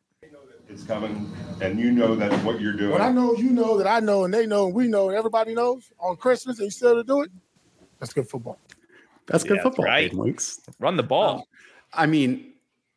[0.69, 2.91] It's coming, and you know that what you're doing.
[2.91, 5.17] What I know, you know that I know, and they know, and we know, and
[5.17, 7.31] everybody knows on Christmas, and you still to do it.
[8.01, 8.59] That's good football.
[9.27, 10.13] That's good Yeah, football, right.
[10.15, 10.61] Weeks.
[10.81, 11.47] Run the ball.
[11.93, 12.53] I mean,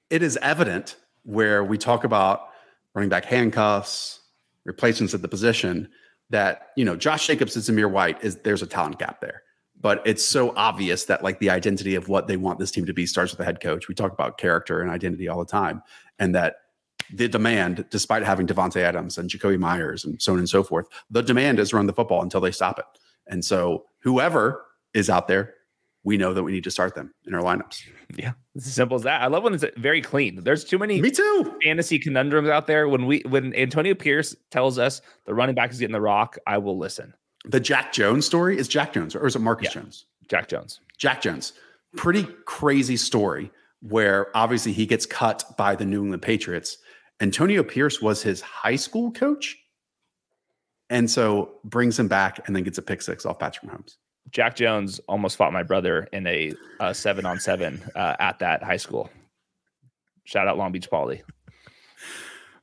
[0.10, 2.50] it is evident where we talk about
[2.96, 4.22] running back handcuffs,
[4.66, 5.90] replacements at the position,
[6.32, 9.44] that you know Josh Jacobs and Zamir White is there's a talent gap there.
[9.82, 12.94] But it's so obvious that like the identity of what they want this team to
[12.94, 13.88] be starts with the head coach.
[13.88, 15.84] We talk about character and identity all the time,
[16.18, 16.56] and that
[17.14, 20.88] the demand, despite having Davante Adams and Jakobi Meyers and so on and so forth,
[21.10, 22.86] the demand is run the football until they stop it.
[23.28, 24.64] And so whoever
[24.94, 25.54] is out there,
[26.04, 27.82] we know that we need to start them in our lineups.
[28.16, 29.22] Yeah, it's as simple as that.
[29.22, 30.44] I love when it's very clean.
[30.44, 31.56] There's too many Me too.
[31.64, 32.88] fantasy conundrums out there.
[32.88, 36.58] When we when Antonio Pierce tells us the running back is getting the rock, I
[36.58, 37.14] will listen.
[37.46, 39.82] The Jack Jones story is Jack Jones or is it Marcus Yeah.
[39.82, 40.06] Jones?
[40.30, 40.80] Jack Jones.
[40.98, 41.54] Jack Jones.
[41.98, 46.78] Pretty crazy story where obviously he gets cut by the New England Patriots.
[47.22, 49.58] Antonio Pierce was his high school coach.
[50.90, 53.98] And so brings him back and then gets a pick six off Patrick Mahomes.
[54.32, 58.64] Jack Jones almost fought my brother in a, uh seven on seven uh, at that
[58.64, 59.10] high school.
[60.24, 61.24] Shout out Long Beach Poly.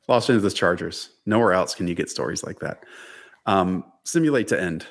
[0.09, 1.11] Los Angeles Chargers.
[1.24, 2.85] Nowhere else can you get stories like that.
[3.47, 4.87] Um, simulate to end.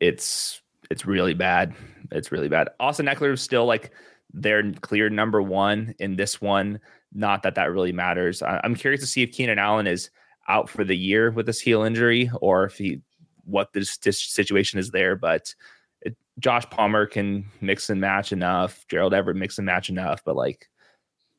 [0.00, 0.60] It's
[0.90, 1.74] it's really bad.
[2.10, 2.68] It's really bad.
[2.80, 3.92] Austin Ekeler is still like
[4.32, 6.80] their clear number one in this one.
[7.14, 8.42] Not that that really matters.
[8.42, 10.10] I, I'm curious to see if Keenan Allen is
[10.48, 13.00] out for the year with this heel injury or if he
[13.44, 15.16] what this, this situation is there.
[15.16, 15.54] But
[16.00, 18.84] it, Josh Palmer can mix and match enough.
[18.88, 20.22] Gerald Everett mix and match enough.
[20.24, 20.68] But like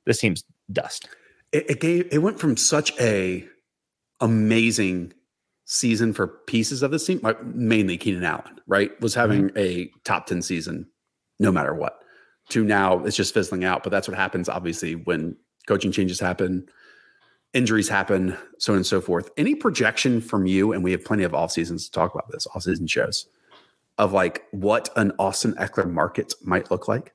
[0.06, 1.10] this team's dust.
[1.52, 3.48] it, it gave it went from such a
[4.22, 5.14] amazing
[5.66, 9.00] season for pieces of this team, like mainly Keenan Allen, right?
[9.02, 9.32] Was mm-hmm.
[9.32, 10.88] having a top 10 season
[11.40, 12.00] no matter what.
[12.50, 13.84] To now it's just fizzling out.
[13.84, 15.36] But that's what happens, obviously, when
[15.68, 16.68] coaching changes happen,
[17.54, 19.30] injuries happen, so on and so forth.
[19.38, 22.48] Any projection from you, and we have plenty of off seasons to talk about this,
[22.54, 23.28] off season shows,
[23.98, 27.14] of like what an Austin Ekeler market might look like?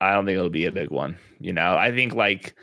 [0.00, 1.16] I don't think it'll be a big one.
[1.40, 2.54] You know, I think like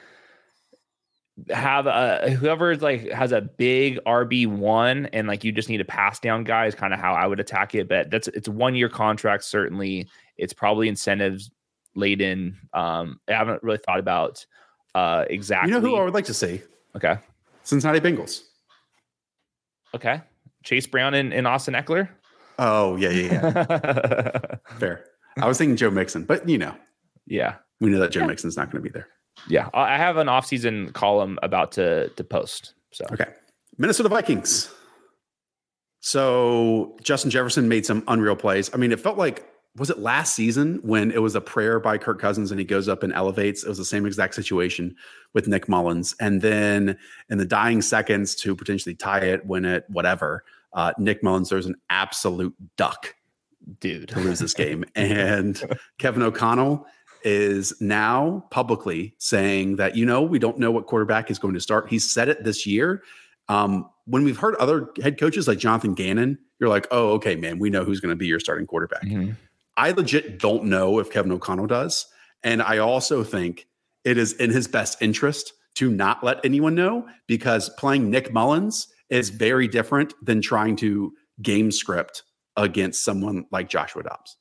[1.50, 5.82] have uh, a whoever like has a big RB one and like you just need
[5.82, 7.88] a pass down guy is kind of how I would attack it.
[7.88, 9.44] But that's it's one year contract.
[9.46, 10.08] Certainly,
[10.38, 11.50] it's probably incentives
[11.96, 12.58] laden.
[12.74, 14.46] Um, I haven't really thought about
[14.96, 15.72] uh exactly.
[15.72, 16.62] You know who I would like to see?
[16.96, 17.18] okay,
[17.64, 18.42] Cincinnati Bengals.
[19.96, 20.22] okay,
[20.64, 22.10] Chase Brown and, and Austin Ekeler.
[22.60, 24.56] Oh, yeah, yeah, yeah.
[24.78, 25.06] Fair.
[25.42, 26.76] I was thinking Joe Mixon, but you know,
[27.26, 27.56] yeah.
[27.82, 29.08] we know that Joe Mixon's not going to be there.
[29.48, 32.76] Yeah, I I have an off-season column about to to post.
[32.92, 33.26] So Okay.
[33.80, 34.72] Minnesota Vikings.
[36.02, 38.70] So Justin Jefferson made some unreal plays.
[38.74, 41.98] I mean, it felt like, was it last season when it was a prayer by
[41.98, 43.64] Kirk Cousins and he goes up and elevates?
[43.64, 44.96] It was the same exact situation
[45.34, 46.16] with Nick Mullens.
[46.20, 46.98] And then
[47.30, 50.44] in the dying seconds to potentially tie it, win it, whatever,
[50.74, 53.16] uh, Nick Mullens, there's an absolute duck
[53.80, 54.86] dude, to lose this game.
[54.96, 55.62] and
[55.98, 56.86] Kevin O'Connell
[57.24, 61.62] is now publicly saying that, you know, we don't know what quarterback is going to
[61.62, 61.90] start.
[61.90, 63.02] He said it this year.
[63.50, 67.60] Um, when we've heard other head coaches like Jonathan Gannon, you're like, oh, okay, man,
[67.60, 69.04] we know who's going to be your starting quarterback.
[69.04, 69.36] Mhm.
[69.78, 72.06] I legit don't know if Kevin O'Connell does.
[72.44, 73.68] And I also think
[74.04, 78.88] it is in his best interest to not let anyone know because playing Nick Mullens
[79.10, 82.24] is very different than trying to game script
[82.56, 84.38] against someone like Joshua Dobbs.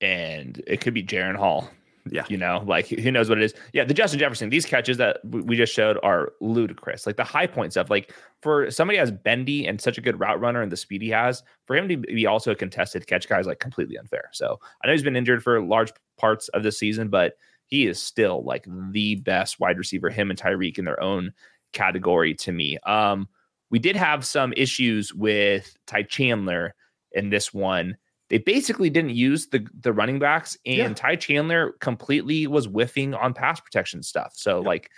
[0.00, 1.70] and it could be Jaren Hall.
[2.10, 2.24] Yeah.
[2.28, 3.54] You know, like who knows what it is.
[3.72, 7.06] Yeah, the Justin Jefferson, these catches that we just showed are ludicrous.
[7.06, 8.12] Like the high point stuff, like
[8.42, 11.42] for somebody as bendy and such a good route runner and the speed he has,
[11.66, 14.28] for him to be also a contested catch guy is like completely unfair.
[14.32, 17.34] So I know he's been injured for large parts of this season, but
[17.66, 21.32] he is still like the best wide receiver, him and Tyreek in their own
[21.72, 22.78] category to me.
[22.86, 23.28] Um,
[23.70, 26.74] we did have some issues with Ty Chandler
[27.12, 27.96] in this one
[28.34, 30.92] they basically didn't use the the running backs and Yeah.
[30.92, 34.32] Ty Chandler completely was whiffing on pass protection stuff.
[34.34, 34.66] So Yeah.
[34.66, 34.90] like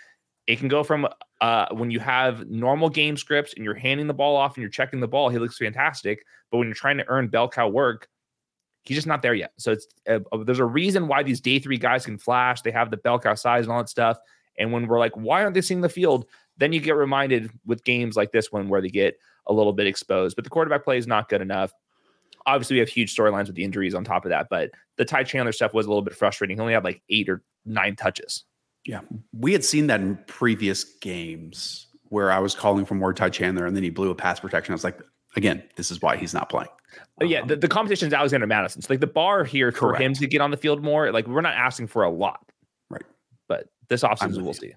[0.47, 1.07] it can go from
[1.39, 4.71] uh when you have normal game scripts and you're handing the ball off and you're
[4.71, 6.25] checking the ball, he looks fantastic.
[6.49, 8.07] But when you're trying to earn bell cow work,
[8.85, 9.51] He's just not there yet.
[9.57, 12.61] So it's uh, uh, there's a reason why these day three guys can flash.
[12.61, 14.17] They have the bell cow size and all that stuff.
[14.57, 16.25] And when we're like, why aren't they seeing the field?
[16.55, 19.87] Then you get reminded with games like this one where they get a little bit
[19.87, 20.37] exposed.
[20.37, 21.73] But the quarterback play is not good enough.
[22.47, 24.47] Obviously, we have huge storylines with the injuries on top of that.
[24.49, 26.57] But the Ty Chandler stuff was a little bit frustrating.
[26.57, 28.45] He only had like eight or nine touches.
[28.85, 29.01] Yeah.
[29.37, 33.65] We had seen that in previous games where I was calling for more Ty Chandler
[33.65, 34.71] and then he blew a pass protection.
[34.71, 34.99] I was like,
[35.35, 36.69] again, this is why he's not playing.
[37.17, 38.81] But yeah, the, the competition is Alexander Mattison.
[38.81, 40.01] So like the bar here for Correct.
[40.01, 42.39] him to get on the field more, like we're not asking for a lot.
[42.89, 43.03] Right.
[43.49, 44.73] But this offseason we'll see.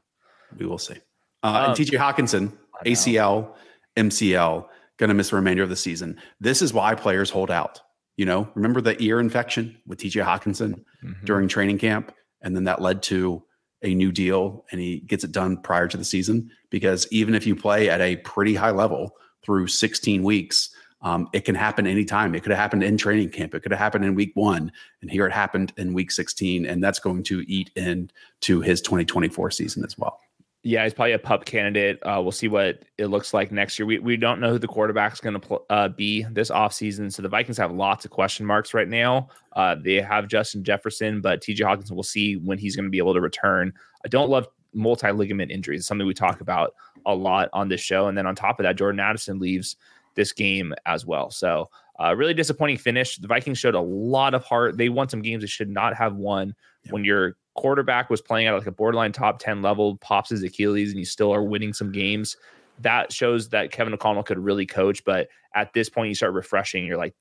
[0.59, 0.97] We will see.
[1.45, 2.53] Uh, Um, and TJ Hockenson,
[2.85, 3.55] ACL,
[3.97, 4.67] MCL,
[5.01, 6.17] going to miss the remainder of the season.
[6.41, 7.81] This is why players hold out.
[8.17, 11.25] You know, remember the ear infection with TJ Hockenson Mhm.
[11.25, 12.13] during training camp?
[12.43, 13.43] And then that led to
[13.83, 16.51] a new deal and he gets it done prior to the season.
[16.69, 20.69] Because even if you play at a pretty high level through 16 weeks,
[21.01, 22.35] um, it can happen anytime.
[22.35, 23.55] It could have happened in training camp.
[23.55, 24.71] It could have happened in week one.
[25.01, 26.67] And here it happened in week 16.
[26.67, 30.21] And that's going to eat into his 2024 season as well.
[30.63, 31.99] Yeah, he's probably a pup candidate.
[32.03, 33.87] Uh, we'll see what it looks like next year.
[33.87, 37.11] We, we don't know who the quarterback's going to pl- uh, be this offseason.
[37.11, 39.29] So the Vikings have lots of question marks right now.
[39.57, 42.99] Uh, they have Justin Jefferson, but TJ Hawkins, we'll see when he's going to be
[42.99, 43.73] able to return.
[44.05, 45.81] I don't love multi ligament injuries.
[45.81, 46.75] It's something we talk about
[47.07, 48.09] a lot on this show.
[48.09, 49.77] And then on top of that, Jordan Addison leaves
[50.15, 51.31] this game as well.
[51.31, 53.17] So uh, really disappointing finish.
[53.17, 54.77] The Vikings showed a lot of heart.
[54.77, 56.55] They won some games they should not have won.
[56.89, 60.91] When your quarterback was playing at like a borderline top 10 level, pops his Achilles,
[60.91, 62.37] and you still are winning some games,
[62.81, 65.05] that shows that Kevin O'Connell could really coach.
[65.05, 66.87] But at this point, you start refreshing.
[66.87, 67.15] You're like,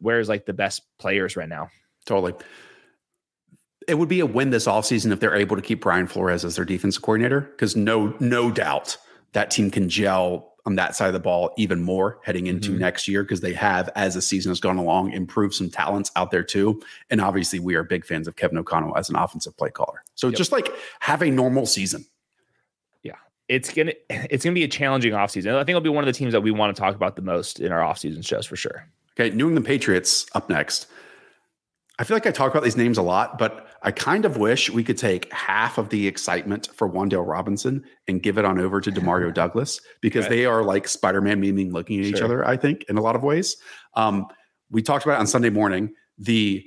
[0.00, 1.70] where's like the best players right now?
[2.06, 2.34] Totally.
[3.86, 6.56] It would be a win this offseason if they're able to keep Brian Flores as
[6.56, 8.96] their defensive coordinator, because no, no doubt
[9.32, 12.78] that team can gel on that side of the ball even more heading into Mhm.
[12.78, 16.30] next year because they have, as the season has gone along, improved some talents out
[16.30, 16.82] there too.
[17.08, 20.04] And obviously, we are big fans of Kevin O'Connell as an offensive play caller.
[20.14, 20.36] So Yep.
[20.36, 20.68] just like
[21.00, 22.04] have a normal season.
[23.02, 23.14] Yeah,
[23.48, 25.54] it's gonna it's gonna be a challenging offseason.
[25.54, 27.22] I think it'll be one of the teams that we want to talk about the
[27.22, 28.86] most in our offseason shows for sure.
[29.18, 30.86] Okay, New England Patriots up next.
[31.98, 34.70] I feel like I talk about these names a lot, but I kind of wish
[34.70, 38.80] we could take half of the excitement for Wan'Dale Robinson and give it on over
[38.80, 40.30] to Demario Douglas because Right.
[40.30, 43.22] they are like Spider-Man memeing looking at each other, I think, in a lot of
[43.22, 43.56] ways.
[43.94, 44.26] Um,
[44.70, 45.94] we talked about it on Sunday morning.
[46.18, 46.64] The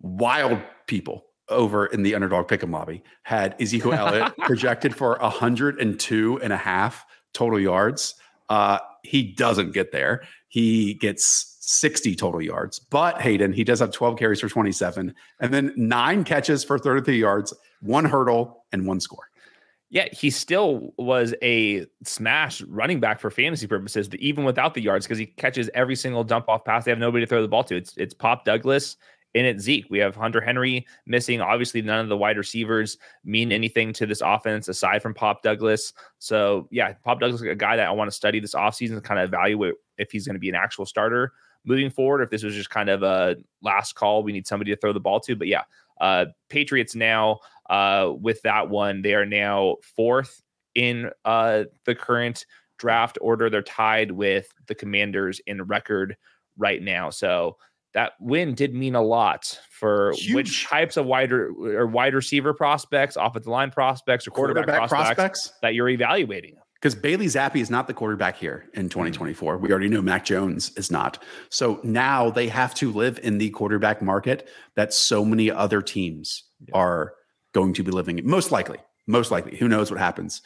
[0.00, 6.52] wild people over in the underdog pick'em lobby had Ezekiel Elliott projected for 102 and
[6.52, 8.14] a half total yards.
[8.48, 10.22] Uh, he doesn't get there.
[10.48, 12.78] He gets 60 total yards.
[12.78, 17.18] But Hayden, he does have 12 carries for 27 and then nine catches for 33
[17.18, 19.28] yards, one hurdle, and one score.
[19.90, 25.06] Yeah, he still was a smash running back for fantasy purposes, even without the yards,
[25.06, 26.84] because he catches every single dump off pass.
[26.84, 27.76] They have nobody to throw the ball to.
[27.76, 28.96] It's it's Pop Douglas
[29.36, 29.86] and it's Zeke.
[29.90, 31.40] We have Hunter Henry missing.
[31.40, 35.92] Obviously, none of the wide receivers mean anything to this offense aside from Pop Douglas.
[36.18, 39.20] So yeah, Pop Douglas is a guy that I want to study this offseason kind
[39.20, 41.32] of evaluate if he's going to be an actual starter
[41.64, 44.76] moving forward, if this was just kind of a last call, we need somebody to
[44.76, 45.36] throw the ball to.
[45.36, 45.62] But yeah,
[46.00, 50.42] uh, Patriots now uh, with that one, they are now fourth
[50.74, 52.46] in uh, the current
[52.78, 53.48] draft order.
[53.48, 56.16] They're tied with the Commanders in record
[56.56, 57.10] right now.
[57.10, 57.56] So
[57.94, 62.52] that win did mean a lot for which types of wide or, or wide receiver
[62.52, 65.52] prospects, offensive line prospects, or quarterback, Quarterback prospects, prospects?
[65.62, 66.56] that you're evaluating.
[66.84, 69.56] Because Bailey Zappe is not the quarterback here in 2024.
[69.56, 71.16] We already know Mac Jones is not.
[71.48, 76.44] So now they have to live in the quarterback market that so many other teams
[76.74, 77.14] are
[77.54, 78.28] going to be living in.
[78.28, 79.56] Most likely, most likely.
[79.56, 80.42] Who knows what happens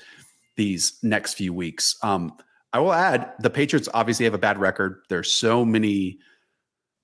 [0.55, 1.97] these next few weeks?
[2.05, 2.33] Um,
[2.73, 5.01] I will add the Patriots obviously have a bad record.
[5.09, 6.21] There's so many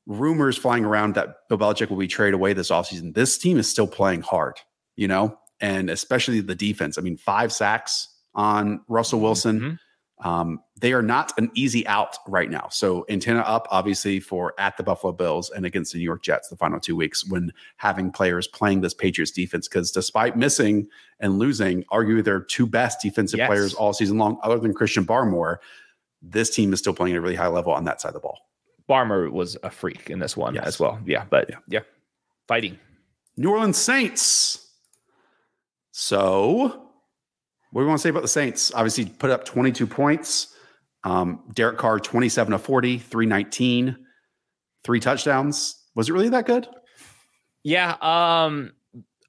[0.06, 3.16] rumors flying around that Bill Belichick will be traded away this offseason.
[3.16, 4.60] This team is still playing hard,
[4.94, 6.98] you know, and especially the defense.
[6.98, 9.60] I mean, five sacks on Russell Wilson.
[9.60, 9.78] Mhm.
[10.24, 12.68] Um, they are not an easy out right now.
[12.70, 16.48] So antenna up, obviously, for at the Buffalo Bills and against the New York Jets
[16.48, 19.68] the final two weeks when having players playing this Patriots defense.
[19.68, 20.88] Because despite missing
[21.20, 23.48] and losing, arguably their two best defensive Yes.
[23.48, 25.56] players all season long, other than Christian Barmore,
[26.22, 28.20] this team is still playing at a really high level on that side of the
[28.20, 28.38] ball.
[28.88, 30.64] Barmore was a freak in this one Yes.
[30.66, 30.98] as well.
[31.04, 31.58] Yeah, but Yeah.
[31.68, 31.80] yeah,
[32.48, 32.78] fighting.
[33.36, 34.70] New Orleans Saints.
[35.90, 36.83] So,
[37.74, 38.72] what do we want to say about the Saints?
[38.72, 40.54] Obviously, put up 22 points.
[41.02, 43.96] Um, Derek Carr, 27 to 40, 319,
[44.84, 45.82] three touchdowns.
[45.96, 46.68] Was it really that good?
[47.64, 47.96] Yeah.
[48.00, 48.74] Um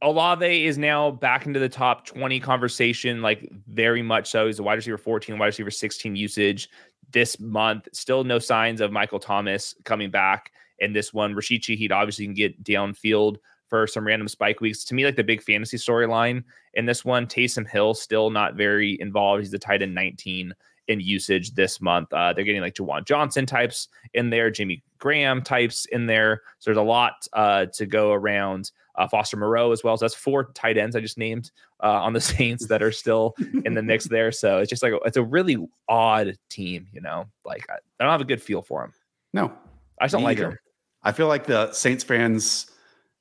[0.03, 4.45] Olave is now back into the top 20 conversation, like very much so.
[4.45, 6.69] He's a wide receiver 14, wide receiver 16 usage
[7.11, 7.87] this month.
[7.93, 11.33] Still no signs of Michael Thomas coming back in this one.
[11.33, 13.37] Rashid Shaheed obviously can get downfield
[13.69, 14.83] for some random spike weeks.
[14.85, 16.43] To me, like the big fantasy storyline
[16.75, 19.41] in this one, Taysom Hill still not very involved.
[19.41, 20.53] He's the tight end 19
[20.87, 22.11] in usage this month.
[22.13, 26.41] Uh, they're getting like Juwan Johnson types in there, Jimmy Graham types in there.
[26.59, 28.71] So there's a lot uh, to go around.
[28.97, 29.97] Uh, Foster Moreau as well.
[29.97, 31.51] So that's four tight ends I just named
[31.83, 33.35] uh, on the Saints that are still
[33.65, 34.31] in the mix there.
[34.31, 35.57] So it's just like it's a really
[35.89, 37.25] odd team, you know.
[37.43, 38.93] Like I, I don't have a good feel for them.
[39.33, 39.51] No,
[39.99, 40.57] I just don't like them.
[41.03, 42.71] I feel like the Saints fans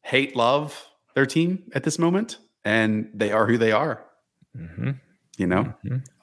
[0.03, 0.81] hate love
[1.15, 4.05] their team at this moment, and they are who they are.
[4.57, 4.93] Mm-hmm.
[5.37, 5.75] You know,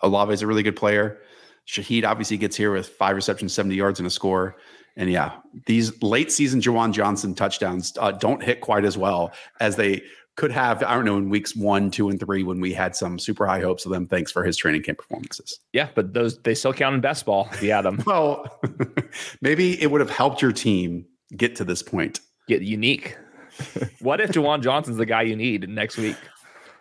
[0.02, 1.20] Olave is a really good player.
[1.68, 4.56] Shaheed obviously gets here with five receptions, 70 yards, and a score.
[4.96, 5.34] And yeah,
[5.68, 10.02] these late season Juwan Johnson touchdowns uh, don't hit quite as well as they
[10.36, 10.84] could have.
[10.84, 13.62] I don't know in weeks one, two, and three when we had some super high
[13.62, 14.08] hopes of them.
[14.08, 15.60] Thanks for his training camp performances.
[15.74, 18.02] Yeah, but those they still count in best ball had them.
[18.06, 18.60] Well,
[19.42, 21.06] maybe it would have helped your team
[21.36, 22.20] get to this point.
[22.48, 23.18] Get unique.
[24.00, 26.18] what if Juwan Johnson's the guy you need next week?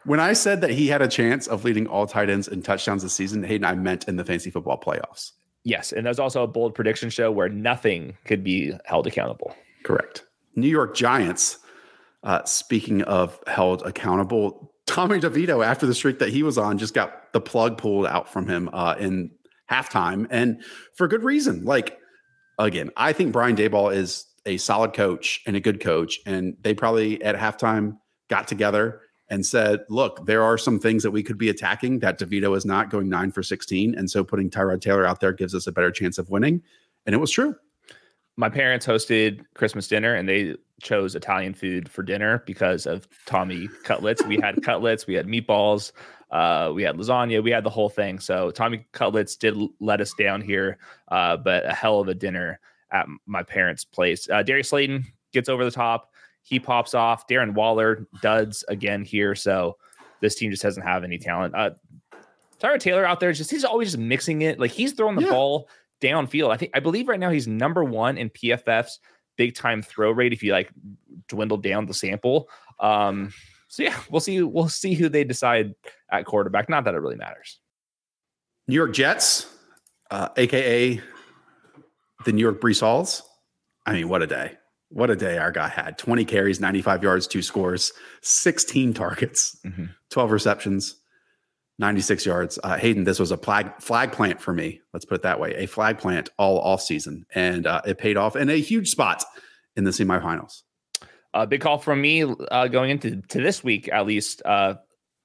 [0.05, 3.02] When I said that he had a chance of leading all tight ends in touchdowns
[3.02, 5.32] this season, Hayden, I meant in the fantasy football playoffs.
[5.62, 9.55] Yes, and there's also a bold prediction show where nothing could be held accountable.
[9.84, 10.24] Correct.
[10.56, 11.59] New York Giants.
[12.22, 16.92] Uh, speaking of held accountable, Tommy DeVito, after the streak that he was on, just
[16.92, 19.30] got the plug pulled out from him uh, in
[19.70, 20.62] halftime, and
[20.97, 21.64] for good reason.
[21.64, 21.98] Like
[22.59, 26.75] again, I think Brian Daboll is a solid coach and a good coach, and they
[26.75, 27.99] probably at halftime
[28.29, 32.19] got together and said, "Look, there are some things that we could be attacking that
[32.19, 35.55] DeVito is not going nine for sixteen, and so putting Tyrod Taylor out there gives
[35.55, 36.62] us a better chance of winning."
[37.07, 37.55] And it was true.
[38.37, 43.69] My parents hosted Christmas dinner and they chose Italian food for dinner because of Tommy
[43.85, 44.25] cutlets.
[44.25, 45.93] We had cutlets, we had meatballs,
[46.31, 48.19] uh, we had lasagna, we had the whole thing.
[48.19, 52.61] So Tommy cutlets did let us down here, uh, but a hell of a dinner
[52.93, 54.29] at my parents' place.
[54.29, 56.11] Uh, Darius Slayton gets over the top.
[56.43, 57.27] He pops off.
[57.29, 59.35] Darren Waller duds again here.
[59.35, 59.77] So
[60.21, 61.55] this team just doesn't have any talent.
[61.55, 61.71] Uh,
[62.61, 64.59] Tyrod Taylor out there is just he's always just mixing it.
[64.59, 65.31] Like he's throwing the Yeah.
[65.31, 65.69] ball
[66.01, 66.51] downfield.
[66.51, 68.99] I think I believe right now he's number one in PFF's
[69.37, 70.71] big time throw rate if you like
[71.29, 72.49] dwindle down the sample.
[72.79, 73.33] Um,
[73.69, 74.43] so yeah, we'll see.
[74.43, 75.75] We'll see who they decide
[76.11, 76.69] at quarterback.
[76.69, 77.61] Not that it really matters.
[78.69, 79.47] New York Jets,
[80.11, 81.01] uh, aka
[82.24, 83.22] the New York Breece Halls.
[83.86, 84.52] I mean, what a day!
[84.90, 85.98] What a day our guy had.
[85.98, 87.92] 20 carries, 95 yards, two scores,
[88.22, 89.90] 16 targets, Mhm.
[90.10, 90.97] 12 receptions,
[91.78, 92.59] 96 yards.
[92.64, 94.80] Uh, Hayden, this was a flag flag plant for me.
[94.92, 95.55] Let's put it that way.
[95.55, 99.24] A flag plant all off season, and uh, it paid off in a huge spot
[99.76, 100.62] in the semifinals.
[101.32, 104.42] A big call from me uh, going into to this week at least.
[104.44, 104.74] Uh,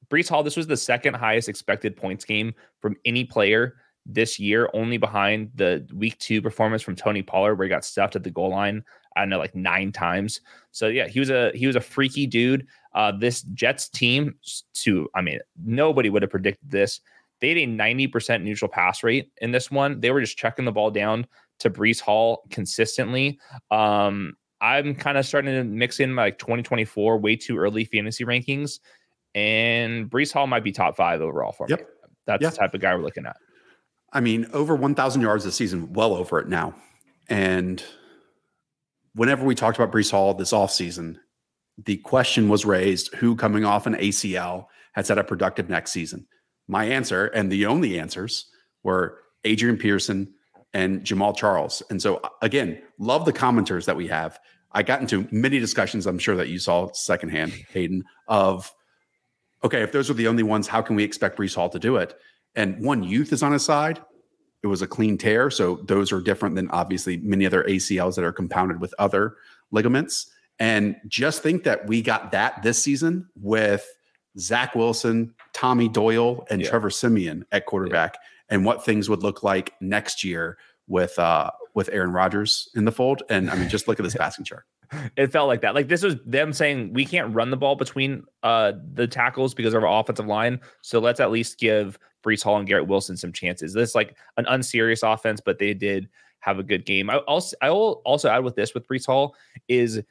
[0.09, 0.43] Breece Hall.
[0.43, 3.73] This was the second highest expected points game from any player
[4.05, 8.15] this year, only behind the week two performance from Tony Pollard, where he got stuffed
[8.15, 8.83] at the goal line.
[9.15, 10.41] I don't know, like nine times.
[10.71, 12.67] So yeah, he was a he was a freaky dude.
[12.93, 14.35] Uh, this Jets team,
[14.73, 16.99] to I mean, nobody would have predicted this.
[17.41, 19.99] They had a ninety percent neutral pass rate in this one.
[20.01, 21.25] They were just checking the ball down
[21.59, 23.39] to Breece Hall consistently.
[23.71, 28.25] Um, I'm kind of starting to mix in my like 2024 way too early fantasy
[28.25, 28.79] rankings,
[29.33, 31.79] and Breece Hall might be top five overall for Yep.
[31.79, 31.85] me.
[32.25, 32.49] That's Yeah.
[32.49, 33.37] the type of guy we're looking at.
[34.15, 36.73] I mean, over 1,000 yards this season, well over it now.
[37.27, 37.83] And
[39.13, 41.17] whenever we talked about Breece Hall this offseason,
[41.83, 46.25] the question was raised who coming off an ACL had set up productive next season?
[46.69, 48.45] My answer, and the only answers,
[48.83, 50.33] were Adrian Peterson
[50.73, 51.83] and Jamaal Charles.
[51.89, 54.39] And so, again, love the commenters that we have.
[54.71, 58.73] I got into many discussions, I'm sure that you saw secondhand, Hayden, of
[59.63, 61.97] okay, if those are the only ones, how can we expect Breece Hall to do
[61.97, 62.15] it?
[62.55, 64.01] And one youth is on his side.
[64.63, 65.49] It was a clean tear.
[65.51, 69.35] So those are different than obviously many other ACLs that are compounded with other
[69.71, 70.31] ligaments.
[70.57, 73.85] And just think that we got that this season with
[74.39, 76.69] Zach Wilson, Tommy Doyle, and Yeah.
[76.69, 78.17] Trevor Siemian at quarterback,
[78.49, 80.57] and what things would look like next year
[80.87, 83.21] with uh with Aaron Rodgers in the fold.
[83.29, 84.63] And I mean, just look at this passing chart.
[85.17, 85.75] It felt like that.
[85.75, 89.73] Like this was them saying we can't run the ball between uh the tackles because
[89.73, 90.59] of our offensive line.
[90.81, 93.73] So let's at least give Breece Hall and Garrett Wilson some chances.
[93.73, 97.09] This is like an unserious offense, but they did have a good game.
[97.09, 99.35] I also I will also add with this with Breece Hall
[99.67, 100.01] is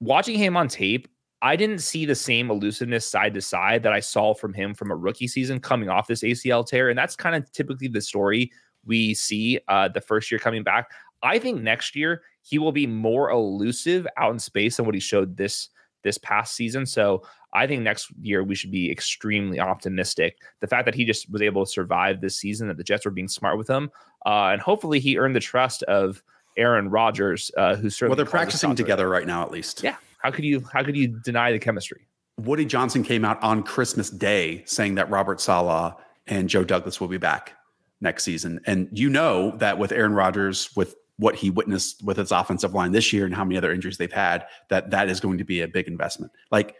[0.00, 1.08] watching him on tape.
[1.42, 4.90] I didn't see the same elusiveness side to side that I saw from him from
[4.90, 8.50] a rookie season coming off this ACL tear, and that's kind of typically the story
[8.86, 10.90] we see uh, the first year coming back.
[11.22, 15.00] I think next year he will be more elusive out in space than what he
[15.00, 15.70] showed this
[16.04, 16.86] this past season.
[16.86, 17.22] So
[17.52, 20.38] I think next year we should be extremely optimistic.
[20.60, 23.10] The fact that he just was able to survive this season, that the Jets were
[23.10, 23.90] being smart with him,
[24.26, 26.22] uh, and hopefully he earned the trust of
[26.56, 29.82] Aaron Rodgers, uh, who's certainly Well, they're practicing together right now, at least.
[29.82, 29.96] Yeah.
[30.18, 32.06] How could you how could you deny the chemistry?
[32.38, 35.94] Woody Johnson came out on Christmas Day saying that Robert Saleh
[36.26, 37.52] and Joe Douglas will be back
[38.00, 38.60] next season.
[38.66, 42.92] And you know that with Aaron Rodgers, with what he witnessed with his offensive line
[42.92, 45.60] this year and how many other injuries they've had, that that is going to be
[45.60, 46.32] a big investment.
[46.50, 46.74] Like,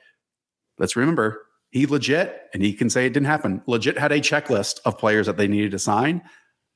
[0.78, 4.80] let's remember, he legit, and he can say it didn't happen, legit had a checklist
[4.84, 6.22] of players that they needed to sign.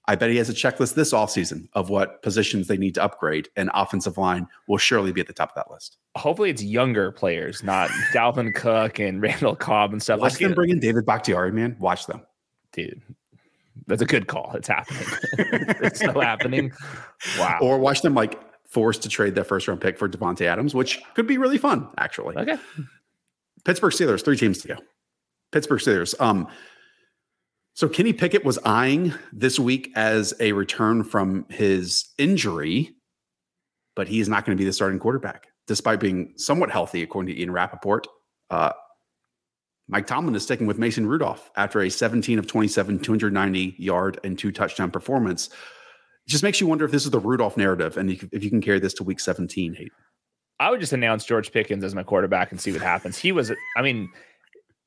[0.06, 3.48] I bet he has a checklist this offseason of what positions they need to upgrade,
[3.56, 5.98] and offensive line will surely be at the top of that list.
[6.16, 10.20] Hopefully it's younger players, not Dalvin Cook and Randall Cobb and stuff.
[10.20, 11.76] Watch Let's them bring in David Bakhtiari, man.
[11.78, 12.22] Watch them.
[12.72, 13.02] dude.
[13.88, 14.52] That's a good call.
[14.54, 15.02] It's happening.
[15.82, 16.72] it's so happening.
[17.38, 17.58] Wow.
[17.60, 18.38] Or watch them like
[18.68, 21.88] forced to trade their first round pick for Davante Adams, which could be really fun,
[21.96, 22.36] actually.
[22.36, 22.58] okay.
[23.64, 24.76] Pittsburgh Steelers, three teams to go.
[25.52, 26.14] Pittsburgh Steelers.
[26.20, 26.48] Um,
[27.74, 32.90] so Kenny Pickett was eyeing this week as a return from his injury,
[33.96, 37.34] but he is not going to be the starting quarterback, despite being somewhat healthy, according
[37.34, 38.06] to Ian Rapoport.
[38.50, 38.72] Uh,
[39.88, 44.38] Mike Tomlin is sticking with Mason Rudolph after a 17 of 27, 290 yard and
[44.38, 45.48] two touchdown performance.
[45.48, 48.60] It just makes you wonder if this is the Rudolph narrative and if you can
[48.60, 49.90] carry this to week 17, Hayden.
[50.60, 53.16] I would just announce George Pickens as my quarterback and see what happens.
[53.16, 54.10] He was, I mean,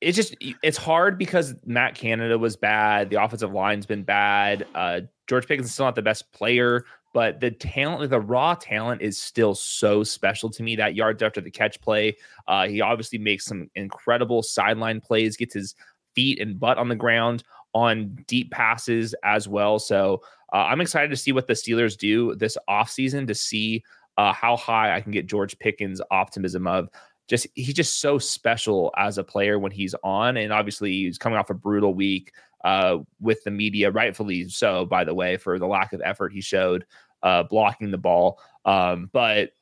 [0.00, 3.08] it's just it's hard because Matt Canada was bad.
[3.08, 4.66] The offensive line's been bad.
[4.74, 9.02] Uh, George Pickens is still not the best player, but the talent, the raw talent,
[9.02, 10.76] is still so special to me.
[10.76, 12.16] That yards after the catch play,
[12.48, 15.74] uh, he obviously makes some incredible sideline plays, gets his
[16.14, 17.44] feet and butt on the ground
[17.74, 19.78] on deep passes as well.
[19.78, 20.22] So
[20.52, 23.82] uh, I'm excited to see what the Steelers do this offseason to see
[24.18, 26.88] uh, how high I can get George Pickens' optimism of
[27.28, 31.38] just he's just so special as a player when he's on, and obviously he's coming
[31.38, 32.32] off a brutal week
[32.64, 36.40] uh, with the media, rightfully so, by the way, for the lack of effort he
[36.40, 36.84] showed
[37.22, 38.40] uh, blocking the ball.
[38.64, 39.52] Um, but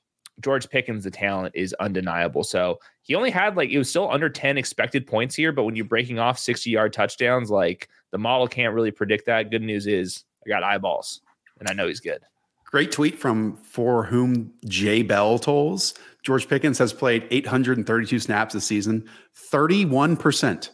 [0.40, 2.44] George Pickens, the talent is undeniable.
[2.44, 5.76] So he only had like it was still under 10 expected points here, but when
[5.76, 9.50] you're breaking off 60 yard touchdowns, like the model can't really predict that.
[9.50, 11.20] Good news is I got eyeballs
[11.58, 12.20] and I know he's good.
[12.64, 15.94] Great tweet from for whom Jay Bell tolls.
[16.22, 19.08] George Pickens has played 832 snaps this season.
[19.52, 20.70] 31%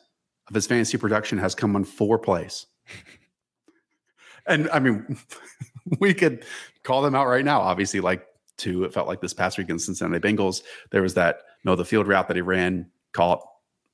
[0.49, 2.67] of his fantasy production has come on four plays.
[4.47, 5.19] and I mean,
[6.01, 6.45] we could
[6.83, 7.61] call them out right now.
[7.61, 11.15] Obviously, like two, it felt like this past week in the Cincinnati Bengals, there was
[11.15, 13.47] that middle of the field route that he ran, caught,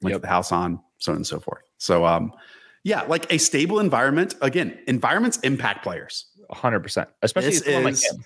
[0.03, 0.23] went Yep.
[0.23, 1.63] the house on, so on and so forth.
[1.79, 2.33] So, um,
[2.85, 4.35] yeah, like a stable environment.
[4.43, 6.27] Again, environments impact players.
[6.51, 8.25] 100%, especially This like is- him.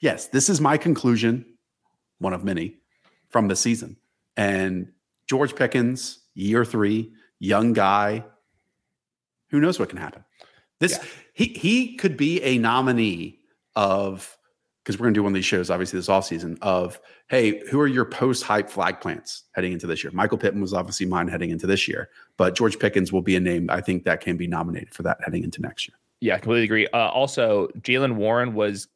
[0.00, 1.44] Yes, this is my conclusion,
[2.18, 2.76] one of many
[3.30, 3.96] from the season.
[4.36, 4.92] And
[5.26, 8.24] George Pickens, year three, young guy,
[9.50, 10.24] who knows what can happen?
[10.80, 10.98] This
[11.32, 13.40] he he could be a nominee
[13.74, 14.36] of
[14.84, 17.86] because we're gonna do one of these shows, obviously this offseason, of hey, who are
[17.86, 20.12] your post-hype flag plants heading into this year?
[20.12, 23.40] Michael Pittman was obviously mine heading into this year, but George Pickens will be a
[23.40, 25.96] name I think that can be nominated for that heading into next year.
[26.20, 26.86] Yeah, I completely agree.
[26.88, 28.88] Uh, also, Jaylen Warren was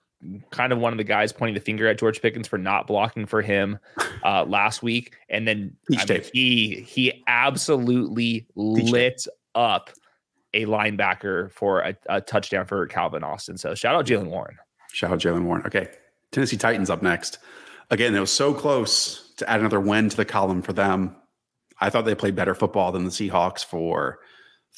[0.51, 3.27] kind of one of the guys pointing the finger at George Pickens for not blocking
[3.27, 3.79] for him
[4.25, 9.91] uh, last week, and then Peach I mean, he he absolutely lit up
[10.53, 13.57] a linebacker for a, a touchdown for Calvin Austin.
[13.57, 14.57] So shout out Jaylen Warren.
[14.93, 15.63] Shout out Jaylen Warren.
[15.67, 15.89] Okay.
[16.33, 17.39] Tennessee Titans up next.
[17.91, 21.17] Again, it was so close to add another win to the column for them.
[21.81, 24.21] I thought they played better football than the Seahawks for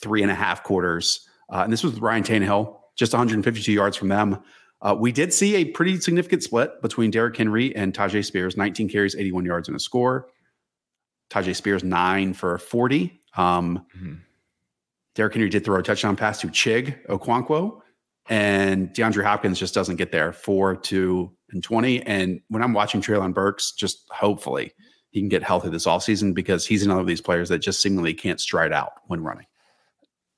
[0.00, 1.26] three and a half quarters.
[1.50, 4.42] Uh, and this was Ryan Tannehill, just 152 yards from them.
[4.82, 8.88] Uh, we did see a pretty significant split between Derrick Henry and Tyjae Spears 19
[8.88, 10.26] carries, 81 yards, and a score.
[11.30, 13.20] Tyjae Spears, nine for 40.
[13.36, 14.20] Um, Mhm.
[15.14, 17.80] Derrick Henry did throw a touchdown pass to Chig Okonkwo,
[18.28, 20.32] and DeAndre Hopkins just doesn't get there.
[20.32, 22.02] Four, two, and 20.
[22.02, 24.72] And when I'm watching Treylon Burks, just hopefully
[25.10, 28.14] he can get healthy this offseason because he's another of these players that just seemingly
[28.14, 29.46] can't stride out when running.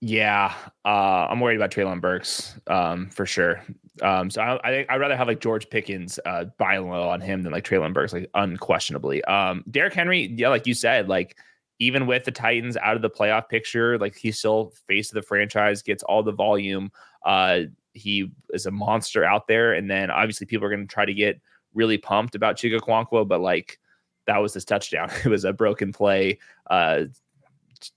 [0.01, 0.55] Yeah,
[0.85, 0.89] uh,
[1.31, 3.63] I'm worried about Treylon Burks um, for sure.
[4.03, 7.21] Um, so I, I think I'd rather have like George Pickens uh, buy low on
[7.21, 9.25] him than like Treylon Burks, like unquestionably.
[9.25, 11.37] Um, Derrick Henry, yeah, like you said, like
[11.79, 15.23] even with the Titans out of the playoff picture, like he's still face of the
[15.23, 16.91] franchise, gets all the volume.
[17.25, 17.61] Uh,
[17.95, 21.15] he is a monster out there, and then obviously people are going to try to
[21.15, 21.41] get
[21.73, 23.79] really pumped about Okonkwo, but like
[24.27, 25.09] that was his touchdown.
[25.25, 26.39] It was a broken play.
[26.69, 27.05] Uh,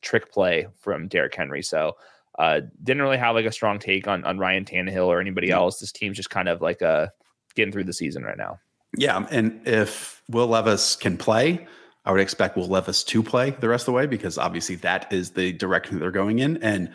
[0.01, 1.61] trick play from Derrick Henry.
[1.63, 1.97] So
[2.39, 5.79] uh didn't really have like a strong take on on Ryan Tannehill or anybody else.
[5.79, 7.07] This team's just kind of like uh
[7.55, 8.59] getting through the season right now.
[8.97, 9.25] Yeah.
[9.31, 11.65] And if Will Levis can play,
[12.05, 15.11] I would expect Will Levis to play the rest of the way because obviously that
[15.11, 16.57] is the direction they're going in.
[16.63, 16.91] And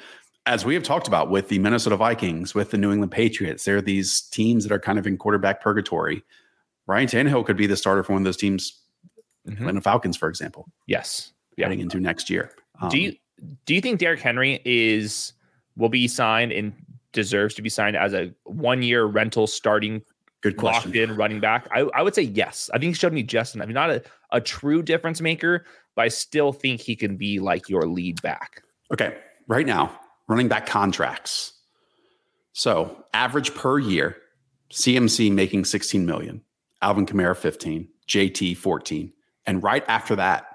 [0.46, 3.76] as we have talked about with the Minnesota Vikings, with the New England Patriots, there
[3.76, 6.24] are these teams that are kind of in quarterback purgatory.
[6.86, 8.80] Ryan Tannehill could be the starter for one of those teams,
[9.46, 9.58] Mhm.
[9.58, 11.32] Atlanta Falcons, for example, Yes.
[11.56, 11.66] Yeah.
[11.66, 12.52] heading into next year.
[12.82, 13.14] Um, do you
[13.64, 15.32] do you think Derrick Henry is
[15.76, 16.72] will be signed and
[17.12, 20.02] deserves to be signed as a one year rental starting
[20.42, 20.90] good question.
[20.90, 21.68] locked in running back?
[21.72, 22.70] I, I would say yes.
[22.74, 23.68] I think he showed me just enough.
[23.68, 24.02] He's not a,
[24.32, 25.64] a true difference maker,
[25.94, 28.62] but I still think he can be like your lead back.
[28.92, 29.16] Okay,
[29.48, 29.98] right now,
[30.28, 31.52] running back contracts.
[32.52, 34.16] So average per year,
[34.72, 36.42] CMC making 16 million,
[36.82, 39.12] Alvin Kamara 15, JT 14.
[39.46, 40.46] And right after that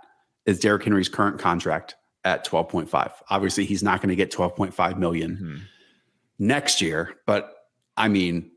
[0.46, 1.96] is Derrick Henry's current contract
[2.28, 3.12] at 12.5.
[3.30, 5.58] Obviously, he's not going to get 12.5 million mm-hmm.
[6.40, 7.54] next year, but
[7.96, 8.52] I mean,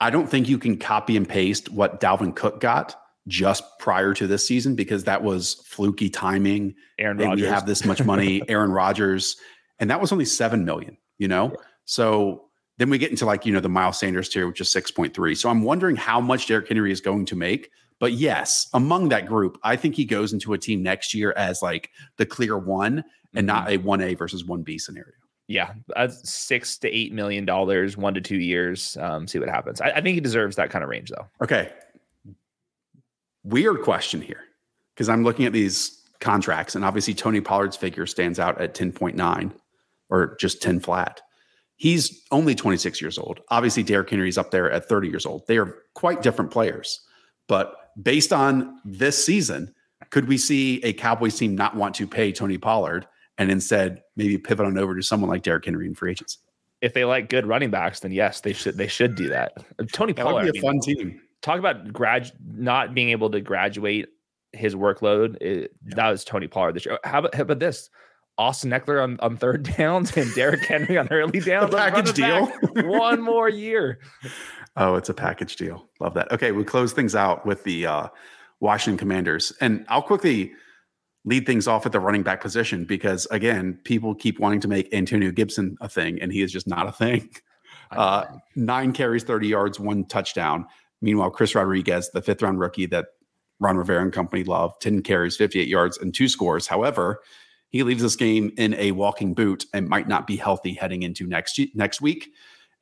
[0.00, 2.94] I don't think you can copy and paste what Dalvin Cook got
[3.28, 7.84] just prior to this season because that was fluky timing Aaron hey, we have this
[7.84, 9.36] much money, Aaron Rodgers,
[9.78, 10.96] and that was only seven million.
[11.18, 11.54] You know,
[11.84, 12.44] so
[12.78, 15.14] then we get into like you know the Miles Sanders tier, which is six point
[15.14, 15.34] three.
[15.34, 17.70] So I'm wondering how much Derrick Henry is going to make.
[18.00, 21.62] But yes, among that group, I think he goes into a team next year as
[21.62, 23.04] like the clear one
[23.34, 23.72] and not Mm-hmm.
[23.74, 25.12] a one A versus one B scenario.
[25.46, 28.96] Yeah, that's six to eight million dollars, one to two years.
[28.98, 29.80] Um, see what happens.
[29.80, 31.26] I, I think he deserves that kind of range, though.
[31.42, 31.70] Okay,
[33.44, 34.40] weird question here
[34.94, 39.52] because I'm looking at these contracts, and obviously Tony Pollard's figure stands out at 10.9
[40.08, 41.20] or just 10 flat.
[41.76, 43.40] He's only 26 years old.
[43.48, 45.46] Obviously, Derrick Henry's up there at 30 years old.
[45.46, 47.00] They are quite different players.
[47.48, 49.74] But based on this season,
[50.10, 53.06] could we see a Cowboys team not want to pay Tony Pollard
[53.38, 56.38] and instead maybe pivot on over to someone like Derrick Henry in free agency?
[56.80, 58.76] If they like good running backs, then yes, they should.
[58.78, 59.52] They should do that.
[59.92, 60.44] Tony That Pollard.
[60.44, 61.20] would be a mean, fun team.
[61.42, 64.08] talk about grad not being able to graduate
[64.52, 65.36] his workload.
[65.42, 66.98] It, That was Tony Pollard this year.
[67.04, 67.90] How about, how about this?
[68.38, 71.74] Austin Ekeler on, on third downs and Derrick Henry on early downs.
[71.74, 72.50] Package back
[72.86, 73.98] One more year.
[74.76, 75.88] Oh, it's a package deal.
[76.00, 76.30] Love that.
[76.32, 78.08] Okay, we close things out with the uh,
[78.60, 80.52] Washington Commanders, and I'll quickly
[81.24, 84.92] lead things off at the running back position because again, people keep wanting to make
[84.94, 87.30] Antonio Gibson a thing, and he is just not a thing.
[87.90, 88.24] Uh,
[88.54, 90.64] nine carries, thirty yards, one touchdown.
[91.02, 93.06] Meanwhile, Chris Rodriguez, the fifth round rookie that
[93.58, 96.68] Ron Rivera and company love, ten carries, fifty eight yards, and two scores.
[96.68, 97.20] However,
[97.70, 101.26] he leaves this game in a walking boot and might not be healthy heading into
[101.26, 102.30] next next week.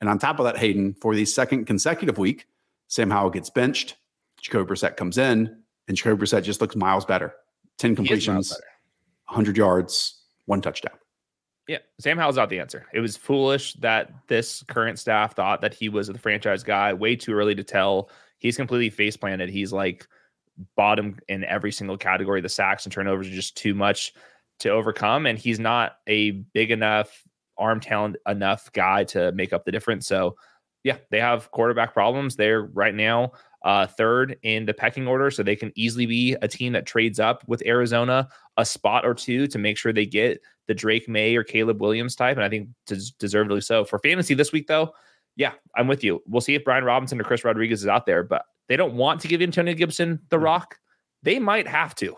[0.01, 2.47] And on top of that, Hayden, for the second consecutive week,
[2.89, 3.97] Sam Howell gets benched.
[4.41, 5.57] Jacoby Brissett comes in,
[5.89, 7.35] and Jacoby Brissett just looks miles better.
[7.79, 8.65] 10 He is miles completions, better.
[9.27, 10.97] 100 yards, one touchdown.
[11.67, 12.87] Yeah, Sam Howell's not the answer.
[12.95, 16.95] It was foolish that this current staff thought that he was the franchise guy.
[16.95, 18.09] Way too early to tell.
[18.39, 19.51] He's completely face planted.
[19.51, 20.07] He's like
[20.77, 22.41] bottom in every single category.
[22.41, 24.15] The sacks and turnovers are just too much
[24.61, 27.23] to overcome, and he's not a big enough
[27.59, 30.07] arm talent enough guy to make up the difference.
[30.07, 30.37] So,
[30.85, 32.37] yeah, they have quarterback problems.
[32.37, 33.33] They're right now
[33.65, 37.19] uh, third in the pecking order, so they can easily be a team that trades
[37.19, 41.35] up with Arizona a spot or two to make sure they get the Drake Maye
[41.35, 43.85] or Caleb Williams type, and I think des- deservedly so.
[43.85, 44.93] For fantasy this week, though,
[45.37, 46.23] yeah, I'm with you.
[46.27, 49.21] We'll see if Brian Robinson or Chris Rodriguez is out there, but they don't want
[49.23, 50.77] to give Antonio Gibson the rock.
[51.23, 52.17] They might have to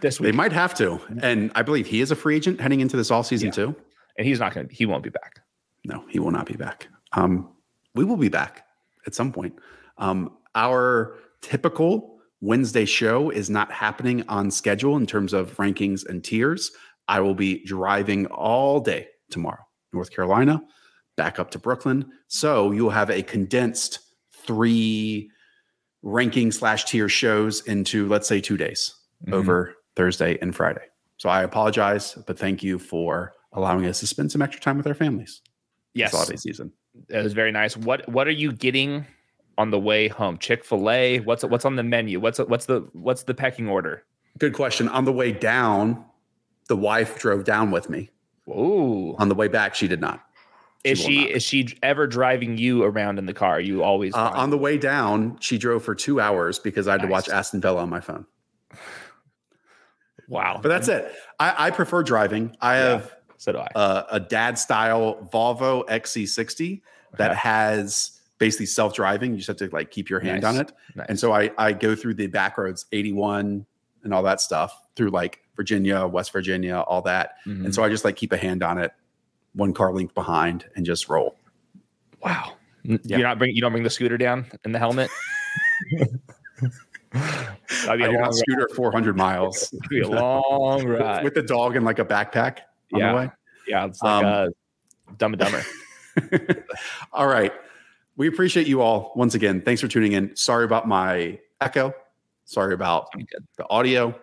[0.00, 0.26] this week.
[0.30, 1.00] They might have to.
[1.22, 3.52] And I believe he is a free agent heading into this all season Yeah.
[3.52, 3.76] too.
[4.18, 4.74] And he's not going to.
[4.74, 5.40] He won't be back.
[5.84, 6.88] No, he will not be back.
[7.12, 7.50] Um,
[7.94, 8.64] we will be back
[9.06, 9.54] at some point.
[9.98, 16.22] Um, our typical Wednesday show is not happening on schedule in terms of rankings and
[16.24, 16.70] tiers.
[17.08, 20.62] I will be driving all day tomorrow, North Carolina,
[21.16, 22.10] back up to Brooklyn.
[22.28, 24.00] So you will have a condensed
[24.32, 25.30] three
[26.02, 28.94] ranking slash tier shows into, let's say, two days
[29.26, 29.32] Mhm.
[29.32, 30.84] over Thursday and Friday.
[31.16, 34.86] So I apologize, but thank you for allowing us to spend some extra time with
[34.86, 35.42] our families
[35.94, 36.72] Yes, this holiday season.
[37.08, 37.76] it was very nice.
[37.76, 39.06] What What are you getting
[39.58, 40.36] on the way home?
[40.38, 41.18] Chick Fil A.
[41.20, 42.20] What's What's on the menu?
[42.20, 44.04] What's What's the What's the pecking order?
[44.38, 44.88] Good question.
[44.90, 46.04] On the way down,
[46.68, 48.10] the wife drove down with me.
[48.48, 50.22] Ooh, On the way back, she did not.
[50.84, 51.30] is she not.
[51.30, 53.58] is she ever driving you around in the car?
[53.58, 57.00] You always Uh, on the way down, she drove for two hours because I had
[57.02, 58.26] to watch Aston Villa on my phone.
[60.28, 60.60] wow.
[60.62, 61.12] But that's it.
[61.38, 62.56] I, I prefer driving.
[62.60, 62.88] I Yeah.
[62.90, 63.68] have so do I.
[63.74, 66.80] a, a dad style Volvo XC60
[67.18, 67.40] that Okay.
[67.40, 69.32] has basically self driving.
[69.32, 70.54] You just have to like keep your hand Nice.
[70.54, 70.72] on it.
[70.94, 71.06] Nice.
[71.08, 73.64] And so I, I go through the back roads, 81
[74.04, 77.36] and all that stuff through like Virginia, West Virginia, all that.
[77.46, 77.64] Mhm.
[77.66, 78.92] And so I just like keep a hand on it,
[79.54, 81.36] one car length behind, and just roll.
[82.22, 82.52] wow.
[82.82, 82.98] Yeah.
[83.04, 85.10] You're not bring you don't bring the scooter down in the helmet.
[87.12, 91.24] That'd be I a do long, not scooter 400 miles that'd be a long ride.
[91.24, 92.58] with the dog and like a backpack
[92.90, 93.12] Yeah.
[93.66, 94.48] Yeah, it's like Um, uh,
[95.18, 95.62] Dumb and Dumber.
[97.12, 97.52] all right.
[98.16, 99.60] We appreciate you all once again.
[99.60, 100.34] Thanks for tuning in.
[100.36, 101.92] Sorry about my echo.
[102.44, 103.08] Sorry about
[103.56, 104.18] the audio.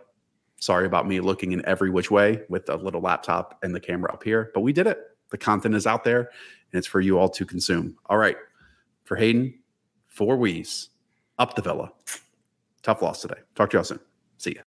[0.60, 4.12] Sorry about me looking in every which way with a little laptop and the camera
[4.14, 5.00] up here, but we did it.
[5.30, 7.98] The content is out there and it's for you all to consume.
[8.06, 8.38] All right.
[9.04, 9.54] For Hayden,
[10.08, 10.90] for Wees,
[11.38, 11.92] up the villa.
[12.82, 13.40] Tough loss today.
[13.56, 14.00] Talk to y'all soon.
[14.38, 14.62] See ya.